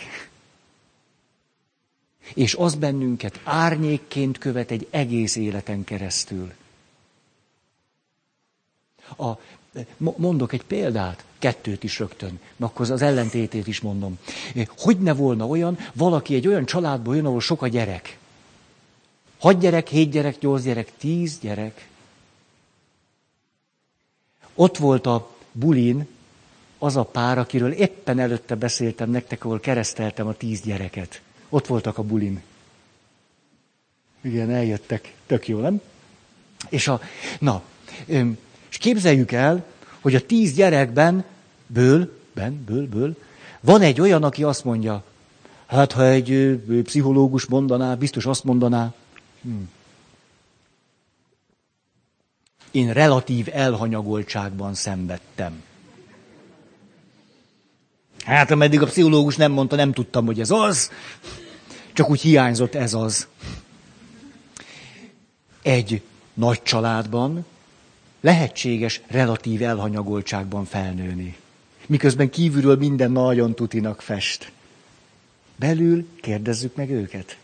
És 2.34 2.54
az 2.54 2.74
bennünket 2.74 3.40
árnyékként 3.44 4.38
követ 4.38 4.70
egy 4.70 4.86
egész 4.90 5.36
életen 5.36 5.84
keresztül. 5.84 6.52
A 9.16 9.32
Mondok 9.96 10.52
egy 10.52 10.64
példát, 10.64 11.24
kettőt 11.38 11.84
is 11.84 11.98
rögtön, 11.98 12.40
akkor 12.58 12.90
az 12.90 13.02
ellentétét 13.02 13.66
is 13.66 13.80
mondom. 13.80 14.18
Hogy 14.76 14.98
ne 15.00 15.12
volna 15.12 15.46
olyan, 15.46 15.78
valaki 15.92 16.34
egy 16.34 16.46
olyan 16.46 16.64
családból 16.64 17.16
jön, 17.16 17.26
ahol 17.26 17.40
sok 17.40 17.62
a 17.62 17.68
gyerek. 17.68 18.18
Hat 19.38 19.58
gyerek, 19.58 19.88
hét 19.88 20.10
gyerek, 20.10 20.40
nyolc 20.40 20.62
gyerek, 20.62 20.92
tíz 20.96 21.38
gyerek. 21.38 21.88
Ott 24.54 24.76
volt 24.76 25.06
a 25.06 25.30
bulin 25.52 26.06
az 26.78 26.96
a 26.96 27.02
pár, 27.02 27.38
akiről 27.38 27.72
éppen 27.72 28.18
előtte 28.18 28.54
beszéltem 28.54 29.10
nektek, 29.10 29.44
ahol 29.44 29.60
kereszteltem 29.60 30.26
a 30.26 30.32
tíz 30.32 30.60
gyereket. 30.60 31.20
Ott 31.48 31.66
voltak 31.66 31.98
a 31.98 32.02
bulin. 32.02 32.42
Igen, 34.20 34.50
eljöttek. 34.50 35.14
Tök 35.26 35.48
jó, 35.48 35.58
nem? 35.60 35.80
És 36.68 36.88
a, 36.88 37.00
na, 37.38 37.62
és 38.68 38.78
képzeljük 38.78 39.32
el, 39.32 39.64
hogy 40.00 40.14
a 40.14 40.26
tíz 40.26 40.54
gyerekben, 40.54 41.24
ből, 41.66 42.20
ben, 42.32 42.64
ből, 42.64 42.88
ből, 42.88 43.16
van 43.60 43.80
egy 43.80 44.00
olyan, 44.00 44.22
aki 44.22 44.42
azt 44.42 44.64
mondja, 44.64 45.04
hát 45.66 45.92
ha 45.92 46.06
egy 46.06 46.60
pszichológus 46.82 47.46
mondaná, 47.46 47.94
biztos 47.94 48.26
azt 48.26 48.44
mondaná, 48.44 48.94
hm. 49.42 49.50
én 52.70 52.92
relatív 52.92 53.48
elhanyagoltságban 53.52 54.74
szenvedtem. 54.74 55.62
Hát 58.28 58.50
ameddig 58.50 58.82
a 58.82 58.86
pszichológus 58.86 59.36
nem 59.36 59.52
mondta, 59.52 59.76
nem 59.76 59.92
tudtam, 59.92 60.26
hogy 60.26 60.40
ez 60.40 60.50
az, 60.50 60.90
csak 61.92 62.10
úgy 62.10 62.20
hiányzott 62.20 62.74
ez 62.74 62.94
az. 62.94 63.26
Egy 65.62 66.02
nagy 66.34 66.62
családban 66.62 67.46
lehetséges 68.20 69.00
relatív 69.06 69.62
elhanyagoltságban 69.62 70.64
felnőni. 70.64 71.36
Miközben 71.86 72.30
kívülről 72.30 72.76
minden 72.76 73.10
nagyon 73.10 73.54
tutinak 73.54 74.00
fest. 74.00 74.52
Belül 75.56 76.06
kérdezzük 76.20 76.74
meg 76.74 76.90
őket. 76.90 77.38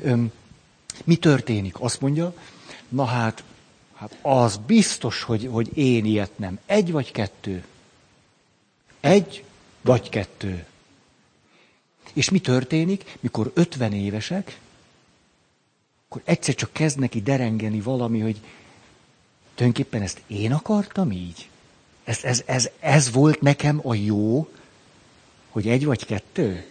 Öm, 0.00 0.32
mi 1.04 1.16
történik? 1.16 1.80
Azt 1.80 2.00
mondja, 2.00 2.34
na 2.88 3.04
hát, 3.04 3.44
hát 3.94 4.18
az 4.22 4.60
biztos, 4.66 5.22
hogy, 5.22 5.48
hogy 5.50 5.76
én 5.76 6.04
ilyet 6.04 6.38
nem. 6.38 6.58
Egy 6.66 6.92
vagy 6.92 7.12
kettő? 7.12 7.64
Egy 9.02 9.44
vagy 9.80 10.08
kettő. 10.08 10.66
És 12.12 12.30
mi 12.30 12.40
történik, 12.40 13.16
mikor 13.20 13.50
50 13.54 13.92
évesek, 13.92 14.60
akkor 16.08 16.22
egyszer 16.24 16.54
csak 16.54 16.72
kezd 16.72 16.98
neki 16.98 17.22
derengeni 17.22 17.80
valami, 17.80 18.20
hogy 18.20 18.40
tulajdonképpen 19.54 20.02
ezt 20.02 20.22
én 20.26 20.52
akartam 20.52 21.10
így? 21.10 21.48
Ez, 22.04 22.24
ez, 22.24 22.42
ez, 22.46 22.70
ez 22.80 23.10
volt 23.10 23.40
nekem 23.40 23.80
a 23.82 23.94
jó, 23.94 24.48
hogy 25.50 25.68
egy 25.68 25.84
vagy 25.84 26.06
kettő? 26.06 26.66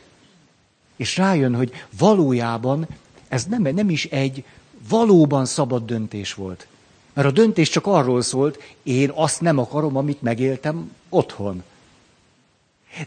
És 0.95 1.17
rájön, 1.17 1.55
hogy 1.55 1.73
valójában 1.97 2.87
ez 3.27 3.45
nem, 3.45 3.61
nem 3.61 3.89
is 3.89 4.05
egy 4.05 4.43
valóban 4.89 5.45
szabad 5.45 5.85
döntés 5.85 6.33
volt. 6.33 6.67
Mert 7.13 7.27
a 7.27 7.31
döntés 7.31 7.69
csak 7.69 7.87
arról 7.87 8.21
szólt, 8.21 8.75
én 8.83 9.09
azt 9.09 9.41
nem 9.41 9.57
akarom, 9.57 9.97
amit 9.97 10.21
megéltem 10.21 10.95
otthon. 11.09 11.63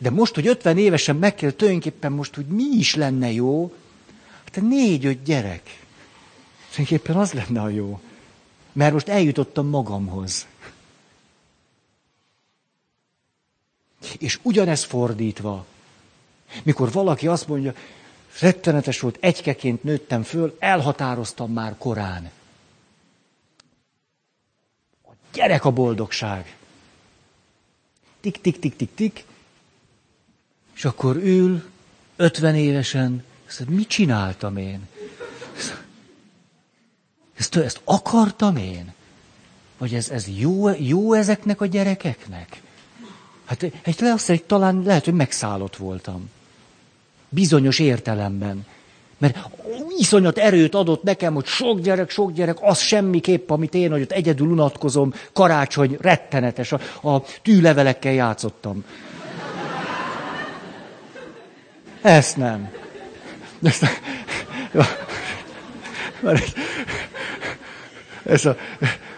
De 0.00 0.10
most, 0.10 0.34
hogy 0.34 0.46
50 0.46 0.78
évesen 0.78 1.16
meg 1.16 1.34
kell 1.34 1.50
tulajdonképpen 1.50 2.12
most, 2.12 2.34
hogy 2.34 2.46
mi 2.46 2.64
is 2.64 2.94
lenne 2.94 3.32
jó, 3.32 3.74
hát 4.44 4.60
négy-öt 4.60 5.22
gyerek. 5.22 5.82
Tulajdonképpen 6.70 7.16
az 7.16 7.32
lenne 7.32 7.60
a 7.60 7.68
jó. 7.68 8.00
Mert 8.72 8.92
most 8.92 9.08
eljutottam 9.08 9.66
magamhoz. 9.66 10.46
És 14.18 14.38
ugyanez 14.42 14.84
fordítva, 14.84 15.66
mikor 16.62 16.92
valaki 16.92 17.26
azt 17.26 17.48
mondja, 17.48 17.74
rettenetes 18.40 19.00
volt, 19.00 19.16
egykeként 19.20 19.82
nőttem 19.82 20.22
föl, 20.22 20.56
elhatároztam 20.58 21.52
már 21.52 21.74
korán. 21.78 22.30
A 25.06 25.10
gyerek 25.32 25.64
a 25.64 25.70
boldogság. 25.70 26.56
Tik, 28.20 28.40
tik, 28.40 28.58
tik, 28.58 28.76
tik, 28.76 28.94
tik. 28.94 29.24
És 30.74 30.84
akkor 30.84 31.16
ül, 31.16 31.62
50 32.16 32.54
évesen, 32.54 33.24
azt 33.46 33.68
mit 33.68 33.88
csináltam 33.88 34.56
én? 34.56 34.88
Ezt, 37.36 37.56
ezt 37.56 37.80
akartam 37.84 38.56
én? 38.56 38.92
Vagy 39.78 39.94
ez, 39.94 40.08
ez 40.08 40.26
jó, 40.38 40.68
jó 40.68 41.12
ezeknek 41.12 41.60
a 41.60 41.66
gyerekeknek? 41.66 42.62
Hát 43.44 43.62
egy, 43.62 44.04
azt 44.04 44.30
egy, 44.30 44.44
talán 44.44 44.82
lehet, 44.82 45.04
hogy 45.04 45.14
megszállott 45.14 45.76
voltam. 45.76 46.30
Bizonyos 47.28 47.78
értelemben. 47.78 48.66
Mert 49.18 49.38
iszonyat 49.98 50.38
erőt 50.38 50.74
adott 50.74 51.02
nekem, 51.02 51.34
hogy 51.34 51.46
sok 51.46 51.80
gyerek, 51.80 52.10
sok 52.10 52.32
gyerek, 52.32 52.56
az 52.60 52.78
semmiképp, 52.78 53.50
amit 53.50 53.74
én, 53.74 53.90
hogy 53.90 54.02
ott 54.02 54.12
egyedül 54.12 54.48
unatkozom, 54.48 55.14
karácsony, 55.32 55.96
rettenetes, 56.00 56.72
a, 56.72 57.08
a 57.08 57.22
tűlevelekkel 57.42 58.12
játszottam. 58.12 58.84
Ezt 62.04 62.36
nem. 62.36 62.70
Ezt, 63.62 63.84
van, 66.20 66.36
egy, 66.36 66.54
ez 68.22 68.44
a, 68.44 68.56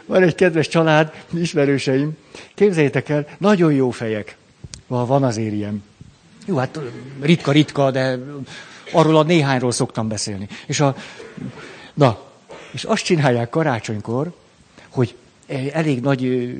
van 0.05 0.23
egy 0.23 0.35
kedves 0.35 0.69
család, 0.69 1.13
ismerőseim, 1.35 2.17
képzeljétek 2.55 3.09
el, 3.09 3.27
nagyon 3.39 3.73
jó 3.73 3.91
fejek. 3.91 4.37
Van 4.87 5.25
azért 5.25 5.53
ilyen. 5.53 5.85
Jó, 6.45 6.57
hát 6.57 6.81
ritka-ritka, 7.21 7.91
de 7.91 8.19
arról 8.93 9.17
a 9.17 9.23
néhányról 9.23 9.73
szoktam 9.73 10.09
beszélni. 10.09 10.49
És 10.67 10.81
a, 10.81 10.97
na, 11.95 12.21
és 12.71 12.85
azt 12.85 13.05
csinálják 13.05 13.49
karácsonykor, 13.49 14.33
hogy 14.89 15.17
elég 15.73 16.01
nagy 16.01 16.53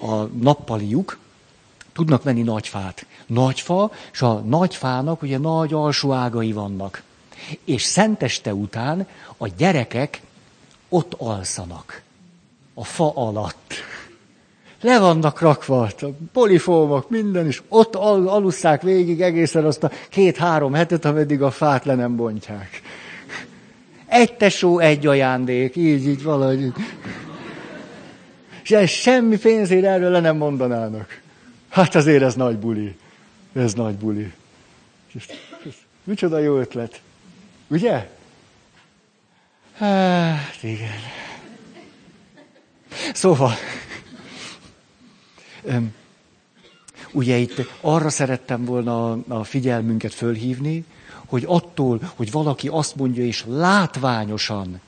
a 0.00 0.22
nappaliuk, 0.22 1.18
tudnak 1.96 2.22
venni 2.22 2.42
nagy 2.42 2.68
fát. 2.68 3.06
Nagy 3.26 3.60
fa, 3.60 3.90
és 4.12 4.22
a 4.22 4.32
nagy 4.32 4.74
fának 4.74 5.22
ugye 5.22 5.38
nagy 5.38 5.72
alsó 5.72 6.12
ágai 6.12 6.52
vannak. 6.52 7.02
És 7.64 7.82
szenteste 7.82 8.54
után 8.54 9.06
a 9.36 9.48
gyerekek 9.56 10.20
ott 10.88 11.14
alszanak. 11.18 12.02
A 12.74 12.84
fa 12.84 13.12
alatt. 13.14 13.74
Le 14.80 14.98
vannak 14.98 15.40
rakva 15.40 15.82
a 15.82 16.06
polifómok, 16.32 17.10
minden, 17.10 17.46
is 17.46 17.62
ott 17.68 17.94
al- 17.94 18.28
alusszák 18.28 18.82
végig 18.82 19.20
egészen 19.20 19.64
azt 19.64 19.84
a 19.84 19.90
két-három 20.08 20.74
hetet, 20.74 21.04
ameddig 21.04 21.42
a 21.42 21.50
fát 21.50 21.84
le 21.84 21.94
nem 21.94 22.16
bontják. 22.16 22.82
Egy 24.06 24.36
tesó, 24.36 24.78
egy 24.78 25.06
ajándék, 25.06 25.76
így, 25.76 26.06
így 26.06 26.22
valahogy. 26.22 26.72
És 28.62 28.90
semmi 28.90 29.38
pénzért 29.38 29.84
erről 29.84 30.10
le 30.10 30.20
nem 30.20 30.36
mondanának. 30.36 31.24
Hát 31.68 31.94
azért 31.94 32.22
ez 32.22 32.34
nagy 32.34 32.58
buli. 32.58 32.96
Ez 33.52 33.74
nagy 33.74 33.94
buli. 33.94 34.32
És, 35.12 35.26
és, 35.62 35.74
micsoda 36.04 36.38
jó 36.38 36.58
ötlet. 36.58 37.00
Ugye? 37.68 38.10
Hát, 39.76 40.62
igen. 40.62 40.98
Szóval, 43.12 43.52
ugye 47.12 47.36
itt 47.36 47.68
arra 47.80 48.10
szerettem 48.10 48.64
volna 48.64 49.10
a 49.28 49.44
figyelmünket 49.44 50.14
fölhívni, 50.14 50.84
hogy 51.26 51.44
attól, 51.46 52.12
hogy 52.14 52.30
valaki 52.30 52.68
azt 52.68 52.96
mondja, 52.96 53.24
és 53.24 53.44
látványosan 53.46 54.80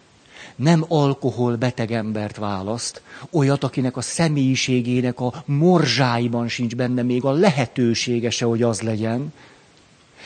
nem 0.58 0.84
alkoholbeteg 0.88 1.92
embert 1.92 2.36
választ, 2.36 3.02
olyat, 3.30 3.64
akinek 3.64 3.96
a 3.96 4.00
személyiségének 4.00 5.20
a 5.20 5.42
morzsáiban 5.46 6.48
sincs 6.48 6.76
benne 6.76 7.02
még 7.02 7.24
a 7.24 7.30
lehetősége 7.30 8.30
se, 8.30 8.44
hogy 8.44 8.62
az 8.62 8.80
legyen. 8.80 9.32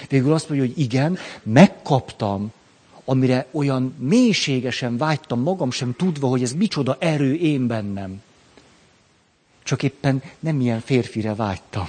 Végül 0.09 0.33
azt 0.33 0.49
mondja, 0.49 0.67
hogy 0.67 0.79
igen, 0.79 1.19
megkaptam, 1.43 2.53
amire 3.05 3.47
olyan 3.51 3.95
mélységesen 3.99 4.97
vágytam 4.97 5.41
magam 5.41 5.71
sem 5.71 5.95
tudva, 5.97 6.29
hogy 6.29 6.43
ez 6.43 6.53
micsoda 6.53 6.97
erő 7.01 7.35
én 7.35 7.67
bennem. 7.67 8.23
Csak 9.63 9.83
éppen 9.83 10.23
nem 10.39 10.61
ilyen 10.61 10.81
férfire 10.81 11.35
vágytam. 11.35 11.89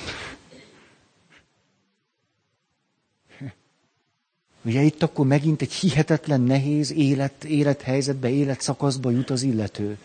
Ugye 4.65 4.81
itt 4.81 5.03
akkor 5.03 5.25
megint 5.25 5.61
egy 5.61 5.73
hihetetlen 5.73 6.41
nehéz 6.41 6.91
élet, 6.91 7.43
élethelyzetbe, 7.43 8.29
életszakaszba 8.29 9.09
jut 9.09 9.29
az 9.29 9.41
illető. 9.41 9.97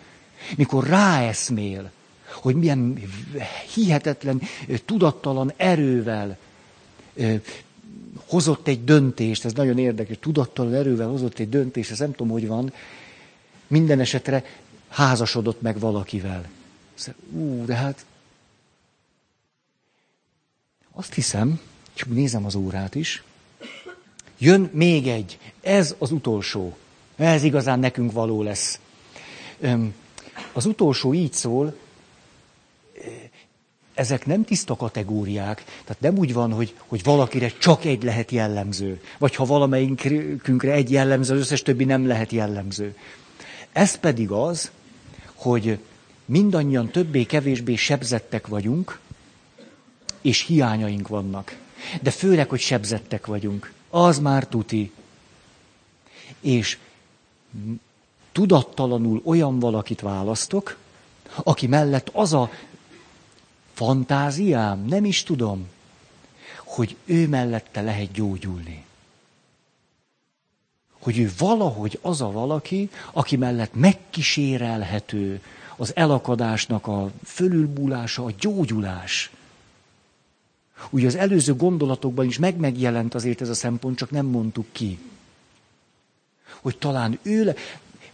Mikor 0.57 0.87
ráeszmél, 0.87 1.91
hogy 2.33 2.55
milyen 2.55 3.03
hihetetlen, 3.75 4.43
tudattalan 4.85 5.53
erővel 5.57 6.39
hozott 8.27 8.69
egy 8.69 8.85
döntést, 8.85 9.45
ez 9.45 9.53
nagyon 9.53 9.79
érdekes, 9.79 10.17
tudattalan 10.21 10.75
erővel 10.75 11.09
hozott 11.09 11.39
egy 11.39 11.49
döntést, 11.49 11.91
ez 11.91 11.99
nem 11.99 12.11
tudom, 12.11 12.33
hogy 12.33 12.47
van, 12.47 12.73
minden 13.67 14.01
esetre 14.01 14.45
házasodott 14.89 15.61
meg 15.61 15.79
valakivel. 15.79 16.49
Ú, 17.31 17.65
de 17.65 17.75
hát 17.75 18.05
azt 20.93 21.15
hiszem, 21.15 21.61
és 21.95 22.05
nézem 22.09 22.45
az 22.45 22.55
órát 22.55 22.95
is, 22.95 23.23
Jön 24.39 24.71
még 24.73 25.09
egy. 25.09 25.39
Ez 25.61 25.95
az 25.99 26.11
utolsó. 26.11 26.77
Ez 27.17 27.43
igazán 27.43 27.79
nekünk 27.79 28.13
való 28.13 28.43
lesz. 28.43 28.81
Az 30.53 30.67
utolsó 30.67 31.15
így 31.15 31.33
szól, 31.33 31.75
ezek 33.95 34.27
nem 34.27 34.45
tiszta 34.45 34.77
kategóriák. 34.77 35.65
Tehát 35.65 36.01
nem 36.01 36.19
úgy 36.19 36.33
van, 36.33 36.53
hogy, 36.53 36.75
hogy 36.87 37.03
valakire 37.03 37.53
csak 37.59 37.85
egy 37.85 38.03
lehet 38.03 38.31
jellemző. 38.31 39.01
Vagy 39.19 39.35
ha 39.35 39.45
valamelyikünkre 39.45 40.73
egy 40.73 40.91
jellemző, 40.91 41.35
az 41.35 41.41
összes 41.41 41.63
többi 41.63 41.85
nem 41.85 42.07
lehet 42.07 42.33
jellemző. 42.33 42.97
Ez 43.73 43.95
pedig 43.95 44.31
az, 44.31 44.71
hogy 45.35 45.79
mindannyian 46.25 46.91
többé-kevésbé 46.91 47.75
sebzettek 47.75 48.47
vagyunk, 48.47 48.99
és 50.21 50.41
hiányaink 50.41 51.09
vannak. 51.09 51.57
De 52.03 52.11
főleg, 52.11 52.49
hogy 52.49 52.61
sebzettek 52.61 53.27
vagyunk. 53.27 53.73
Az 53.91 54.19
már 54.19 54.47
tuti. 54.47 54.93
És 56.41 56.79
tudattalanul 58.33 59.23
olyan 59.25 59.59
valakit 59.59 60.01
választok, 60.01 60.77
aki 61.43 61.67
mellett 61.67 62.09
az 62.13 62.33
a 62.33 62.51
fantáziám, 63.73 64.85
nem 64.85 65.05
is 65.05 65.23
tudom, 65.23 65.69
hogy 66.65 66.97
ő 67.05 67.29
mellette 67.29 67.81
lehet 67.81 68.13
gyógyulni. 68.13 68.85
Hogy 70.99 71.19
ő 71.19 71.33
valahogy 71.39 71.99
az 72.03 72.21
a 72.21 72.31
valaki, 72.31 72.91
aki 73.13 73.37
mellett 73.37 73.75
megkísérelhető 73.75 75.43
az 75.77 75.97
elakadásnak 75.97 76.87
a 76.87 77.11
fölülbúlása, 77.25 78.25
a 78.25 78.33
gyógyulás. 78.39 79.31
Ugye 80.91 81.07
az 81.07 81.15
előző 81.15 81.55
gondolatokban 81.55 82.27
is 82.27 82.39
meg-megjelent 82.39 83.15
azért 83.15 83.41
ez 83.41 83.49
a 83.49 83.55
szempont, 83.55 83.97
csak 83.97 84.11
nem 84.11 84.27
mondtuk 84.27 84.67
ki. 84.73 84.99
Hogy 86.61 86.79
talán 86.79 87.19
ő, 87.23 87.45
le... 87.45 87.55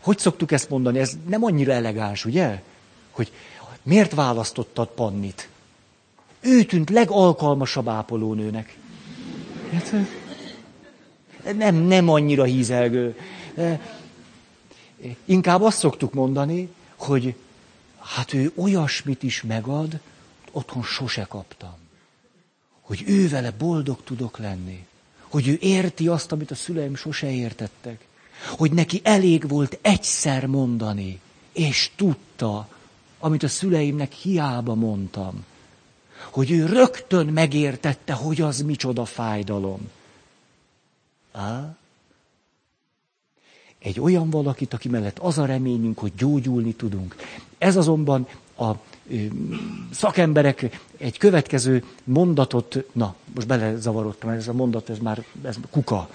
hogy 0.00 0.18
szoktuk 0.18 0.52
ezt 0.52 0.70
mondani, 0.70 0.98
ez 0.98 1.16
nem 1.26 1.44
annyira 1.44 1.72
elegáns, 1.72 2.24
ugye? 2.24 2.62
Hogy 3.10 3.32
miért 3.82 4.14
választottad 4.14 4.88
Pannit? 4.88 5.48
Ő 6.40 6.64
tűnt 6.64 6.90
legalkalmasabb 6.90 7.88
ápolónőnek. 7.88 8.76
Hát, 9.72 9.92
nem, 11.56 11.74
nem 11.74 12.08
annyira 12.08 12.44
hízelgő. 12.44 13.16
Inkább 15.24 15.62
azt 15.62 15.78
szoktuk 15.78 16.12
mondani, 16.12 16.68
hogy 16.96 17.34
hát 17.98 18.32
ő 18.32 18.52
olyasmit 18.56 19.22
is 19.22 19.42
megad, 19.42 20.00
otthon 20.52 20.82
sose 20.82 21.24
kaptam. 21.28 21.83
Hogy 22.84 23.02
ő 23.06 23.28
vele 23.28 23.50
boldog 23.50 24.02
tudok 24.04 24.38
lenni. 24.38 24.86
Hogy 25.28 25.48
ő 25.48 25.58
érti 25.60 26.08
azt, 26.08 26.32
amit 26.32 26.50
a 26.50 26.54
szüleim 26.54 26.94
sose 26.94 27.30
értettek. 27.30 28.06
Hogy 28.56 28.72
neki 28.72 29.00
elég 29.04 29.48
volt 29.48 29.78
egyszer 29.82 30.46
mondani, 30.46 31.20
és 31.52 31.90
tudta, 31.96 32.68
amit 33.18 33.42
a 33.42 33.48
szüleimnek 33.48 34.12
hiába 34.12 34.74
mondtam 34.74 35.44
hogy 36.30 36.50
ő 36.50 36.66
rögtön 36.66 37.26
megértette, 37.26 38.12
hogy 38.12 38.40
az 38.40 38.60
micsoda 38.60 39.04
fájdalom. 39.04 39.90
Á? 41.32 41.76
Egy 43.78 44.00
olyan 44.00 44.30
valakit, 44.30 44.74
aki 44.74 44.88
mellett 44.88 45.18
az 45.18 45.38
a 45.38 45.44
reményünk, 45.44 45.98
hogy 45.98 46.12
gyógyulni 46.14 46.74
tudunk. 46.74 47.16
Ez 47.58 47.76
azonban 47.76 48.28
a 48.58 48.70
szakemberek 49.90 50.80
egy 50.98 51.18
következő 51.18 51.84
mondatot, 52.04 52.84
na, 52.92 53.14
most 53.34 53.46
belezavarodtam, 53.46 54.30
ez 54.30 54.48
a 54.48 54.52
mondat, 54.52 54.90
ez 54.90 54.98
már 54.98 55.24
ez 55.44 55.56
kuka. 55.70 56.08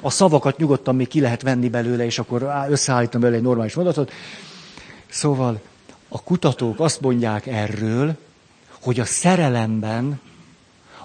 A 0.00 0.10
szavakat 0.10 0.58
nyugodtan 0.58 0.96
még 0.96 1.08
ki 1.08 1.20
lehet 1.20 1.42
venni 1.42 1.68
belőle, 1.68 2.04
és 2.04 2.18
akkor 2.18 2.66
összeállítom 2.68 3.20
belőle 3.20 3.38
egy 3.38 3.44
normális 3.46 3.74
mondatot. 3.74 4.12
Szóval 5.08 5.60
a 6.08 6.22
kutatók 6.22 6.80
azt 6.80 7.00
mondják 7.00 7.46
erről, 7.46 8.16
hogy 8.82 9.00
a 9.00 9.04
szerelemben 9.04 10.20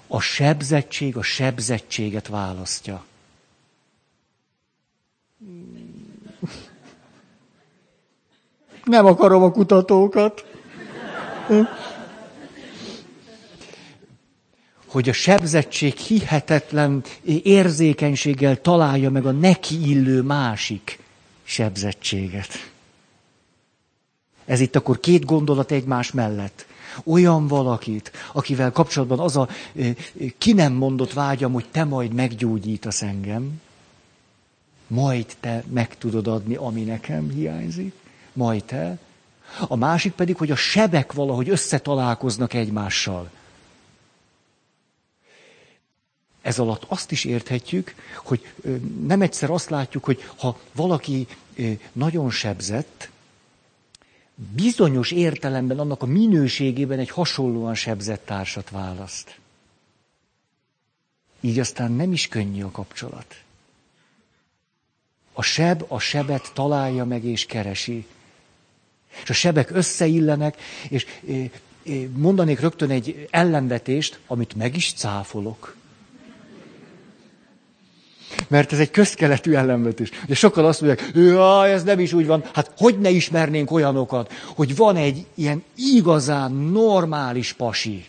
a 0.07 0.19
sebzettség 0.19 1.17
a 1.17 1.21
sebzettséget 1.21 2.27
választja. 2.27 3.03
Nem 8.83 9.05
akarom 9.05 9.43
a 9.43 9.51
kutatókat. 9.51 10.45
Hogy 14.85 15.09
a 15.09 15.13
sebzettség 15.13 15.93
hihetetlen 15.97 17.03
érzékenységgel 17.43 18.61
találja 18.61 19.09
meg 19.09 19.25
a 19.25 19.31
neki 19.31 19.89
illő 19.89 20.21
másik 20.21 20.99
sebzettséget. 21.43 22.71
Ez 24.45 24.59
itt 24.59 24.75
akkor 24.75 24.99
két 24.99 25.25
gondolat 25.25 25.71
egymás 25.71 26.11
mellett. 26.11 26.65
Olyan 27.03 27.47
valakit, 27.47 28.11
akivel 28.33 28.71
kapcsolatban 28.71 29.19
az 29.19 29.37
a 29.37 29.47
ki 30.37 30.53
nem 30.53 30.73
mondott 30.73 31.13
vágyam, 31.13 31.53
hogy 31.53 31.65
te 31.71 31.83
majd 31.83 32.13
meggyógyítasz 32.13 33.01
engem, 33.01 33.61
majd 34.87 35.25
te 35.39 35.63
meg 35.69 35.97
tudod 35.97 36.27
adni, 36.27 36.55
ami 36.55 36.81
nekem 36.81 37.29
hiányzik, 37.29 38.02
majd 38.33 38.63
te. 38.63 38.97
A 39.67 39.75
másik 39.75 40.13
pedig, 40.13 40.37
hogy 40.37 40.51
a 40.51 40.55
sebek 40.55 41.13
valahogy 41.13 41.49
összetalálkoznak 41.49 42.53
egymással. 42.53 43.29
Ez 46.41 46.59
alatt 46.59 46.83
azt 46.87 47.11
is 47.11 47.23
érthetjük, 47.25 47.95
hogy 48.23 48.53
nem 49.05 49.21
egyszer 49.21 49.49
azt 49.49 49.69
látjuk, 49.69 50.03
hogy 50.03 50.23
ha 50.37 50.59
valaki 50.71 51.27
nagyon 51.91 52.29
sebzett, 52.29 53.09
bizonyos 54.35 55.11
értelemben 55.11 55.79
annak 55.79 56.01
a 56.01 56.05
minőségében 56.05 56.99
egy 56.99 57.09
hasonlóan 57.09 57.75
sebzett 57.75 58.25
társat 58.25 58.69
választ. 58.69 59.37
Így 61.41 61.59
aztán 61.59 61.91
nem 61.91 62.13
is 62.13 62.27
könnyű 62.27 62.63
a 62.63 62.71
kapcsolat. 62.71 63.35
A 65.33 65.41
seb 65.41 65.85
a 65.87 65.99
sebet 65.99 66.51
találja 66.53 67.05
meg 67.05 67.23
és 67.23 67.45
keresi. 67.45 68.05
És 69.23 69.29
a 69.29 69.33
sebek 69.33 69.69
összeillenek, 69.71 70.57
és 70.89 71.05
mondanék 72.15 72.59
rögtön 72.59 72.89
egy 72.89 73.27
ellenvetést, 73.31 74.19
amit 74.27 74.55
meg 74.55 74.75
is 74.75 74.93
cáfolok. 74.93 75.75
Mert 78.47 78.71
ez 78.71 78.79
egy 78.79 78.91
közkeletű 78.91 79.53
ellenvetés. 79.53 80.09
De 80.27 80.35
sokan 80.35 80.65
azt 80.65 80.81
mondják, 80.81 81.11
jaj, 81.13 81.71
ez 81.73 81.83
nem 81.83 81.99
is 81.99 82.13
úgy 82.13 82.25
van. 82.25 82.43
Hát 82.53 82.71
hogy 82.77 82.99
ne 82.99 83.09
ismernénk 83.09 83.71
olyanokat, 83.71 84.31
hogy 84.55 84.75
van 84.75 84.95
egy 84.95 85.25
ilyen 85.33 85.63
igazán 85.75 86.51
normális 86.51 87.53
pasi. 87.53 88.05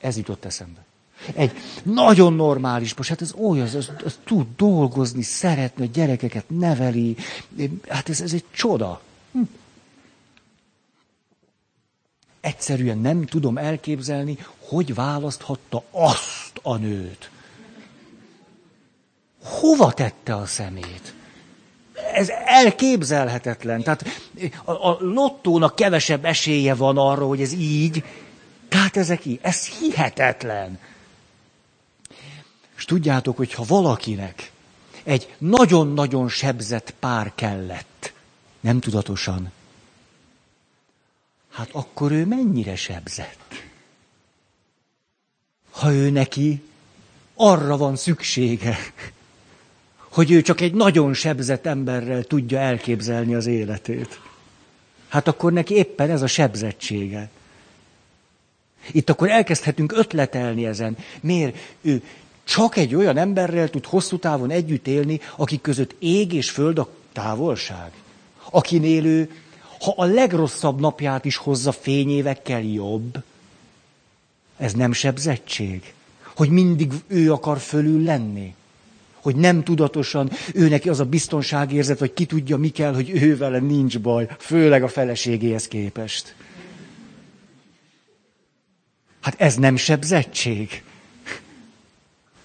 Ez 0.00 0.16
jutott 0.16 0.44
eszembe. 0.44 0.87
Egy 1.34 1.52
nagyon 1.82 2.32
normális 2.32 2.94
pasi, 2.94 3.08
hát 3.08 3.22
ez 3.22 3.32
olyan, 3.32 3.66
az, 3.66 3.90
az 4.04 4.18
tud 4.24 4.46
dolgozni, 4.56 5.22
szeretni, 5.22 5.84
a 5.84 5.90
gyerekeket 5.92 6.44
neveli. 6.48 7.16
Hát 7.88 8.08
ez, 8.08 8.20
ez 8.20 8.32
egy 8.32 8.44
csoda. 8.50 9.00
Hm. 9.32 9.40
Egyszerűen 12.40 12.98
nem 12.98 13.26
tudom 13.26 13.58
elképzelni, 13.58 14.38
hogy 14.58 14.94
választhatta 14.94 15.84
azt 15.90 16.60
a 16.62 16.76
nőt 16.76 17.30
hova 19.48 19.92
tette 19.92 20.34
a 20.34 20.46
szemét? 20.46 21.14
Ez 22.12 22.28
elképzelhetetlen. 22.44 23.82
Tehát 23.82 24.04
a, 24.64 24.72
a 24.72 24.96
lottónak 25.00 25.76
kevesebb 25.76 26.24
esélye 26.24 26.74
van 26.74 26.98
arra, 26.98 27.26
hogy 27.26 27.40
ez 27.40 27.52
így. 27.52 28.04
Tehát 28.68 28.96
ezek 28.96 29.24
így. 29.24 29.38
Ez 29.42 29.66
hihetetlen. 29.66 30.78
Tudjátok, 32.88 33.36
hogy 33.36 33.52
ha 33.52 33.64
valakinek 33.66 34.50
egy 35.02 35.34
nagyon-nagyon 35.38 36.28
sebzett 36.28 36.94
pár 36.98 37.32
kellett, 37.34 38.12
nem 38.60 38.80
tudatosan, 38.80 39.52
hát 41.50 41.68
akkor 41.72 42.12
ő 42.12 42.26
mennyire 42.26 42.76
sebzett? 42.76 43.54
Ha 45.70 45.92
ő 45.92 46.10
neki 46.10 46.62
arra 47.34 47.76
van 47.76 47.96
szüksége, 47.96 48.78
hogy 49.96 50.30
ő 50.30 50.42
csak 50.42 50.60
egy 50.60 50.74
nagyon 50.74 51.14
sebzett 51.14 51.66
emberrel 51.66 52.24
tudja 52.24 52.58
elképzelni 52.58 53.34
az 53.34 53.46
életét. 53.46 54.20
Hát 55.08 55.28
akkor 55.28 55.52
neki 55.52 55.74
éppen 55.74 56.10
ez 56.10 56.22
a 56.22 56.26
sebzettsége. 56.26 57.30
Itt 58.92 59.10
akkor 59.10 59.30
elkezdhetünk 59.30 59.92
ötletelni 59.92 60.66
ezen. 60.66 60.96
Miért 61.20 61.56
ő 61.80 62.02
csak 62.48 62.76
egy 62.76 62.94
olyan 62.94 63.16
emberrel 63.16 63.70
tud 63.70 63.84
hosszú 63.84 64.18
távon 64.18 64.50
együtt 64.50 64.86
élni, 64.86 65.20
akik 65.36 65.60
között 65.60 65.94
ég 65.98 66.32
és 66.32 66.50
föld 66.50 66.78
a 66.78 66.88
távolság? 67.12 67.92
Akinél 68.50 69.04
ő, 69.04 69.30
ha 69.80 69.94
a 69.96 70.04
legrosszabb 70.04 70.80
napját 70.80 71.24
is 71.24 71.36
hozza 71.36 71.72
fényévekkel 71.72 72.62
jobb, 72.62 73.22
ez 74.56 74.72
nem 74.72 74.92
sebzettség? 74.92 75.92
Hogy 76.36 76.50
mindig 76.50 76.92
ő 77.06 77.32
akar 77.32 77.58
fölül 77.58 78.02
lenni? 78.02 78.54
hogy 79.20 79.36
nem 79.36 79.62
tudatosan 79.62 80.30
ő 80.54 80.68
neki 80.68 80.88
az 80.88 81.00
a 81.00 81.04
biztonságérzet, 81.04 81.98
vagy 81.98 82.12
ki 82.12 82.24
tudja, 82.24 82.56
mi 82.56 82.68
kell, 82.68 82.94
hogy 82.94 83.10
ő 83.10 83.36
vele 83.36 83.58
nincs 83.58 83.98
baj, 83.98 84.28
főleg 84.38 84.82
a 84.82 84.88
feleségéhez 84.88 85.68
képest. 85.68 86.34
Hát 89.20 89.40
ez 89.40 89.56
nem 89.56 89.76
sebzettség. 89.76 90.82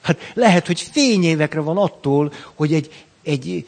Hát 0.04 0.32
lehet, 0.34 0.68
hogy 0.68 0.80
fényévekre 0.80 1.60
van 1.60 1.78
attól, 1.78 2.34
hogy 2.54 2.74
egy, 2.74 3.06
egy 3.22 3.68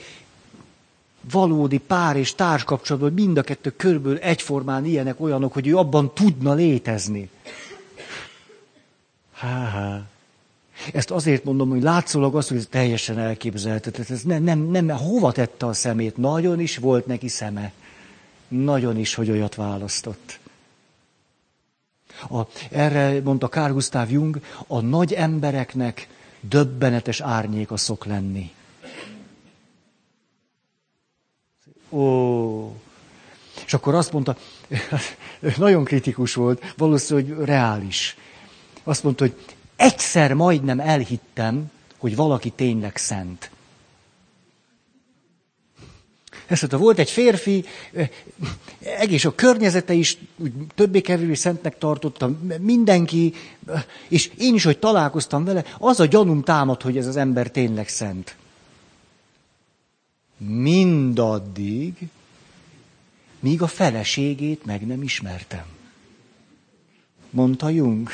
valódi 1.31 1.77
pár 1.77 2.15
és 2.15 2.35
társkapcsolatban 2.35 3.13
mind 3.13 3.37
a 3.37 3.41
kettő 3.41 3.69
körből 3.69 4.17
egyformán 4.17 4.85
ilyenek, 4.85 5.19
olyanok, 5.19 5.53
hogy 5.53 5.67
ő 5.67 5.77
abban 5.77 6.13
tudna 6.13 6.53
létezni. 6.53 7.29
Há-há. 9.33 10.01
Ezt 10.93 11.11
azért 11.11 11.43
mondom, 11.43 11.69
hogy 11.69 11.81
látszólag 11.81 12.35
az, 12.35 12.47
hogy 12.47 12.57
ez 12.57 12.67
teljesen 12.69 13.19
elképzelhető. 13.19 14.05
Ez 14.09 14.21
nem, 14.21 14.43
nem, 14.43 14.59
nem, 14.59 14.89
hova 14.89 15.31
tette 15.31 15.65
a 15.65 15.73
szemét? 15.73 16.17
Nagyon 16.17 16.59
is 16.59 16.77
volt 16.77 17.05
neki 17.05 17.27
szeme. 17.27 17.71
Nagyon 18.47 18.97
is, 18.97 19.15
hogy 19.15 19.29
olyat 19.29 19.55
választott. 19.55 20.39
A, 22.29 22.41
erre 22.71 23.21
mondta 23.21 23.47
Carl 23.47 23.73
Gustav 23.73 24.11
Jung, 24.11 24.39
a 24.67 24.79
nagy 24.79 25.13
embereknek 25.13 26.07
döbbenetes 26.49 27.19
árnyéka 27.21 27.77
szok 27.77 28.05
lenni. 28.05 28.51
Ó. 31.89 32.75
És 33.65 33.73
akkor 33.73 33.95
azt 33.95 34.11
mondta, 34.11 34.37
nagyon 35.57 35.83
kritikus 35.83 36.33
volt, 36.33 36.73
valószínűleg 36.77 37.35
hogy 37.37 37.45
reális. 37.45 38.17
Azt 38.83 39.03
mondta, 39.03 39.23
hogy 39.23 39.35
egyszer 39.75 40.33
majdnem 40.33 40.79
elhittem, 40.79 41.71
hogy 41.97 42.15
valaki 42.15 42.49
tényleg 42.49 42.97
szent. 42.97 43.49
Ezt 46.47 46.61
mondta, 46.61 46.79
volt 46.79 46.99
egy 46.99 47.09
férfi, 47.09 47.65
egész 48.79 49.25
a 49.25 49.35
környezete 49.35 49.93
is 49.93 50.17
többé-kevésbé 50.75 51.33
szentnek 51.33 51.77
tartottam, 51.77 52.51
mindenki, 52.59 53.33
és 54.07 54.31
én 54.37 54.53
is, 54.53 54.63
hogy 54.63 54.79
találkoztam 54.79 55.43
vele, 55.43 55.65
az 55.77 55.99
a 55.99 56.05
gyanúm 56.05 56.43
támad, 56.43 56.81
hogy 56.81 56.97
ez 56.97 57.07
az 57.07 57.15
ember 57.15 57.51
tényleg 57.51 57.87
szent. 57.87 58.35
Mindaddig, 60.37 61.93
míg 63.39 63.61
a 63.61 63.67
feleségét 63.67 64.65
meg 64.65 64.87
nem 64.87 65.01
ismertem. 65.01 65.65
Mondta 67.29 67.69
Jung. 67.69 68.09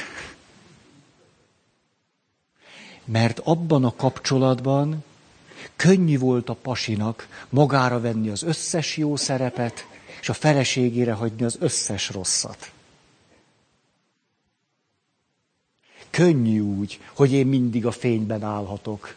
Mert 3.06 3.40
abban 3.40 3.86
a 3.86 3.96
kapcsolatban 3.96 5.04
könnyű 5.82 6.18
volt 6.18 6.50
a 6.50 6.54
pasinak 6.54 7.46
magára 7.50 8.00
venni 8.00 8.30
az 8.30 8.44
összes 8.44 8.98
jó 8.98 9.16
szerepet, 9.16 9.88
és 10.22 10.30
a 10.30 10.34
feleségére 10.34 11.14
hagyni 11.14 11.44
az 11.44 11.58
összes 11.60 12.10
rosszat. 12.10 12.72
Könnyű 16.10 16.60
úgy, 16.60 17.00
hogy 17.14 17.32
én 17.32 17.48
mindig 17.48 17.86
a 17.86 17.92
fényben 17.92 18.44
állhatok. 18.44 19.16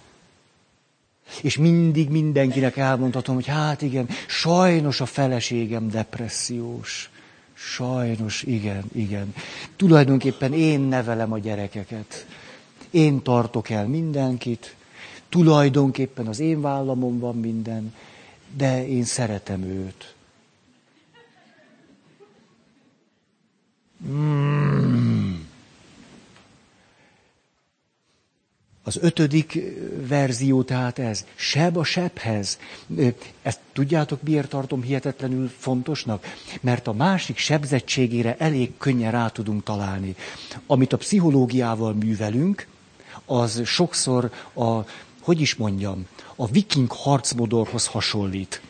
És 1.43 1.57
mindig 1.57 2.09
mindenkinek 2.09 2.77
elmondhatom, 2.77 3.35
hogy 3.35 3.47
hát 3.47 3.83
igen, 3.83 4.09
sajnos 4.27 5.01
a 5.01 5.07
feleségem 5.07 5.91
depressziós. 5.91 7.11
Sajnos, 7.53 8.43
igen, 8.43 8.85
igen. 8.93 9.35
Tulajdonképpen 9.77 10.53
én 10.53 10.81
nevelem 10.81 11.33
a 11.33 11.39
gyerekeket. 11.39 12.27
Én 12.91 13.23
tartok 13.23 13.71
el 13.71 13.87
mindenkit. 13.87 14.75
Tulajdonképpen 15.35 16.27
az 16.27 16.41
én 16.41 16.61
vállamon 16.61 17.19
van 17.19 17.37
minden, 17.37 17.95
de 18.57 18.89
én 18.89 19.05
szeretem 19.05 19.63
őt. 19.63 20.15
Mm. 24.07 25.35
Az 28.83 28.99
ötödik 29.01 29.59
verzió 30.09 30.63
tehát 30.63 30.99
ez. 30.99 31.25
Seb 31.35 31.77
a 31.77 31.85
sebhez. 31.85 32.59
Ezt 33.43 33.61
tudjátok, 33.73 34.23
miért 34.23 34.49
tartom 34.49 34.83
hihetetlenül 34.83 35.49
fontosnak? 35.59 36.25
Mert 36.61 36.87
a 36.87 36.93
másik 36.93 37.37
sebzettségére 37.37 38.37
elég 38.39 38.77
könnyen 38.79 39.11
rá 39.11 39.29
tudunk 39.29 39.63
találni. 39.63 40.17
Amit 40.67 40.93
a 40.93 40.97
pszichológiával 40.97 41.93
művelünk, 41.93 42.67
az 43.25 43.63
sokszor 43.65 44.31
a, 44.53 44.79
hogy 45.25 45.41
is 45.41 45.55
mondjam, 45.55 46.07
a 46.37 46.47
viking 46.47 46.93
harcmodorhoz 46.93 47.87
hasonlít. 47.87 48.61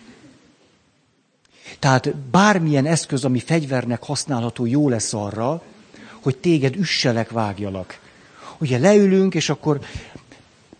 Tehát 1.78 2.16
bármilyen 2.16 2.86
eszköz, 2.86 3.24
ami 3.24 3.38
fegyvernek 3.38 4.04
használható, 4.04 4.66
jó 4.66 4.88
lesz 4.88 5.14
arra, 5.14 5.62
hogy 6.22 6.36
téged 6.36 6.76
üsselek, 6.76 7.30
vágjalak. 7.30 8.00
Ugye 8.58 8.78
leülünk, 8.78 9.34
és 9.34 9.48
akkor 9.48 9.80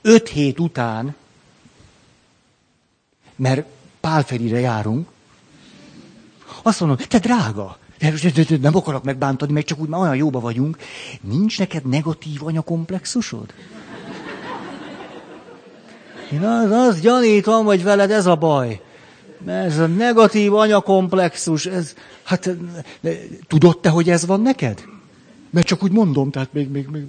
öt 0.03 0.29
hét 0.29 0.61
után, 0.61 1.15
mert 3.37 3.67
Pálferire 4.01 4.59
járunk, 4.61 5.09
azt 6.63 6.81
mondom, 6.81 6.97
te 6.97 7.19
drága, 7.19 7.79
nem 8.61 8.77
akarok 8.77 9.05
megbántani, 9.05 9.53
meg 9.53 9.65
csak 9.65 9.79
úgy 9.81 9.89
már 9.89 10.01
olyan 10.01 10.17
jóba 10.17 10.41
vagyunk. 10.41 10.79
Nincs 11.21 11.59
neked 11.59 11.87
negatív 11.87 12.45
anyakomplexusod? 12.45 13.55
Én 16.33 16.43
az, 16.43 16.71
az 16.71 17.01
gyanítom, 17.01 17.65
hogy 17.65 17.83
veled 17.83 18.11
ez 18.11 18.27
a 18.27 18.35
baj. 18.37 18.81
Ez 19.47 19.79
a 19.79 19.87
negatív 19.87 20.55
anyakomplexus, 20.55 21.67
ez, 21.67 21.95
hát 22.23 22.51
tudod 23.47 23.79
te, 23.79 23.89
hogy 23.89 24.11
ez 24.11 24.27
van 24.27 24.41
neked? 24.41 24.85
Mert 25.51 25.67
csak 25.67 25.83
úgy 25.83 25.93
mondom, 25.93 26.31
tehát 26.31 26.53
még, 26.53 26.69
még, 26.69 26.89
még. 26.89 27.07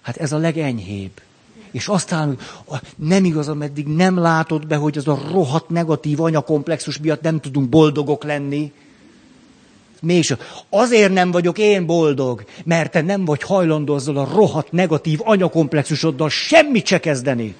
Hát 0.00 0.16
ez 0.16 0.32
a 0.32 0.38
legenyhébb. 0.38 1.20
És 1.70 1.88
aztán 1.88 2.38
nem 2.96 3.24
igaz, 3.24 3.48
ameddig 3.48 3.86
nem 3.86 4.18
látod 4.18 4.66
be, 4.66 4.76
hogy 4.76 4.98
az 4.98 5.08
a 5.08 5.20
rohadt 5.30 5.68
negatív 5.68 6.20
anyakomplexus 6.20 6.98
miatt 6.98 7.22
nem 7.22 7.40
tudunk 7.40 7.68
boldogok 7.68 8.24
lenni. 8.24 8.72
Mégis 10.02 10.34
azért 10.70 11.12
nem 11.12 11.30
vagyok 11.30 11.58
én 11.58 11.86
boldog, 11.86 12.44
mert 12.64 12.90
te 12.90 13.00
nem 13.00 13.24
vagy 13.24 13.42
hajlandó 13.42 13.94
azzal 13.94 14.16
a 14.16 14.28
rohadt 14.34 14.72
negatív 14.72 15.18
anyakomplexusoddal 15.22 16.28
semmit 16.28 16.86
se 16.86 17.00
kezdeni. 17.00 17.54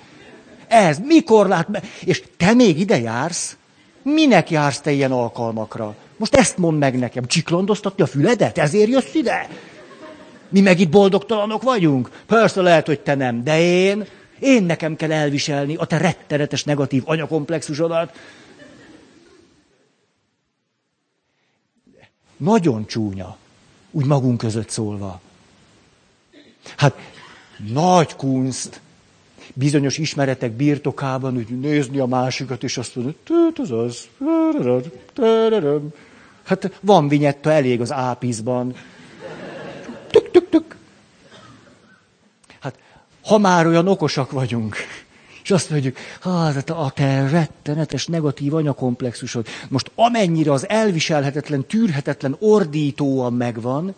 Ez 0.69 0.99
mikor 0.99 1.49
lát? 1.49 1.83
És 2.05 2.23
te 2.37 2.55
még 2.55 2.81
ide 2.81 2.99
jársz? 2.99 3.57
Minek 4.03 4.51
jársz 4.51 4.81
te 4.81 4.91
ilyen 4.91 5.13
alkalmakra? 5.13 5.95
Most 6.17 6.35
ezt 6.35 6.59
mondd 6.59 6.79
meg 6.79 6.99
nekem, 6.99 7.27
csiklandoztatni 7.27 8.03
a 8.03 8.07
füledet? 8.07 8.59
Ezért 8.59 8.89
jössz 8.89 9.15
ide? 9.15 9.49
Mi 10.49 10.61
meg 10.61 10.81
itt 10.81 10.91
boldogtalanok 10.91 11.63
vagyunk? 11.63 12.11
Persze 12.27 12.61
lehet, 12.61 12.87
hogy 12.87 13.01
te 13.01 13.15
nem, 13.15 13.45
de 13.45 13.61
én, 13.61 14.07
én 14.39 14.63
nekem 14.65 14.97
kell 14.97 15.13
elviselni 15.13 15.75
a 15.77 15.85
te 15.85 15.99
rettenetes 15.99 16.65
negatív 16.65 17.03
anyakomplexusodat. 17.07 18.13
Nagyon 22.43 22.87
csúnya, 22.87 23.37
úgy 23.91 24.07
magunk 24.07 24.39
között 24.39 24.69
szólva. 24.69 25.21
Hát 26.77 26.95
nagy 27.73 28.17
kunst 28.17 28.81
bizonyos 29.55 29.99
ismeretek 29.99 30.53
birtokában 30.53 31.37
úgy 31.37 31.61
nézni 31.61 31.99
a 31.99 32.07
másikat, 32.07 32.63
és 32.63 32.77
azt 32.77 32.97
mondani, 32.97 33.17
ez 33.57 33.71
az. 33.71 34.09
Hát 36.43 36.79
van 36.81 37.09
vinyetta 37.09 37.51
elég 37.51 37.81
az 37.81 37.93
ápizban. 37.93 38.75
Tük, 40.11 40.31
tük, 40.31 40.49
tük. 40.49 40.77
Hát, 42.61 42.79
ha 43.25 43.39
már 43.39 43.67
olyan 43.67 43.89
okosak 43.89 44.31
vagyunk, 44.31 44.77
és 45.43 45.51
azt 45.51 45.71
mondjuk, 45.71 45.97
hát 46.21 46.71
a 46.71 46.93
te 46.95 47.29
rettenetes 47.29 48.07
negatív 48.07 48.55
anyakomplexusod, 48.55 49.47
most 49.69 49.91
amennyire 49.95 50.53
az 50.53 50.69
elviselhetetlen, 50.69 51.67
tűrhetetlen 51.67 52.37
ordítóan 52.39 53.33
megvan, 53.33 53.95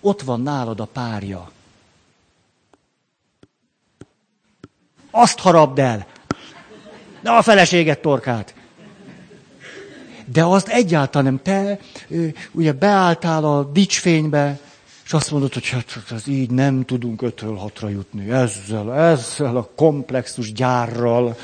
ott 0.00 0.22
van 0.22 0.40
nálad 0.40 0.80
a 0.80 0.84
párja. 0.84 1.50
Azt 5.10 5.38
harabd 5.38 5.78
el. 5.78 6.06
De 7.20 7.30
a 7.30 7.42
feleséget 7.42 8.00
torkát. 8.00 8.54
De 10.24 10.44
azt 10.44 10.68
egyáltalán 10.68 11.24
nem. 11.24 11.42
Te 11.42 11.78
ugye 12.52 12.72
beálltál 12.72 13.44
a 13.44 13.64
dicsfénybe, 13.64 14.58
és 15.08 15.14
azt 15.14 15.30
mondod, 15.30 15.52
hogy 15.52 15.68
hát, 15.68 15.90
hát 15.90 16.10
ez 16.10 16.26
így 16.26 16.50
nem 16.50 16.84
tudunk 16.84 17.22
ötről 17.22 17.56
hatra 17.56 17.88
jutni. 17.88 18.30
Ezzel, 18.30 18.94
ezzel 18.94 19.56
a 19.56 19.70
komplexus 19.74 20.52
gyárral. 20.52 21.36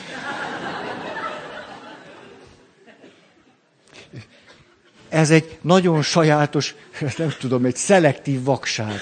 Ez 5.09 5.31
egy 5.31 5.59
nagyon 5.61 6.03
sajátos, 6.03 6.75
nem 7.17 7.35
tudom, 7.39 7.65
egy 7.65 7.77
szelektív 7.77 8.43
vakság. 8.43 9.01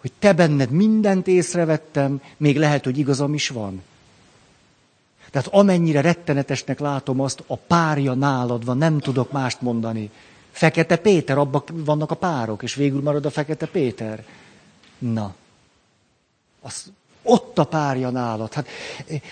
Hogy 0.00 0.12
te 0.18 0.32
benned 0.32 0.70
mindent 0.70 1.26
észrevettem, 1.26 2.20
még 2.36 2.58
lehet, 2.58 2.84
hogy 2.84 2.98
igazam 2.98 3.34
is 3.34 3.48
van. 3.48 3.82
Tehát 5.30 5.48
amennyire 5.48 6.00
rettenetesnek 6.00 6.80
látom 6.80 7.20
azt, 7.20 7.42
a 7.46 7.56
párja 7.56 8.14
nálad 8.14 8.64
van, 8.64 8.78
nem 8.78 8.98
tudok 8.98 9.32
mást 9.32 9.60
mondani. 9.60 10.10
Fekete 10.50 10.96
Péter, 10.96 11.38
abban 11.38 11.62
vannak 11.68 12.10
a 12.10 12.14
párok, 12.14 12.62
és 12.62 12.74
végül 12.74 13.02
marad 13.02 13.26
a 13.26 13.30
Fekete 13.30 13.66
Péter. 13.66 14.24
Na, 14.98 15.34
az, 16.60 16.92
ott 17.22 17.58
a 17.58 17.64
párja 17.64 18.10
nálad. 18.10 18.52
Hát 18.52 18.68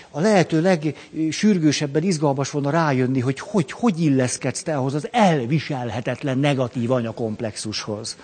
a 0.09 0.19
lehető 0.19 0.61
legsürgősebben 0.61 2.03
izgalmas 2.03 2.51
volna 2.51 2.69
rájönni, 2.69 3.19
hogy 3.19 3.39
hogy, 3.39 3.71
hogy 3.71 4.01
illeszkedsz 4.01 4.63
te 4.63 4.77
ahhoz 4.77 4.93
az 4.93 5.07
elviselhetetlen 5.11 6.37
negatív 6.37 6.91
anyakomplexushoz. 6.91 8.17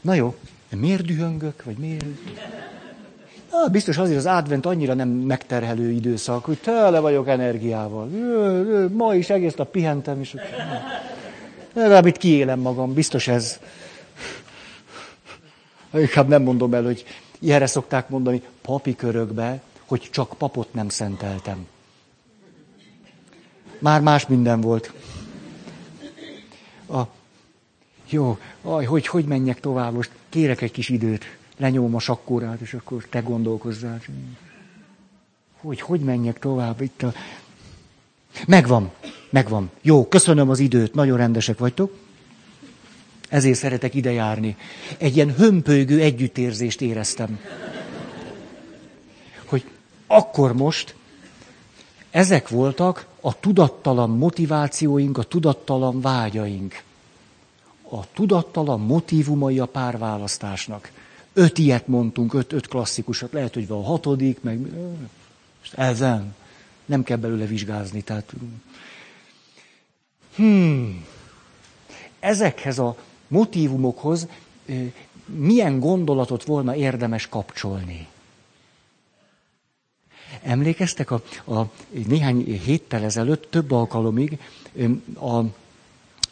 Na 0.00 0.14
jó, 0.14 0.36
miért 0.70 1.04
dühöngök, 1.04 1.64
vagy 1.64 1.76
miért? 1.76 2.04
Na, 3.62 3.68
biztos 3.68 3.98
azért 3.98 4.18
az 4.18 4.26
advent 4.26 4.66
annyira 4.66 4.94
nem 4.94 5.08
megterhelő 5.08 5.90
időszak, 5.90 6.44
hogy 6.44 6.58
tele 6.58 7.00
vagyok 7.00 7.28
energiával. 7.28 8.06
Ma 8.92 9.14
is 9.14 9.30
egész 9.30 9.54
nap 9.54 9.70
pihentem, 9.70 10.20
és 10.20 10.36
legalább 11.72 12.16
kiélem 12.16 12.60
magam, 12.60 12.94
biztos 12.94 13.28
ez. 13.28 13.60
Inkább 15.94 16.28
nem 16.28 16.42
mondom 16.42 16.74
el, 16.74 16.82
hogy 16.82 17.04
ilyenre 17.38 17.66
szokták 17.66 18.08
mondani 18.08 18.42
papi 18.62 18.96
körökbe, 18.96 19.60
hogy 19.86 20.08
csak 20.10 20.34
papot 20.38 20.74
nem 20.74 20.88
szenteltem. 20.88 21.66
Már 23.78 24.00
más 24.00 24.26
minden 24.26 24.60
volt. 24.60 24.92
A, 26.88 27.00
jó, 28.08 28.38
aj, 28.62 28.84
hogy, 28.84 29.06
hogy 29.06 29.24
menjek 29.24 29.60
tovább, 29.60 29.92
most 29.92 30.10
kérek 30.28 30.60
egy 30.60 30.72
kis 30.72 30.88
időt, 30.88 31.24
lenyom 31.56 31.94
a 31.94 31.98
sakkórát, 31.98 32.60
és 32.60 32.74
akkor 32.74 33.06
te 33.10 33.20
gondolkozzál. 33.20 34.00
Hogy, 35.60 35.80
hogy 35.80 36.00
menjek 36.00 36.38
tovább 36.38 36.80
itt 36.80 37.02
a... 37.02 37.12
Megvan, 38.46 38.90
megvan. 39.30 39.70
Jó, 39.82 40.08
köszönöm 40.08 40.50
az 40.50 40.58
időt, 40.58 40.94
nagyon 40.94 41.16
rendesek 41.16 41.58
vagytok. 41.58 41.94
Ezért 43.28 43.58
szeretek 43.58 43.94
ide 43.94 44.12
járni. 44.12 44.56
Egy 44.98 45.16
ilyen 45.16 45.34
hömpölygő 45.34 46.00
együttérzést 46.00 46.80
éreztem. 46.80 47.40
Hogy 49.44 49.64
akkor 50.06 50.52
most 50.52 50.94
ezek 52.10 52.48
voltak 52.48 53.06
a 53.20 53.40
tudattalan 53.40 54.10
motivációink, 54.10 55.18
a 55.18 55.22
tudattalan 55.22 56.00
vágyaink. 56.00 56.82
A 57.90 58.12
tudattalan 58.12 58.80
motivumai 58.80 59.58
a 59.58 59.66
párválasztásnak. 59.66 60.90
Öt 61.38 61.58
ilyet 61.58 61.86
mondtunk, 61.86 62.34
öt, 62.34 62.52
öt 62.52 62.66
klasszikusat, 62.66 63.32
lehet, 63.32 63.54
hogy 63.54 63.66
van 63.66 63.78
a 63.78 63.86
hatodik, 63.86 64.42
meg 64.42 64.60
ezen. 65.72 66.34
Nem 66.84 67.02
kell 67.02 67.16
belőle 67.16 67.44
vizsgázni, 67.44 68.02
tehát... 68.02 68.32
Hmm. 70.34 71.04
Ezekhez 72.20 72.78
a 72.78 72.96
motivumokhoz 73.28 74.28
milyen 75.26 75.80
gondolatot 75.80 76.44
volna 76.44 76.74
érdemes 76.74 77.28
kapcsolni. 77.28 78.06
Emlékeztek, 80.42 81.10
a, 81.10 81.22
a 81.46 81.70
néhány 82.06 82.44
héttel 82.64 83.04
ezelőtt, 83.04 83.50
több 83.50 83.70
alkalomig 83.70 84.38
a, 85.14 85.36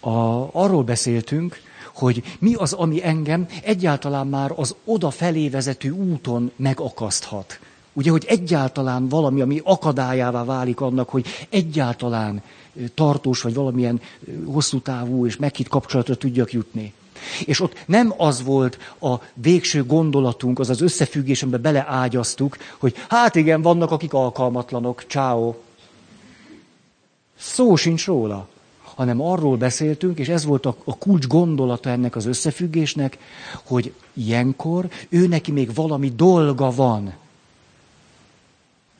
a, 0.08 0.48
arról 0.52 0.82
beszéltünk, 0.82 1.60
hogy 1.94 2.22
mi 2.38 2.54
az, 2.54 2.72
ami 2.72 3.04
engem 3.04 3.46
egyáltalán 3.62 4.26
már 4.26 4.52
az 4.56 4.74
odafelé 4.84 5.48
vezető 5.48 5.90
úton 5.90 6.50
megakaszthat. 6.56 7.58
Ugye, 7.92 8.10
hogy 8.10 8.24
egyáltalán 8.28 9.08
valami, 9.08 9.40
ami 9.40 9.60
akadályává 9.64 10.44
válik 10.44 10.80
annak, 10.80 11.08
hogy 11.08 11.26
egyáltalán 11.48 12.42
tartós, 12.94 13.42
vagy 13.42 13.54
valamilyen 13.54 14.00
hosszú 14.44 14.80
távú 14.80 15.26
és 15.26 15.36
meghitt 15.36 15.68
kapcsolatra 15.68 16.14
tudjak 16.14 16.52
jutni. 16.52 16.92
És 17.44 17.60
ott 17.60 17.82
nem 17.86 18.14
az 18.16 18.42
volt 18.42 18.78
a 19.00 19.14
végső 19.34 19.84
gondolatunk, 19.84 20.58
az 20.58 20.70
az 20.70 20.80
összefüggés, 20.80 21.42
amiben 21.42 21.62
beleágyaztuk, 21.62 22.56
hogy 22.78 22.94
hát 23.08 23.34
igen, 23.34 23.62
vannak, 23.62 23.90
akik 23.90 24.12
alkalmatlanok, 24.12 25.04
ciao. 25.08 25.54
Szó 27.38 27.76
sincs 27.76 28.06
róla, 28.06 28.48
hanem 28.94 29.20
arról 29.20 29.56
beszéltünk, 29.56 30.18
és 30.18 30.28
ez 30.28 30.44
volt 30.44 30.66
a, 30.66 30.76
a 30.84 30.98
kulcs 30.98 31.26
gondolata 31.26 31.90
ennek 31.90 32.16
az 32.16 32.26
összefüggésnek, 32.26 33.18
hogy 33.64 33.92
ilyenkor 34.12 34.88
ő 35.08 35.26
neki 35.26 35.52
még 35.52 35.74
valami 35.74 36.08
dolga 36.08 36.70
van. 36.70 37.14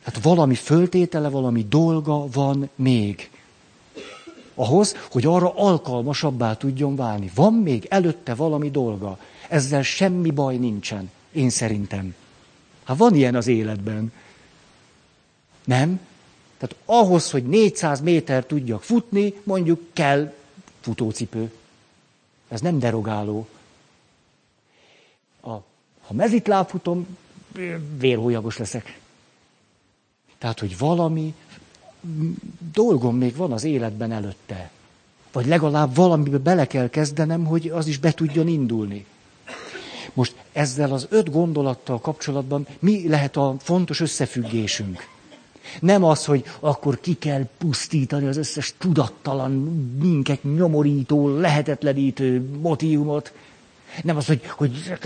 Tehát 0.05 0.23
valami 0.23 0.55
föltétele, 0.55 1.29
valami 1.29 1.67
dolga 1.69 2.27
van 2.33 2.69
még 2.75 3.31
ahhoz, 4.55 4.97
hogy 5.11 5.27
arra 5.27 5.55
alkalmasabbá 5.57 6.57
tudjon 6.57 6.97
válni. 6.97 7.31
Van 7.35 7.55
még 7.55 7.87
előtte 7.89 8.35
valami 8.35 8.71
dolga. 8.71 9.19
Ezzel 9.49 9.83
semmi 9.83 10.31
baj 10.31 10.57
nincsen, 10.57 11.11
én 11.33 11.51
szerintem. 11.51 12.15
Hát 12.85 12.97
van 12.97 13.15
ilyen 13.15 13.35
az 13.35 13.47
életben. 13.47 14.13
Nem? 15.65 16.01
Tehát 16.67 16.83
ahhoz, 16.85 17.31
hogy 17.31 17.45
400 17.47 18.01
méter 18.01 18.47
tudjak 18.47 18.83
futni, 18.83 19.35
mondjuk 19.43 19.81
kell 19.93 20.33
futócipő. 20.81 21.53
Ez 22.49 22.61
nem 22.61 22.79
derogáló. 22.79 23.49
A, 25.41 25.51
ha 26.01 26.13
mezitláb 26.13 26.69
futom, 26.69 27.17
vérhólyagos 27.99 28.59
leszek. 28.59 28.99
Tehát, 30.39 30.61
hogy 30.61 30.79
valami 30.79 31.35
dolgom 32.73 33.17
még 33.17 33.37
van 33.37 33.53
az 33.53 33.65
életben 33.65 34.13
előtte. 34.13 34.71
Vagy 35.33 35.47
legalább 35.47 35.95
valamibe 35.95 36.39
bele 36.39 36.67
kell 36.67 36.89
kezdenem, 36.89 37.45
hogy 37.45 37.69
az 37.69 37.87
is 37.87 37.99
be 37.99 38.13
tudjon 38.13 38.49
indulni. 38.49 39.07
Most 40.13 40.35
ezzel 40.53 40.93
az 40.93 41.07
öt 41.11 41.31
gondolattal 41.31 42.01
kapcsolatban 42.01 42.67
mi 42.79 43.09
lehet 43.09 43.37
a 43.37 43.57
fontos 43.59 44.01
összefüggésünk? 44.01 45.13
Nem 45.81 46.05
az, 46.05 46.25
hogy 46.25 46.45
akkor 46.61 47.01
ki 47.01 47.15
kell 47.15 47.47
pusztítani 47.59 48.27
az 48.27 48.37
összes 48.37 48.75
tudattalan, 48.79 49.53
minket 50.01 50.43
nyomorító, 50.43 51.39
lehetetlenítő 51.39 52.49
motivumot, 52.61 53.33
nem 54.03 54.17
az, 54.17 54.27
hogy, 54.27 54.47
hogy 54.47 54.97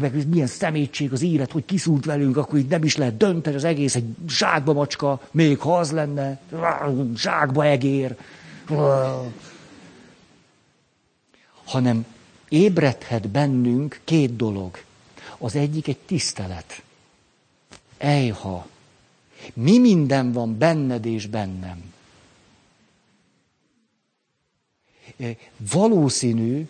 meg 0.00 0.28
milyen 0.28 0.46
szemétség 0.46 1.12
az 1.12 1.22
élet, 1.22 1.52
hogy 1.52 1.64
kiszúrt 1.64 2.04
velünk, 2.04 2.36
akkor 2.36 2.58
így 2.58 2.66
nem 2.66 2.84
is 2.84 2.96
lehet 2.96 3.16
dönteni 3.16 3.56
az 3.56 3.64
egész, 3.64 3.94
egy 3.94 4.04
zsákba 4.28 4.72
macska, 4.72 5.20
még 5.30 5.58
ha 5.58 5.78
az 5.78 5.90
lenne, 5.90 6.40
zsákba 7.16 7.64
egér. 7.64 8.16
Hanem 11.64 12.06
ébredhet 12.48 13.28
bennünk 13.28 14.00
két 14.04 14.36
dolog. 14.36 14.78
Az 15.38 15.56
egyik 15.56 15.88
egy 15.88 15.98
tisztelet. 15.98 16.82
Ejha, 17.98 18.66
mi 19.54 19.78
minden 19.78 20.32
van 20.32 20.58
benned 20.58 21.06
és 21.06 21.26
bennem? 21.26 21.92
Valószínű, 25.72 26.68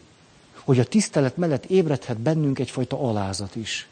hogy 0.54 0.78
a 0.78 0.84
tisztelet 0.84 1.36
mellett 1.36 1.64
ébredhet 1.64 2.18
bennünk 2.18 2.58
egyfajta 2.58 2.98
alázat 3.08 3.56
is. 3.56 3.86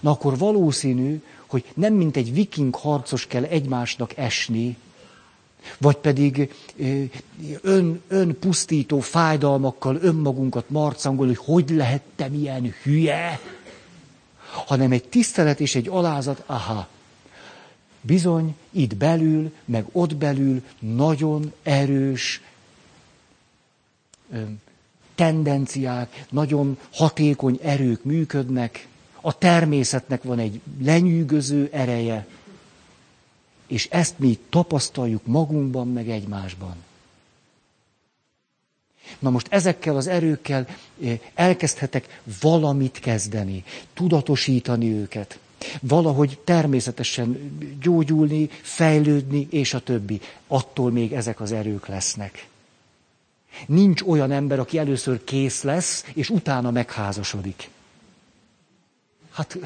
Na 0.00 0.10
akkor 0.10 0.38
valószínű, 0.38 1.22
hogy 1.46 1.64
nem 1.74 1.94
mint 1.94 2.16
egy 2.16 2.32
viking 2.34 2.74
harcos 2.74 3.26
kell 3.26 3.44
egymásnak 3.44 4.16
esni, 4.16 4.76
vagy 5.78 5.96
pedig 5.96 6.54
ön, 7.62 8.02
önpusztító 8.08 9.00
fájdalmakkal 9.00 9.96
önmagunkat 10.00 10.70
marcangolni, 10.70 11.34
hogy 11.34 11.44
hogy 11.66 11.76
lehettem 11.76 12.34
ilyen 12.34 12.74
hülye, 12.82 13.40
hanem 14.66 14.92
egy 14.92 15.04
tisztelet 15.04 15.60
és 15.60 15.74
egy 15.74 15.88
alázat, 15.88 16.42
aha, 16.46 16.88
bizony 18.00 18.54
itt 18.70 18.96
belül, 18.96 19.52
meg 19.64 19.84
ott 19.92 20.16
belül 20.16 20.62
nagyon 20.78 21.52
erős 21.62 22.40
tendenciák, 25.14 26.24
nagyon 26.30 26.78
hatékony 26.92 27.58
erők 27.62 28.04
működnek, 28.04 28.88
a 29.20 29.38
természetnek 29.38 30.22
van 30.22 30.38
egy 30.38 30.60
lenyűgöző 30.82 31.68
ereje, 31.72 32.26
és 33.66 33.88
ezt 33.90 34.18
mi 34.18 34.38
tapasztaljuk 34.48 35.26
magunkban, 35.26 35.88
meg 35.88 36.08
egymásban. 36.10 36.74
Na 39.18 39.30
most 39.30 39.46
ezekkel 39.50 39.96
az 39.96 40.06
erőkkel 40.06 40.66
elkezdhetek 41.34 42.20
valamit 42.40 42.98
kezdeni, 42.98 43.64
tudatosítani 43.94 44.92
őket, 44.92 45.38
valahogy 45.80 46.38
természetesen 46.44 47.58
gyógyulni, 47.82 48.48
fejlődni, 48.62 49.46
és 49.50 49.74
a 49.74 49.80
többi. 49.80 50.20
Attól 50.46 50.90
még 50.90 51.12
ezek 51.12 51.40
az 51.40 51.52
erők 51.52 51.86
lesznek. 51.86 52.48
Nincs 53.66 54.02
olyan 54.02 54.30
ember, 54.30 54.58
aki 54.58 54.78
először 54.78 55.24
kész 55.24 55.62
lesz, 55.62 56.04
és 56.14 56.30
utána 56.30 56.70
megházasodik. 56.70 57.68
Hát, 59.30 59.58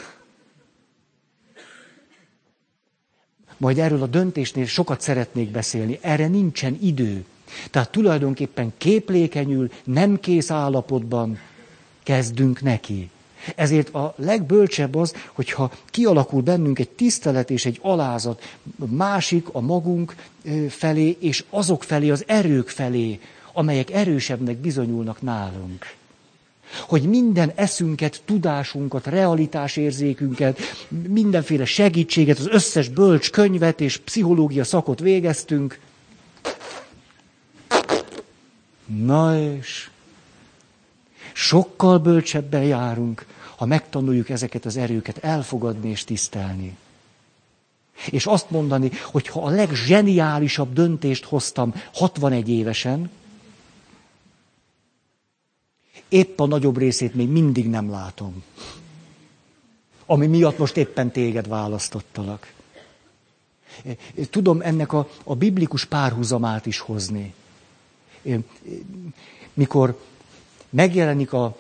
majd 3.57 3.79
erről 3.79 4.03
a 4.03 4.07
döntésnél 4.07 4.67
sokat 4.67 5.01
szeretnék 5.01 5.51
beszélni. 5.51 5.99
Erre 6.01 6.27
nincsen 6.29 6.79
idő. 6.81 7.25
Tehát 7.71 7.91
tulajdonképpen 7.91 8.73
képlékenyül, 8.79 9.71
nem 9.85 10.21
kész 10.21 10.51
állapotban 10.51 11.39
kezdünk 12.03 12.61
neki. 12.61 13.11
Ezért 13.57 13.95
a 13.95 14.15
legbölcsebb 14.17 14.95
az, 14.95 15.15
hogyha 15.33 15.73
kialakul 15.91 16.43
bennünk 16.43 16.79
egy 16.79 16.89
tisztelet 16.91 17.51
és 17.51 17.65
egy 17.65 17.79
alázat 17.83 18.43
másik, 18.77 19.49
a 19.53 19.61
magunk 19.61 20.15
felé, 20.69 21.17
és 21.21 21.45
azok 21.51 21.83
felé, 21.83 22.11
az 22.11 22.25
erők 22.27 22.69
felé, 22.69 23.21
amelyek 23.53 23.91
erősebbnek 23.91 24.57
bizonyulnak 24.57 25.23
nálunk. 25.23 25.95
Hogy 26.81 27.03
minden 27.03 27.53
eszünket, 27.55 28.23
tudásunkat, 28.25 29.07
realitásérzékünket, 29.07 30.59
mindenféle 31.09 31.65
segítséget, 31.65 32.39
az 32.39 32.49
összes 32.49 32.89
bölcs 32.89 33.31
könyvet 33.31 33.81
és 33.81 33.97
pszichológia 33.97 34.65
szakot 34.65 35.01
végeztünk. 35.01 35.79
Na 38.87 39.39
és 39.39 39.89
sokkal 41.35 41.99
bölcsebben 41.99 42.63
járunk, 42.63 43.27
ha 43.57 43.67
megtanuljuk 43.67 44.29
ezeket 44.29 44.65
az 44.65 44.77
erőket 44.77 45.19
elfogadni 45.19 45.89
és 45.91 46.05
tisztelni. 46.05 46.77
És 48.11 48.27
azt 48.27 48.51
mondani, 48.51 48.91
hogy 49.05 49.29
ha 49.29 49.43
a 49.43 49.51
legzseniálisabb 49.51 50.73
döntést 50.73 51.25
hoztam 51.25 51.75
61 51.95 52.49
évesen, 52.49 53.11
épp 56.09 56.41
a 56.41 56.47
nagyobb 56.47 56.79
részét 56.79 57.15
még 57.15 57.29
mindig 57.29 57.69
nem 57.69 57.91
látom. 57.91 58.43
Ami 60.07 60.27
miatt 60.27 60.59
most 60.59 60.77
éppen 60.77 61.11
téged 61.11 61.49
választottalak. 61.49 62.53
Tudom 64.31 64.61
ennek 64.61 64.93
a, 64.93 65.09
a 65.25 65.35
biblikus 65.35 65.85
párhuzamát 65.85 66.67
is 66.67 66.79
hozni. 66.79 67.35
Mikor 69.55 69.99
megjelenik 70.75 71.33
a, 71.33 71.57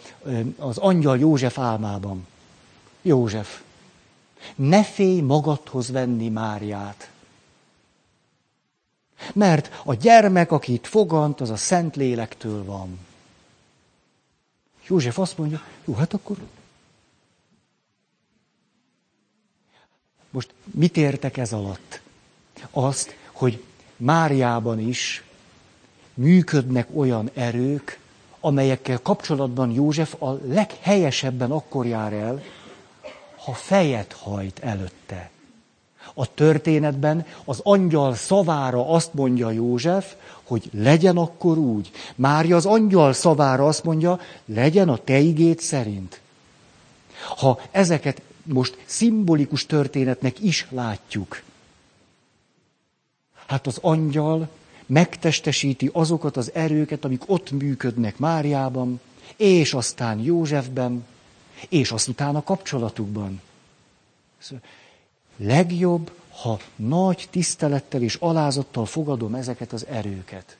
az 0.56 0.78
angyal 0.78 1.18
József 1.18 1.58
álmában. 1.58 2.26
József, 3.02 3.62
ne 4.54 4.84
félj 4.84 5.20
magadhoz 5.20 5.90
venni 5.90 6.28
Máriát. 6.28 7.10
Mert 9.32 9.80
a 9.84 9.94
gyermek, 9.94 10.52
akit 10.52 10.86
fogant, 10.86 11.40
az 11.40 11.50
a 11.50 11.56
Szent 11.56 11.96
Lélektől 11.96 12.64
van. 12.64 12.98
József 14.86 15.18
azt 15.18 15.38
mondja, 15.38 15.62
jó, 15.84 15.94
hát 15.94 16.14
akkor... 16.14 16.36
Most 20.30 20.54
mit 20.64 20.96
értek 20.96 21.36
ez 21.36 21.52
alatt? 21.52 22.00
Azt, 22.70 23.16
hogy 23.32 23.64
Máriában 23.96 24.78
is 24.78 25.24
működnek 26.14 26.88
olyan 26.94 27.30
erők, 27.34 28.02
amelyekkel 28.44 28.98
kapcsolatban 29.02 29.70
József 29.70 30.22
a 30.22 30.38
leghelyesebben 30.48 31.50
akkor 31.50 31.86
jár 31.86 32.12
el, 32.12 32.42
ha 33.36 33.52
fejet 33.52 34.12
hajt 34.12 34.58
előtte. 34.58 35.30
A 36.14 36.34
történetben 36.34 37.26
az 37.44 37.60
angyal 37.62 38.14
szavára 38.14 38.88
azt 38.88 39.14
mondja 39.14 39.50
József, 39.50 40.14
hogy 40.42 40.70
legyen 40.72 41.16
akkor 41.16 41.58
úgy. 41.58 41.90
Mária 42.14 42.56
az 42.56 42.66
angyal 42.66 43.12
szavára 43.12 43.66
azt 43.66 43.84
mondja, 43.84 44.20
legyen 44.44 44.88
a 44.88 44.96
te 44.96 45.18
igét 45.18 45.60
szerint. 45.60 46.20
Ha 47.36 47.60
ezeket 47.70 48.22
most 48.42 48.78
szimbolikus 48.84 49.66
történetnek 49.66 50.40
is 50.40 50.66
látjuk, 50.70 51.42
hát 53.46 53.66
az 53.66 53.78
angyal 53.80 54.48
megtestesíti 54.86 55.90
azokat 55.92 56.36
az 56.36 56.50
erőket, 56.54 57.04
amik 57.04 57.22
ott 57.26 57.50
működnek 57.50 58.18
Máriában, 58.18 59.00
és 59.36 59.74
aztán 59.74 60.20
Józsefben, 60.20 61.06
és 61.68 61.90
aztán 61.90 62.36
a 62.36 62.42
kapcsolatukban. 62.42 63.40
Szóval 64.38 64.64
legjobb, 65.36 66.12
ha 66.30 66.58
nagy 66.76 67.28
tisztelettel 67.30 68.02
és 68.02 68.14
alázattal 68.14 68.86
fogadom 68.86 69.34
ezeket 69.34 69.72
az 69.72 69.86
erőket. 69.86 70.56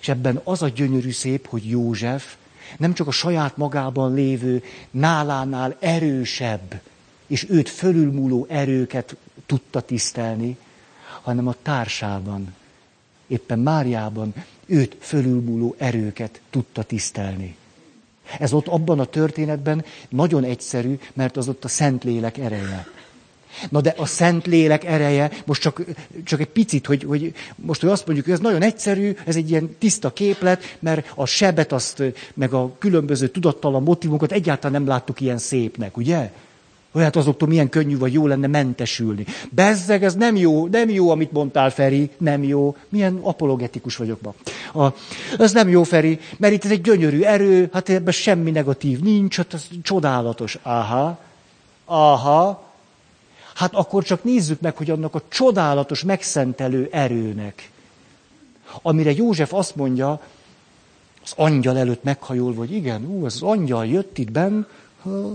És 0.00 0.08
ebben 0.08 0.40
az 0.44 0.62
a 0.62 0.68
gyönyörű 0.68 1.10
szép, 1.10 1.46
hogy 1.46 1.68
József 1.68 2.36
nem 2.78 2.94
csak 2.94 3.06
a 3.06 3.10
saját 3.10 3.56
magában 3.56 4.14
lévő, 4.14 4.62
nálánál 4.90 5.76
erősebb, 5.80 6.80
és 7.26 7.46
őt 7.50 7.68
fölülmúló 7.68 8.46
erőket 8.48 9.16
tudta 9.46 9.80
tisztelni, 9.80 10.56
hanem 11.22 11.48
a 11.48 11.54
társában, 11.62 12.54
éppen 13.26 13.58
Máriában 13.58 14.34
őt 14.66 14.96
fölülmúló 15.00 15.74
erőket 15.78 16.40
tudta 16.50 16.82
tisztelni. 16.82 17.56
Ez 18.38 18.52
ott 18.52 18.66
abban 18.66 19.00
a 19.00 19.04
történetben 19.04 19.84
nagyon 20.08 20.44
egyszerű, 20.44 20.98
mert 21.12 21.36
az 21.36 21.48
ott 21.48 21.64
a 21.64 21.68
Szentlélek 21.68 22.38
ereje. 22.38 22.86
Na 23.70 23.80
de 23.80 23.94
a 23.96 24.06
Szentlélek 24.06 24.84
ereje, 24.84 25.30
most 25.44 25.60
csak, 25.60 25.84
csak 26.24 26.40
egy 26.40 26.48
picit, 26.48 26.86
hogy, 26.86 27.02
hogy 27.02 27.34
most 27.54 27.80
hogy 27.80 27.90
azt 27.90 28.06
mondjuk, 28.06 28.26
hogy 28.26 28.34
ez 28.34 28.40
nagyon 28.40 28.62
egyszerű, 28.62 29.16
ez 29.26 29.36
egy 29.36 29.50
ilyen 29.50 29.76
tiszta 29.78 30.12
képlet, 30.12 30.76
mert 30.78 31.12
a 31.14 31.26
sebet, 31.26 31.72
azt, 31.72 32.02
meg 32.34 32.52
a 32.52 32.72
különböző 32.78 33.28
tudattalan 33.28 33.82
motivumokat 33.82 34.32
egyáltalán 34.32 34.80
nem 34.82 34.88
láttuk 34.88 35.20
ilyen 35.20 35.38
szépnek, 35.38 35.96
ugye? 35.96 36.30
Olyat 36.94 37.16
azoktól 37.16 37.48
milyen 37.48 37.68
könnyű 37.68 37.98
vagy 37.98 38.12
jó 38.12 38.26
lenne 38.26 38.46
mentesülni. 38.46 39.24
Bezzeg, 39.50 40.04
ez 40.04 40.14
nem 40.14 40.36
jó, 40.36 40.66
nem 40.66 40.88
jó, 40.88 41.10
amit 41.10 41.32
mondtál, 41.32 41.70
Feri, 41.70 42.10
nem 42.18 42.42
jó. 42.42 42.76
Milyen 42.88 43.18
apologetikus 43.22 43.96
vagyok 43.96 44.20
ma. 44.20 44.34
A, 44.84 44.94
ez 45.38 45.52
nem 45.52 45.68
jó, 45.68 45.82
Feri, 45.82 46.18
mert 46.36 46.52
itt 46.52 46.64
ez 46.64 46.70
egy 46.70 46.80
gyönyörű 46.80 47.22
erő, 47.22 47.68
hát 47.72 47.88
ebben 47.88 48.12
semmi 48.12 48.50
negatív 48.50 49.00
nincs, 49.00 49.36
hát 49.36 49.54
ez 49.54 49.66
csodálatos. 49.82 50.58
Aha, 50.62 51.18
aha, 51.84 52.64
hát 53.54 53.74
akkor 53.74 54.04
csak 54.04 54.24
nézzük 54.24 54.60
meg, 54.60 54.76
hogy 54.76 54.90
annak 54.90 55.14
a 55.14 55.22
csodálatos, 55.28 56.02
megszentelő 56.02 56.88
erőnek, 56.92 57.70
amire 58.82 59.12
József 59.12 59.52
azt 59.52 59.76
mondja, 59.76 60.20
az 61.24 61.32
angyal 61.36 61.78
előtt 61.78 62.02
meghajol, 62.02 62.54
hogy 62.54 62.72
igen, 62.72 63.04
ú, 63.04 63.24
az 63.24 63.42
angyal 63.42 63.86
jött 63.86 64.18
itt 64.18 64.30
benn, 64.30 64.64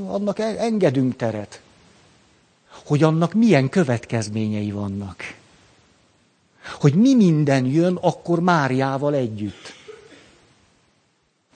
annak 0.07 0.39
e- 0.39 0.55
engedünk 0.59 1.15
teret. 1.15 1.61
Hogy 2.85 3.03
annak 3.03 3.33
milyen 3.33 3.69
következményei 3.69 4.71
vannak. 4.71 5.37
Hogy 6.79 6.93
mi 6.93 7.15
minden 7.15 7.65
jön 7.65 7.95
akkor 7.95 8.39
Máriával 8.39 9.13
együtt. 9.13 9.77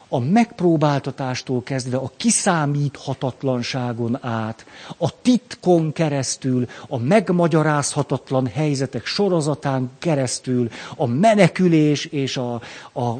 A 0.07 0.19
megpróbáltatástól 0.19 1.63
kezdve 1.63 1.97
a 1.97 2.11
kiszámíthatatlanságon 2.17 4.25
át, 4.25 4.65
a 4.97 5.21
titkon 5.21 5.91
keresztül, 5.91 6.67
a 6.87 6.97
megmagyarázhatatlan 6.97 8.47
helyzetek 8.47 9.05
sorozatán 9.05 9.91
keresztül, 9.99 10.69
a 10.95 11.05
menekülés 11.05 12.05
és 12.05 12.37
a, 12.37 12.53
a 12.93 13.17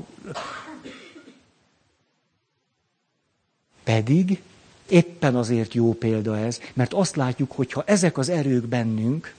pedig 3.83 4.41
Éppen 4.88 5.36
azért 5.36 5.73
jó 5.73 5.93
példa 5.93 6.38
ez, 6.38 6.59
mert 6.73 6.93
azt 6.93 7.15
látjuk, 7.15 7.51
hogy 7.51 7.71
ha 7.71 7.84
ezek 7.86 8.17
az 8.17 8.29
erők 8.29 8.65
bennünk, 8.65 9.34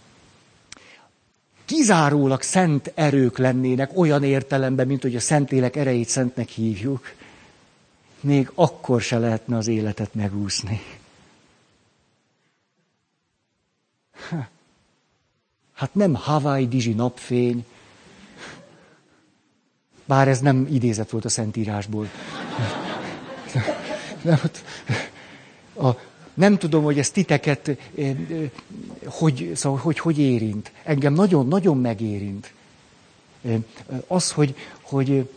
kizárólag 1.64 2.42
szent 2.42 2.92
erők 2.94 3.38
lennének 3.38 3.98
olyan 3.98 4.22
értelemben, 4.22 4.86
mint 4.86 5.02
hogy 5.02 5.16
a 5.16 5.20
Szentlélek 5.20 5.76
erejét 5.76 6.08
szentnek 6.08 6.48
hívjuk, 6.48 7.12
még 8.20 8.50
akkor 8.54 9.00
se 9.00 9.18
lehetne 9.18 9.56
az 9.56 9.66
életet 9.66 10.14
megúszni. 10.14 10.80
Hát 15.74 15.94
nem 15.94 16.14
Hawaii 16.14 16.68
Dizsi 16.68 16.92
napfény, 16.92 17.64
bár 20.04 20.28
ez 20.28 20.40
nem 20.40 20.66
idézet 20.70 21.10
volt 21.10 21.24
a 21.24 21.28
Szentírásból. 21.28 22.08
Nem, 24.22 24.38
a, 25.76 25.90
nem 26.34 26.58
tudom, 26.58 26.84
hogy 26.84 26.98
ez 26.98 27.10
titeket 27.10 27.68
eh, 27.68 27.76
eh, 27.98 28.16
hogy, 29.04 29.50
szóval, 29.54 29.78
hogy, 29.78 29.98
hogy 29.98 30.18
érint. 30.18 30.72
Engem 30.82 31.12
nagyon-nagyon 31.12 31.78
megérint. 31.78 32.52
Eh, 33.44 33.58
az, 34.06 34.30
hogy, 34.30 34.54
hogy 34.80 35.28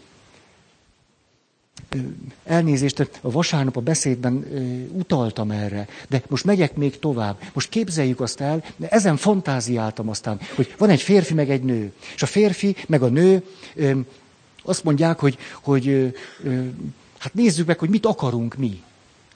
elnézést, 2.44 3.10
a 3.22 3.32
vasárnap 3.32 3.78
a 3.78 3.82
beszédben 3.82 4.46
utaltam 4.92 5.52
erre, 5.52 5.88
de 6.10 6.22
most 6.28 6.44
megyek 6.44 6.76
még 6.76 7.00
tovább. 7.00 7.38
Most 7.54 7.70
képzeljük 7.70 8.20
azt 8.22 8.42
el, 8.42 8.64
de 8.76 8.88
ezen 8.88 9.18
fantáziáltam 9.18 10.10
aztán, 10.10 10.40
hogy 10.56 10.76
van 10.78 10.90
egy 10.90 11.02
férfi 11.02 11.34
meg 11.34 11.50
egy 11.50 11.64
nő, 11.64 11.92
és 12.16 12.22
a 12.22 12.26
férfi 12.26 12.76
meg 12.88 13.02
a 13.02 13.08
nő 13.08 13.44
azt 14.64 14.84
mondják, 14.84 15.20
hogy, 15.20 15.38
hogy 15.62 16.14
hát 17.18 17.34
nézzük 17.34 17.68
meg, 17.68 17.80
hogy 17.80 17.90
mit 17.90 18.06
akarunk 18.06 18.56
mi. 18.56 18.84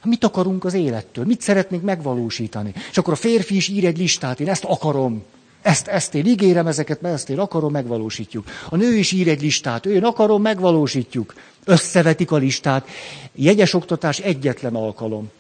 Mit 0.04 0.24
akarunk 0.24 0.66
az 0.66 0.74
élettől? 0.74 1.26
Mit 1.26 1.42
szeretnénk 1.42 1.84
megvalósítani? 1.84 2.74
És 2.90 2.98
akkor 2.98 3.14
a 3.14 3.16
férfi 3.16 3.56
is 3.56 3.68
ír 3.68 3.86
egy 3.86 3.98
listát, 3.98 4.40
én 4.40 4.50
ezt 4.50 4.64
akarom. 4.64 5.24
Ezt, 5.62 5.88
ezt 5.88 6.16
én 6.16 6.26
ígérem, 6.26 6.68
ezeket, 6.68 7.02
mert 7.02 7.16
ezt 7.16 7.30
én 7.30 7.40
akarom, 7.40 7.72
megvalósítjuk. 7.72 8.48
A 8.70 8.76
nő 8.76 8.96
is 8.96 9.12
ír 9.12 9.28
egy 9.28 9.42
listát, 9.42 9.86
én 9.86 10.04
akarom, 10.04 10.42
megvalósítjuk. 10.42 11.34
Összevetik 11.66 12.32
a 12.32 12.36
listát. 12.36 12.88
Jegyes 13.36 13.74
oktatás 13.74 14.20
egyetlen 14.20 14.76
alkalom. 14.76 15.32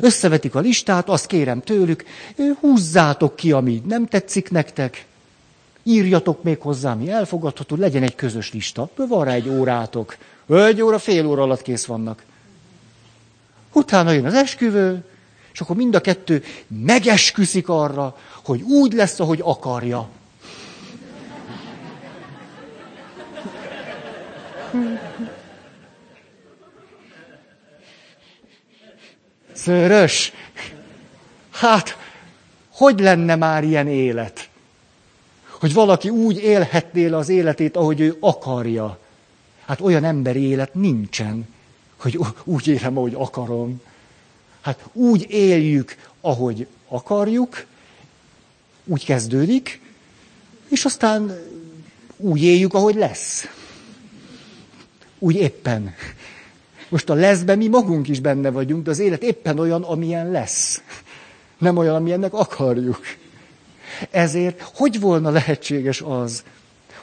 Összevetik 0.00 0.54
a 0.54 0.60
listát, 0.60 1.08
azt 1.08 1.26
kérem 1.26 1.60
tőlük, 1.60 2.04
húzzátok 2.60 3.36
ki, 3.36 3.52
ami 3.52 3.82
nem 3.86 4.06
tetszik 4.06 4.50
nektek, 4.50 5.06
írjatok 5.82 6.42
még 6.42 6.60
hozzá, 6.60 6.92
ami 6.92 7.10
elfogadható, 7.10 7.76
legyen 7.76 8.02
egy 8.02 8.14
közös 8.14 8.52
lista. 8.52 8.88
Van 9.08 9.24
rá 9.24 9.32
egy 9.32 9.48
órátok. 9.48 10.16
Egy 10.48 10.82
óra, 10.82 10.98
fél 10.98 11.26
óra 11.26 11.42
alatt 11.42 11.62
kész 11.62 11.84
vannak. 11.84 12.22
Utána 13.74 14.10
jön 14.10 14.26
az 14.26 14.34
esküvő, 14.34 15.04
és 15.52 15.60
akkor 15.60 15.76
mind 15.76 15.94
a 15.94 16.00
kettő 16.00 16.44
megesküszik 16.66 17.68
arra, 17.68 18.16
hogy 18.44 18.62
úgy 18.62 18.92
lesz, 18.92 19.20
ahogy 19.20 19.40
akarja. 19.42 20.08
Szörös. 29.52 30.32
Hát, 31.50 31.96
hogy 32.72 33.00
lenne 33.00 33.36
már 33.36 33.64
ilyen 33.64 33.88
élet? 33.88 34.48
Hogy 35.60 35.72
valaki 35.72 36.08
úgy 36.08 36.36
élhetné 36.36 37.08
az 37.08 37.28
életét, 37.28 37.76
ahogy 37.76 38.00
ő 38.00 38.16
akarja. 38.20 38.98
Hát 39.66 39.80
olyan 39.80 40.04
emberi 40.04 40.40
élet 40.40 40.74
nincsen, 40.74 41.53
hogy 42.04 42.18
úgy 42.44 42.66
élem, 42.66 42.98
ahogy 42.98 43.14
akarom. 43.14 43.80
Hát 44.60 44.88
úgy 44.92 45.26
éljük, 45.30 45.96
ahogy 46.20 46.66
akarjuk, 46.88 47.64
úgy 48.84 49.04
kezdődik, 49.04 49.80
és 50.68 50.84
aztán 50.84 51.38
úgy 52.16 52.42
éljük, 52.42 52.74
ahogy 52.74 52.94
lesz. 52.94 53.48
Úgy 55.18 55.36
éppen. 55.36 55.94
Most 56.88 57.10
a 57.10 57.14
leszben 57.14 57.58
mi 57.58 57.68
magunk 57.68 58.08
is 58.08 58.20
benne 58.20 58.50
vagyunk, 58.50 58.84
de 58.84 58.90
az 58.90 58.98
élet 58.98 59.22
éppen 59.22 59.58
olyan, 59.58 59.82
amilyen 59.82 60.30
lesz. 60.30 60.82
Nem 61.58 61.76
olyan, 61.76 61.94
amilyennek 61.94 62.32
akarjuk. 62.32 63.00
Ezért 64.10 64.60
hogy 64.60 65.00
volna 65.00 65.30
lehetséges 65.30 66.00
az, 66.00 66.44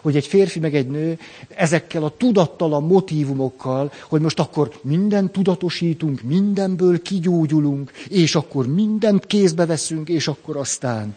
hogy 0.01 0.15
egy 0.15 0.25
férfi 0.27 0.59
meg 0.59 0.75
egy 0.75 0.87
nő 0.87 1.19
ezekkel 1.55 2.03
a 2.03 2.15
tudattalan 2.17 2.83
motivumokkal, 2.83 3.91
hogy 4.09 4.21
most 4.21 4.39
akkor 4.39 4.79
mindent 4.81 5.31
tudatosítunk, 5.31 6.21
mindenből 6.21 7.01
kigyógyulunk, 7.01 7.91
és 8.07 8.35
akkor 8.35 8.67
mindent 8.67 9.25
kézbe 9.25 9.65
veszünk, 9.65 10.09
és 10.09 10.27
akkor 10.27 10.57
aztán 10.57 11.15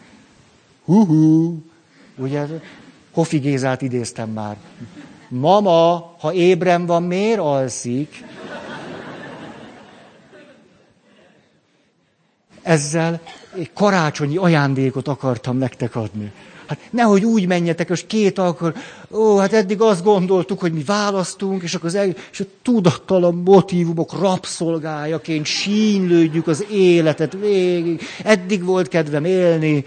hú 0.85 1.62
ugye 2.16 2.47
Kofi 3.12 3.39
Gézát 3.39 3.82
idéztem 3.82 4.30
már. 4.30 4.57
Mama, 5.28 6.14
ha 6.18 6.32
ébren 6.32 6.87
van, 6.87 7.03
miért 7.03 7.39
alszik? 7.39 8.24
Ezzel 12.62 13.20
egy 13.59 13.70
karácsonyi 13.74 14.36
ajándékot 14.36 15.09
akartam 15.09 15.57
nektek 15.57 15.96
adni. 15.96 16.32
Hát 16.66 16.78
nehogy 16.90 17.24
úgy 17.24 17.46
menjetek, 17.46 17.88
és 17.88 18.05
két 18.07 18.38
akkor, 18.38 18.74
ó, 19.11 19.36
hát 19.36 19.52
eddig 19.52 19.80
azt 19.80 20.05
gondoltuk, 20.05 20.61
hogy 20.61 20.72
mi 20.72 20.82
választunk, 20.82 21.62
és 21.62 21.74
akkor 21.74 21.88
az 21.88 21.94
el, 21.94 22.14
és 22.32 22.40
a 22.40 22.44
tudattalan 22.62 23.34
motivumok 23.34 24.20
rabszolgájaként 24.20 25.46
sínlődjük 25.46 26.46
az 26.46 26.64
életet 26.70 27.32
végig. 27.32 28.02
Eddig 28.24 28.64
volt 28.64 28.88
kedvem 28.88 29.24
élni. 29.24 29.84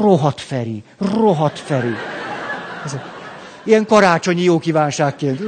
Rohat 0.00 0.40
Feri, 0.40 0.82
rohat 0.98 1.58
Feri. 1.58 1.94
Ez 2.84 2.96
ilyen 3.64 3.86
karácsonyi 3.86 4.42
jó 4.42 4.58
kívánságként. 4.58 5.40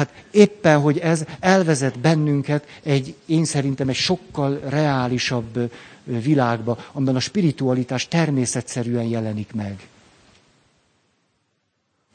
Hát 0.00 0.12
éppen, 0.30 0.80
hogy 0.80 0.98
ez 0.98 1.24
elvezet 1.40 1.98
bennünket 1.98 2.66
egy, 2.82 3.14
én 3.26 3.44
szerintem 3.44 3.88
egy 3.88 3.94
sokkal 3.94 4.60
reálisabb 4.68 5.72
világba, 6.04 6.78
amiben 6.92 7.16
a 7.16 7.20
spiritualitás 7.20 8.08
természetszerűen 8.08 9.04
jelenik 9.04 9.52
meg. 9.52 9.88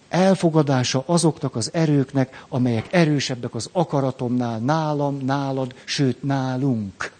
Elfogadása 0.09 1.03
azoknak 1.05 1.55
az 1.55 1.69
erőknek, 1.73 2.43
amelyek 2.47 2.93
erősebbek 2.93 3.55
az 3.55 3.69
akaratomnál, 3.71 4.59
nálam, 4.59 5.17
nálad, 5.17 5.75
sőt 5.83 6.23
nálunk. 6.23 7.11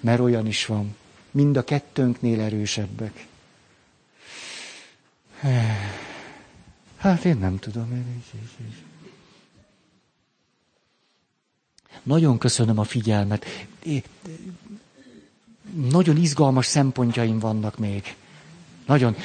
Mert 0.00 0.20
olyan 0.20 0.46
is 0.46 0.66
van. 0.66 0.96
Mind 1.30 1.56
a 1.56 1.64
kettőnknél 1.64 2.40
erősebbek. 2.40 3.26
Hát 7.04 7.24
én 7.24 7.36
nem 7.36 7.58
tudom. 7.58 7.92
Én 7.92 8.16
is, 8.18 8.40
is, 8.42 8.50
is. 8.68 8.74
Nagyon 12.02 12.38
köszönöm 12.38 12.78
a 12.78 12.84
figyelmet. 12.84 13.46
Nagyon 15.90 16.16
izgalmas 16.16 16.66
szempontjaim 16.66 17.38
vannak 17.38 17.78
még. 17.78 18.14
Nagyon. 18.86 19.16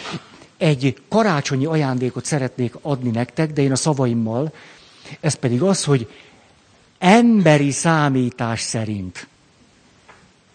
Egy 0.57 1.01
karácsonyi 1.09 1.65
ajándékot 1.65 2.25
szeretnék 2.25 2.75
adni 2.81 3.09
nektek, 3.09 3.53
de 3.53 3.61
én 3.61 3.71
a 3.71 3.75
szavaimmal. 3.75 4.53
Ez 5.19 5.33
pedig 5.33 5.61
az, 5.61 5.83
hogy 5.83 6.11
emberi 6.97 7.71
számítás 7.71 8.61
szerint. 8.61 9.27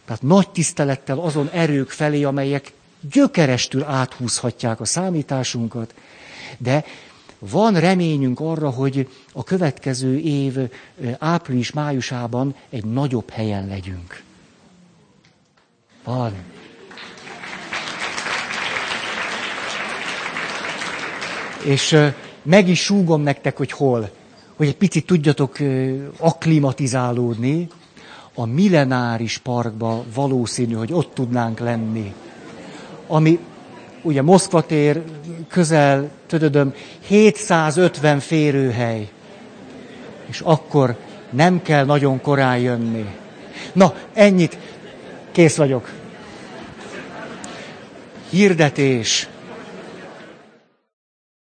Tehát 0.05 0.22
nagy 0.22 0.49
tisztelettel 0.51 1.18
azon 1.18 1.49
erők 1.49 1.91
felé, 1.91 2.22
amelyek 2.22 2.72
gyökerestül 3.12 3.83
áthúzhatják 3.85 4.81
a 4.81 4.85
számításunkat, 4.85 5.95
de 6.59 6.85
van 7.51 7.80
reményünk 7.80 8.40
arra, 8.40 8.70
hogy 8.70 9.09
a 9.32 9.45
következő 9.45 10.18
év 10.18 10.57
április-májusában 11.18 12.55
egy 12.70 12.84
nagyobb 12.84 13.30
helyen 13.30 13.66
legyünk. 13.66 14.22
Van. 16.05 16.32
És 21.64 21.97
meg 22.42 22.68
is 22.68 22.82
súgom 22.82 23.22
nektek, 23.22 23.57
hogy 23.57 23.72
hol. 23.72 24.11
Hogy 24.57 24.66
egy 24.66 24.76
picit 24.76 25.06
tudjatok 25.06 25.56
akklimatizálódni. 26.19 27.69
A 28.35 28.44
millenáris 28.44 29.39
parkba 29.39 30.05
valószínű, 30.14 30.74
hogy 30.74 30.93
ott 30.93 31.14
tudnánk 31.14 31.59
lenni. 31.59 32.14
Ami 33.06 33.39
ugye 34.05 34.22
Moszkva 34.22 34.62
tér 34.62 35.02
közel, 35.48 36.10
tudodom, 36.26 36.74
750 37.06 38.20
férőhely. 38.20 39.09
És 40.26 40.40
akkor 40.40 40.97
nem 41.31 41.62
kell 41.62 41.85
nagyon 41.85 42.20
korán 42.20 42.59
jönni. 42.59 43.05
Na, 43.72 43.94
ennyit. 44.12 44.59
Kész 45.32 45.56
vagyok. 45.56 45.90
Hirdetés. 48.31 49.28